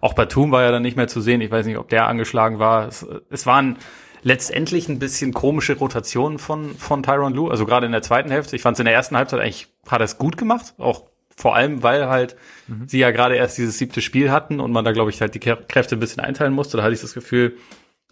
[0.00, 1.40] auch Batum war ja dann nicht mehr zu sehen.
[1.40, 2.88] Ich weiß nicht, ob der angeschlagen war.
[2.88, 3.78] Es, es waren
[4.22, 7.50] letztendlich ein bisschen komische Rotationen von, von Tyron Lue.
[7.50, 8.56] Also gerade in der zweiten Hälfte.
[8.56, 10.74] Ich fand es in der ersten Halbzeit eigentlich, hat er es gut gemacht.
[10.78, 11.04] Auch
[11.36, 12.36] vor allem, weil halt
[12.66, 12.88] mhm.
[12.88, 15.40] sie ja gerade erst dieses siebte Spiel hatten und man da, glaube ich, halt die
[15.40, 16.76] Kräfte ein bisschen einteilen musste.
[16.76, 17.56] Da hatte ich das Gefühl,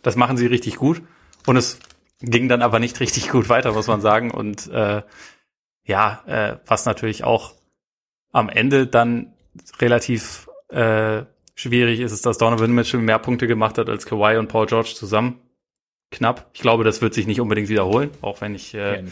[0.03, 1.03] das machen sie richtig gut.
[1.47, 1.79] Und es
[2.21, 4.31] ging dann aber nicht richtig gut weiter, muss man sagen.
[4.31, 5.03] Und äh,
[5.85, 7.55] ja, äh, was natürlich auch
[8.33, 9.35] am Ende dann
[9.81, 11.25] relativ äh,
[11.55, 14.93] Schwierig ist es, dass Donovan Mitchell mehr Punkte gemacht hat als Kawhi und Paul George
[14.95, 15.41] zusammen.
[16.11, 16.51] Knapp.
[16.55, 19.05] Ich glaube, das wird sich nicht unbedingt wiederholen, auch wenn ich, äh,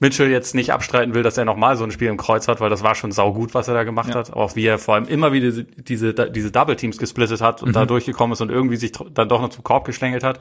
[0.00, 2.70] Mitchell jetzt nicht abstreiten will, dass er nochmal so ein Spiel im Kreuz hat, weil
[2.70, 4.16] das war schon saugut, was er da gemacht ja.
[4.16, 4.32] hat.
[4.32, 7.74] Auch wie er vor allem immer wieder diese, diese Double Teams gesplittet hat und mhm.
[7.74, 10.40] da durchgekommen ist und irgendwie sich dann doch noch zum Korb geschlängelt hat.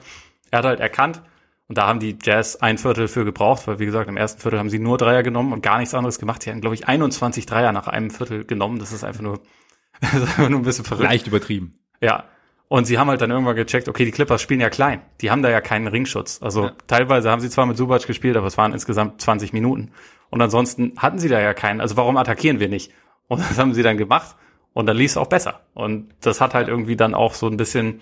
[0.49, 1.21] Er hat halt erkannt,
[1.69, 4.57] und da haben die Jazz ein Viertel für gebraucht, weil wie gesagt, im ersten Viertel
[4.57, 6.41] haben sie nur Dreier genommen und gar nichts anderes gemacht.
[6.41, 8.79] Sie haben, glaube ich, 21 Dreier nach einem Viertel genommen.
[8.79, 9.39] Das ist einfach nur,
[10.01, 11.07] das ist einfach nur ein bisschen verrückt.
[11.07, 11.79] Leicht übertrieben.
[12.01, 12.25] Ja.
[12.69, 15.01] Und sie haben halt dann irgendwann gecheckt, okay, die Clippers spielen ja klein.
[15.21, 16.39] Die haben da ja keinen Ringschutz.
[16.41, 16.73] Also ja.
[16.85, 19.91] teilweise haben sie zwar mit Subac gespielt, aber es waren insgesamt 20 Minuten.
[20.29, 21.81] Und ansonsten hatten sie da ja keinen.
[21.81, 22.91] Also warum attackieren wir nicht?
[23.27, 24.35] Und das haben sie dann gemacht.
[24.73, 25.61] Und dann lief es auch besser.
[25.73, 28.01] Und das hat halt irgendwie dann auch so ein bisschen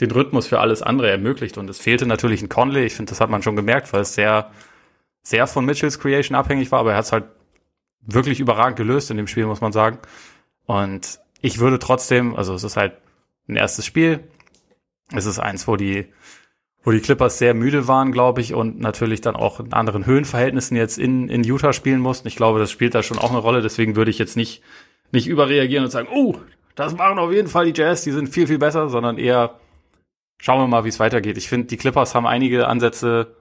[0.00, 1.56] den Rhythmus für alles andere ermöglicht.
[1.56, 2.86] Und es fehlte natürlich ein Conley.
[2.86, 4.50] Ich finde, das hat man schon gemerkt, weil es sehr,
[5.22, 7.24] sehr von Mitchells Creation abhängig war, aber er hat es halt
[8.00, 9.98] wirklich überragend gelöst in dem Spiel, muss man sagen.
[10.66, 12.94] Und ich würde trotzdem, also es ist halt
[13.50, 14.20] ein erstes Spiel.
[15.12, 16.06] Es ist eins, wo die,
[16.82, 20.76] wo die Clippers sehr müde waren, glaube ich, und natürlich dann auch in anderen Höhenverhältnissen
[20.76, 22.28] jetzt in, in Utah spielen mussten.
[22.28, 23.62] Ich glaube, das spielt da schon auch eine Rolle.
[23.62, 24.62] Deswegen würde ich jetzt nicht,
[25.12, 26.36] nicht überreagieren und sagen, oh,
[26.74, 29.58] das machen auf jeden Fall die Jazz, die sind viel, viel besser, sondern eher,
[30.40, 31.36] schauen wir mal, wie es weitergeht.
[31.36, 33.36] Ich finde, die Clippers haben einige Ansätze,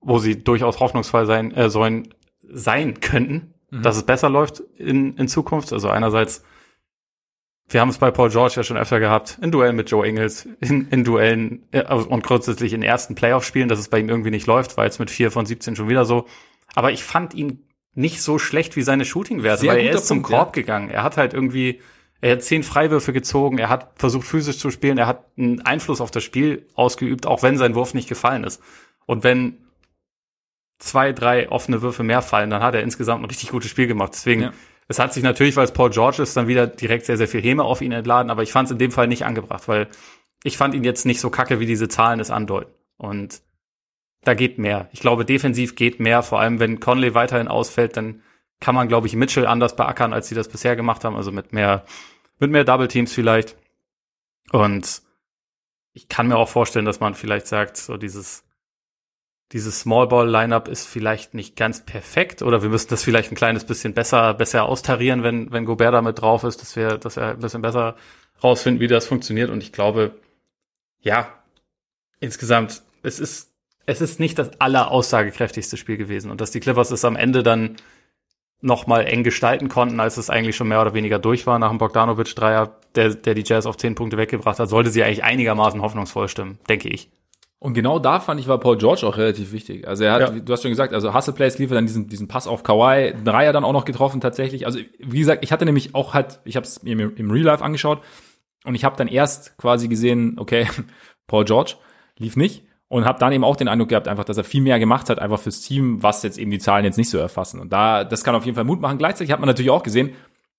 [0.00, 2.14] wo sie durchaus hoffnungsvoll sein äh, sollen,
[2.48, 3.82] sein könnten, mhm.
[3.82, 5.72] dass es besser läuft in, in Zukunft.
[5.72, 6.44] Also einerseits,
[7.68, 10.48] wir haben es bei Paul George ja schon öfter gehabt, in Duellen mit Joe Ingles,
[10.60, 14.46] in, in Duellen äh, und grundsätzlich in ersten Playoff-Spielen, dass es bei ihm irgendwie nicht
[14.46, 16.26] läuft, war jetzt mit vier von 17 schon wieder so.
[16.74, 17.64] Aber ich fand ihn
[17.94, 20.62] nicht so schlecht wie seine Shooting-Werte, weil er ist Punkt, zum Korb ja.
[20.62, 20.90] gegangen.
[20.90, 21.80] Er hat halt irgendwie
[22.20, 26.00] er hat zehn Freiwürfe gezogen, er hat versucht physisch zu spielen, er hat einen Einfluss
[26.00, 28.62] auf das Spiel ausgeübt, auch wenn sein Wurf nicht gefallen ist.
[29.04, 29.58] Und wenn
[30.78, 34.12] zwei, drei offene Würfe mehr fallen, dann hat er insgesamt ein richtig gutes Spiel gemacht.
[34.14, 34.52] Deswegen, ja.
[34.88, 37.42] Es hat sich natürlich, weil es Paul George ist, dann wieder direkt sehr, sehr viel
[37.42, 39.88] Häme auf ihn entladen, aber ich fand es in dem Fall nicht angebracht, weil
[40.44, 42.72] ich fand ihn jetzt nicht so kacke, wie diese Zahlen es andeuten.
[42.96, 43.42] Und
[44.22, 44.88] da geht mehr.
[44.92, 48.22] Ich glaube, defensiv geht mehr, vor allem wenn Conley weiterhin ausfällt, dann
[48.60, 51.52] kann man, glaube ich, Mitchell anders beackern, als sie das bisher gemacht haben, also mit
[51.52, 51.84] mehr,
[52.38, 53.56] mit mehr Double Teams vielleicht.
[54.52, 55.02] Und
[55.92, 58.45] ich kann mir auch vorstellen, dass man vielleicht sagt, so dieses,
[59.52, 63.36] dieses Small Ball Lineup ist vielleicht nicht ganz perfekt oder wir müssen das vielleicht ein
[63.36, 67.16] kleines bisschen besser, besser austarieren, wenn, wenn Gobert da mit drauf ist, dass wir, dass
[67.16, 67.94] wir ein bisschen besser
[68.42, 69.50] rausfinden, wie das funktioniert.
[69.50, 70.16] Und ich glaube,
[71.00, 71.32] ja,
[72.18, 73.52] insgesamt, es ist,
[73.86, 77.76] es ist nicht das alleraussagekräftigste Spiel gewesen und dass die Clippers es am Ende dann
[78.60, 81.68] noch mal eng gestalten konnten, als es eigentlich schon mehr oder weniger durch war nach
[81.68, 85.82] dem Bogdanovic-Dreier, der, der die Jazz auf zehn Punkte weggebracht hat, sollte sie eigentlich einigermaßen
[85.82, 87.10] hoffnungsvoll stimmen, denke ich.
[87.58, 89.88] Und genau da fand ich, war Paul George auch relativ wichtig.
[89.88, 90.30] Also er hat, ja.
[90.30, 93.52] du hast schon gesagt, also Hustle Plays liefert dann diesen, diesen Pass auf Kawhi, Dreier
[93.52, 94.66] dann auch noch getroffen tatsächlich.
[94.66, 97.64] Also wie gesagt, ich hatte nämlich auch halt, ich habe es mir im Real Life
[97.64, 98.02] angeschaut
[98.64, 100.68] und ich habe dann erst quasi gesehen, okay,
[101.26, 101.76] Paul George
[102.18, 104.78] lief nicht und habe dann eben auch den Eindruck gehabt, einfach, dass er viel mehr
[104.78, 107.58] gemacht hat, einfach fürs Team, was jetzt eben die Zahlen jetzt nicht so erfassen.
[107.60, 108.98] Und da, das kann auf jeden Fall Mut machen.
[108.98, 110.12] Gleichzeitig hat man natürlich auch gesehen,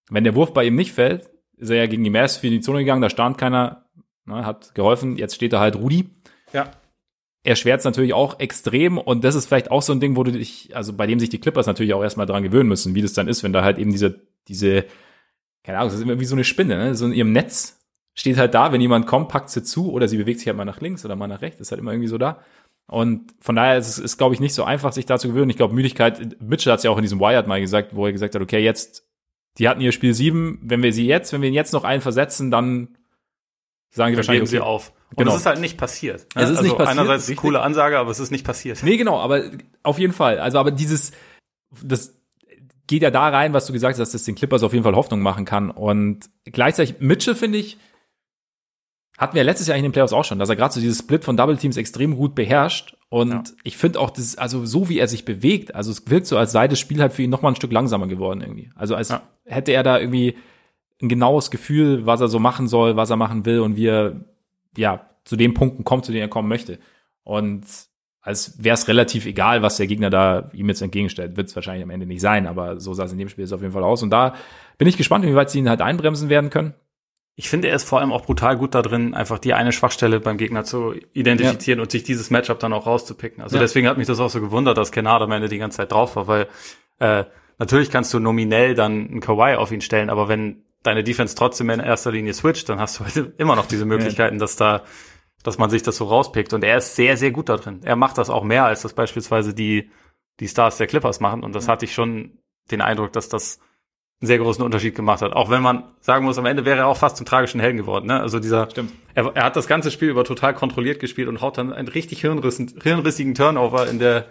[0.09, 2.59] wenn der Wurf bei ihm nicht fällt, ist er ja gegen die Mavs für die
[2.59, 3.85] Zone gegangen, da stand keiner,
[4.25, 6.09] ne, hat geholfen, jetzt steht da halt Rudi.
[6.53, 6.71] Ja.
[7.47, 10.33] Er schwärzt natürlich auch extrem und das ist vielleicht auch so ein Ding, wo du
[10.33, 13.13] dich, also bei dem sich die Clippers natürlich auch erstmal dran gewöhnen müssen, wie das
[13.13, 14.19] dann ist, wenn da halt eben diese,
[14.49, 14.83] diese,
[15.63, 16.93] keine Ahnung, das ist immer wie so eine Spinne, ne?
[16.93, 17.79] so in ihrem Netz
[18.15, 20.65] steht halt da, wenn jemand kommt, packt sie zu oder sie bewegt sich halt mal
[20.65, 22.43] nach links oder mal nach rechts, ist halt immer irgendwie so da.
[22.85, 25.49] Und von daher ist es, ist, glaube ich, nicht so einfach, sich da zu gewöhnen.
[25.49, 28.11] Ich glaube, Müdigkeit, Mitchell hat es ja auch in diesem Wired mal gesagt, wo er
[28.11, 29.07] gesagt hat, okay, jetzt,
[29.57, 32.01] die hatten ihr Spiel sieben, wenn wir sie jetzt, wenn wir ihn jetzt noch einen
[32.01, 32.97] versetzen, dann
[33.91, 34.91] sagen die wahrscheinlich, okay, sie auf.
[35.09, 35.31] Und genau.
[35.31, 36.27] es ist halt nicht passiert.
[36.35, 36.43] Ne?
[36.43, 36.99] Es ist also nicht passiert.
[36.99, 37.37] Einerseits richtig.
[37.37, 38.83] coole Ansage, aber es ist nicht passiert.
[38.83, 39.43] Nee, genau, aber
[39.83, 40.39] auf jeden Fall.
[40.39, 41.11] Also, aber dieses,
[41.81, 42.13] das
[42.87, 44.95] geht ja da rein, was du gesagt hast, dass das den Clippers auf jeden Fall
[44.95, 45.71] Hoffnung machen kann.
[45.71, 47.77] Und gleichzeitig, Mitchell, finde ich,
[49.17, 51.23] hatten wir letztes Jahr in den Playoffs auch schon, dass er gerade so dieses Split
[51.23, 52.95] von Double Teams extrem gut beherrscht.
[53.09, 53.43] Und ja.
[53.63, 56.51] ich finde auch, das, also so wie er sich bewegt, also es wirkt so, als
[56.51, 58.71] sei das Spiel halt für ihn noch mal ein Stück langsamer geworden irgendwie.
[58.75, 59.21] Also als ja.
[59.45, 60.35] hätte er da irgendwie
[61.01, 64.21] ein genaues Gefühl, was er so machen soll, was er machen will und wie er
[64.77, 66.79] ja zu den Punkten kommt, zu denen er kommen möchte.
[67.23, 67.65] Und
[68.21, 71.83] als wäre es relativ egal, was der Gegner da ihm jetzt entgegenstellt, wird es wahrscheinlich
[71.83, 73.83] am Ende nicht sein, aber so sah es in dem Spiel jetzt auf jeden Fall
[73.83, 74.03] aus.
[74.03, 74.35] Und da
[74.77, 76.73] bin ich gespannt, wie weit sie ihn halt einbremsen werden können.
[77.35, 80.19] Ich finde, er ist vor allem auch brutal gut da drin, einfach die eine Schwachstelle
[80.19, 81.83] beim Gegner zu identifizieren ja.
[81.83, 83.43] und sich dieses Matchup dann auch rauszupicken.
[83.43, 83.61] Also ja.
[83.61, 86.15] deswegen hat mich das auch so gewundert, dass Kennard am Ende die ganze Zeit drauf
[86.15, 86.47] war, weil
[86.99, 87.23] äh,
[87.59, 91.69] natürlich kannst du nominell dann einen Kawhi auf ihn stellen, aber wenn deine Defense trotzdem
[91.69, 94.39] in erster Linie switcht, dann hast du halt immer noch diese Möglichkeiten, ja.
[94.39, 94.83] dass da,
[95.43, 96.53] dass man sich das so rauspickt.
[96.53, 97.81] Und er ist sehr, sehr gut da drin.
[97.83, 99.91] Er macht das auch mehr, als das beispielsweise die,
[100.39, 101.43] die Stars der Clippers machen.
[101.43, 102.39] Und das hatte ich schon
[102.71, 103.59] den Eindruck, dass das
[104.19, 105.33] einen sehr großen Unterschied gemacht hat.
[105.33, 108.07] Auch wenn man sagen muss, am Ende wäre er auch fast zum tragischen Helden geworden.
[108.07, 108.19] Ne?
[108.19, 108.91] Also dieser, Stimmt.
[109.13, 112.21] Er, er hat das ganze Spiel über total kontrolliert gespielt und haut dann einen richtig
[112.21, 114.25] hirnrissen, hirnrissigen Turnover in der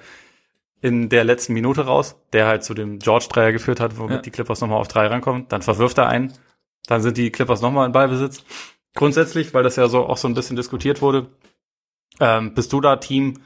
[0.81, 4.23] in der letzten Minute raus, der halt zu dem George-Dreier geführt hat, womit ja.
[4.23, 5.47] die Clippers nochmal auf drei rankommen.
[5.49, 6.33] Dann verwirft er einen.
[6.87, 8.45] Dann sind die Clippers nochmal in Ballbesitz.
[8.95, 11.29] Grundsätzlich, weil das ja so auch so ein bisschen diskutiert wurde,
[12.21, 13.41] ähm, bist du da Team,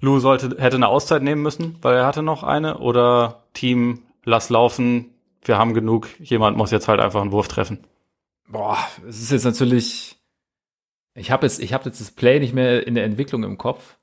[0.00, 4.50] Lou sollte, hätte eine Auszeit nehmen müssen, weil er hatte noch eine, oder Team, lass
[4.50, 5.14] laufen,
[5.44, 7.86] wir haben genug, jemand muss jetzt halt einfach einen Wurf treffen.
[8.48, 10.18] Boah, es ist jetzt natürlich,
[11.14, 13.96] ich habe jetzt, ich habe jetzt das Play nicht mehr in der Entwicklung im Kopf.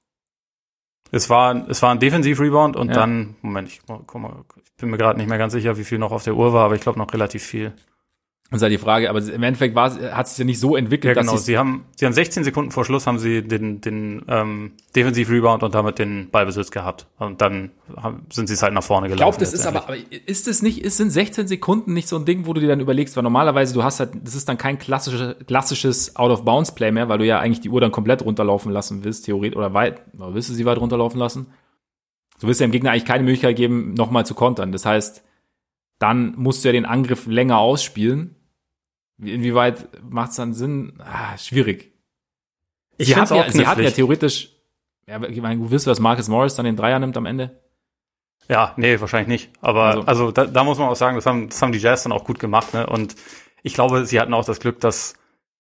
[1.12, 2.94] Es war, es war ein Defensiv-Rebound und ja.
[2.94, 5.98] dann, Moment, ich, guck mal, ich bin mir gerade nicht mehr ganz sicher, wie viel
[5.98, 7.74] noch auf der Uhr war, aber ich glaube noch relativ viel.
[8.52, 11.16] Das ist halt die Frage, aber im Endeffekt war, hat es ja nicht so entwickelt,
[11.16, 11.34] ja, genau.
[11.34, 15.62] dass sie haben, sie haben 16 Sekunden vor Schluss haben sie den, den ähm, Defensiv-Rebound
[15.62, 17.06] und damit den Ballbesitz gehabt.
[17.20, 19.20] Und dann haben, sind sie es halt nach vorne gelaufen.
[19.22, 22.16] Ich glaube, das ist aber, aber ist es nicht, ist in 16 Sekunden nicht so
[22.16, 24.58] ein Ding, wo du dir dann überlegst, weil normalerweise du hast halt, das ist dann
[24.58, 29.04] kein klassisches, klassisches Out-of-Bounds-Play mehr, weil du ja eigentlich die Uhr dann komplett runterlaufen lassen
[29.04, 31.54] willst, theoretisch, oder weit, oder willst du sie weit runterlaufen lassen?
[32.42, 34.72] Du willst ja dem Gegner eigentlich keine Möglichkeit geben, nochmal zu kontern.
[34.72, 35.24] Das heißt,
[36.00, 38.38] dann musst du ja den Angriff länger ausspielen
[39.22, 40.94] Inwieweit macht es dann Sinn?
[41.00, 41.94] Ah, schwierig.
[42.98, 44.52] Ich sie hatten, ja, sie hatten ja theoretisch,
[45.08, 47.62] ja, ich meine, du wirst, dass Marcus Morris dann den Dreier nimmt am Ende?
[48.50, 49.52] Ja, nee, wahrscheinlich nicht.
[49.62, 52.04] Aber also, also da, da muss man auch sagen, das haben, das haben die Jazz
[52.04, 52.74] dann auch gut gemacht.
[52.74, 52.88] Ne?
[52.88, 53.16] Und
[53.62, 55.16] ich glaube, sie hatten auch das Glück, dass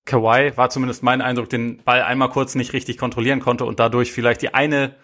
[0.05, 4.11] Kawhi, war zumindest mein Eindruck, den Ball einmal kurz nicht richtig kontrollieren konnte und dadurch
[4.11, 4.95] vielleicht die eine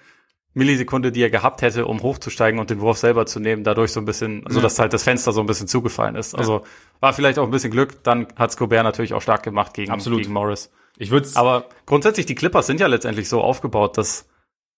[0.55, 3.99] Millisekunde, die er gehabt hätte, um hochzusteigen und den Wurf selber zu nehmen, dadurch so
[3.99, 4.63] ein bisschen, also ja.
[4.63, 6.33] dass halt das Fenster so ein bisschen zugefallen ist.
[6.33, 6.63] Also
[7.01, 8.01] war vielleicht auch ein bisschen Glück.
[8.03, 10.21] Dann hat Scobert natürlich auch stark gemacht gegen, Absolut.
[10.21, 10.71] gegen Morris.
[10.97, 14.29] Ich würde Aber grundsätzlich, die Clippers sind ja letztendlich so aufgebaut, dass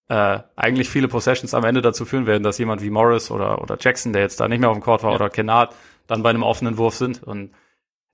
[0.09, 3.77] äh, eigentlich viele Possessions am Ende dazu führen werden, dass jemand wie Morris oder, oder
[3.79, 5.15] Jackson, der jetzt da nicht mehr auf dem Court war, ja.
[5.15, 5.75] oder Kennard,
[6.07, 7.21] dann bei einem offenen Wurf sind.
[7.21, 7.51] Und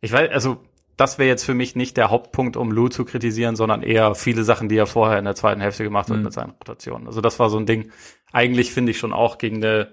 [0.01, 0.57] ich weiß, also
[0.97, 4.43] das wäre jetzt für mich nicht der Hauptpunkt, um Lou zu kritisieren, sondern eher viele
[4.43, 6.23] Sachen, die er vorher in der zweiten Hälfte gemacht hat mhm.
[6.23, 7.07] mit seinen Rotationen.
[7.07, 7.91] Also das war so ein Ding.
[8.31, 9.89] Eigentlich finde ich schon auch gegen eine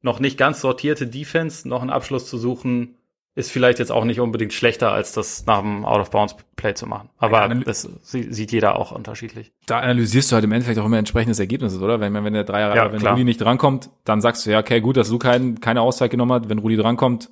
[0.00, 2.94] noch nicht ganz sortierte Defense noch einen Abschluss zu suchen,
[3.34, 7.08] ist vielleicht jetzt auch nicht unbedingt schlechter, als das nach dem Out-of-Bounds-Play zu machen.
[7.18, 9.52] Aber ja, das sieht jeder auch unterschiedlich.
[9.66, 12.00] Da analysierst du halt im Endeffekt auch immer entsprechendes Ergebnis, oder?
[12.00, 13.12] Wenn, wenn der Dreier, ja, wenn klar.
[13.12, 16.32] Rudi nicht drankommt, dann sagst du, ja, okay, gut, dass du kein, keine Auszeit genommen
[16.32, 16.48] hast.
[16.48, 17.30] Wenn Rudi drankommt,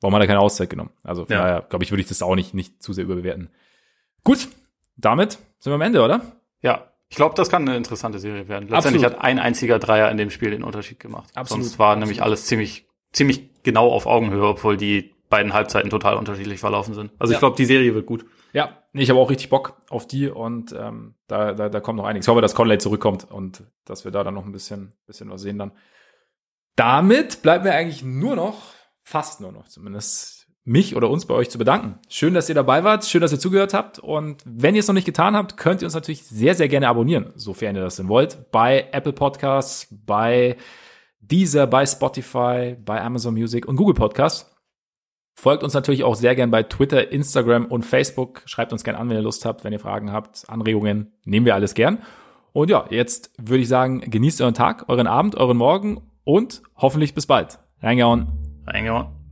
[0.00, 0.90] Warum hat er keine Auszeit genommen?
[1.02, 1.42] Also von ja.
[1.42, 3.50] daher, glaube ich, würde ich das auch nicht, nicht zu sehr überbewerten.
[4.22, 4.48] Gut,
[4.96, 6.20] damit sind wir am Ende, oder?
[6.60, 8.68] Ja, ich glaube, das kann eine interessante Serie werden.
[8.68, 9.22] Letztendlich Absolut.
[9.22, 11.30] hat ein einziger Dreier in dem Spiel den Unterschied gemacht.
[11.34, 11.64] Absolut.
[11.64, 12.06] Sonst war Absolut.
[12.08, 17.12] nämlich alles ziemlich, ziemlich genau auf Augenhöhe, obwohl die beiden Halbzeiten total unterschiedlich verlaufen sind.
[17.18, 17.36] Also ja.
[17.36, 18.24] ich glaube, die Serie wird gut.
[18.52, 22.04] Ja, ich habe auch richtig Bock auf die und ähm, da, da, da kommt noch
[22.04, 22.26] einiges.
[22.26, 25.42] Ich hoffe, dass Conley zurückkommt und dass wir da dann noch ein bisschen, bisschen was
[25.42, 25.72] sehen dann.
[26.76, 28.73] Damit bleibt mir eigentlich nur noch
[29.04, 31.98] fast nur noch zumindest mich oder uns bei euch zu bedanken.
[32.08, 34.94] Schön, dass ihr dabei wart, schön, dass ihr zugehört habt und wenn ihr es noch
[34.94, 38.08] nicht getan habt, könnt ihr uns natürlich sehr, sehr gerne abonnieren, sofern ihr das denn
[38.08, 40.56] wollt, bei Apple Podcasts, bei
[41.20, 44.50] Deezer, bei Spotify, bei Amazon Music und Google Podcasts.
[45.34, 48.42] Folgt uns natürlich auch sehr gern bei Twitter, Instagram und Facebook.
[48.46, 51.54] Schreibt uns gern an, wenn ihr Lust habt, wenn ihr Fragen habt, Anregungen, nehmen wir
[51.54, 51.98] alles gern.
[52.52, 57.14] Und ja, jetzt würde ich sagen, genießt euren Tag, euren Abend, euren Morgen und hoffentlich
[57.14, 57.58] bis bald.
[57.82, 58.43] Reingehauen.
[58.88, 59.23] On.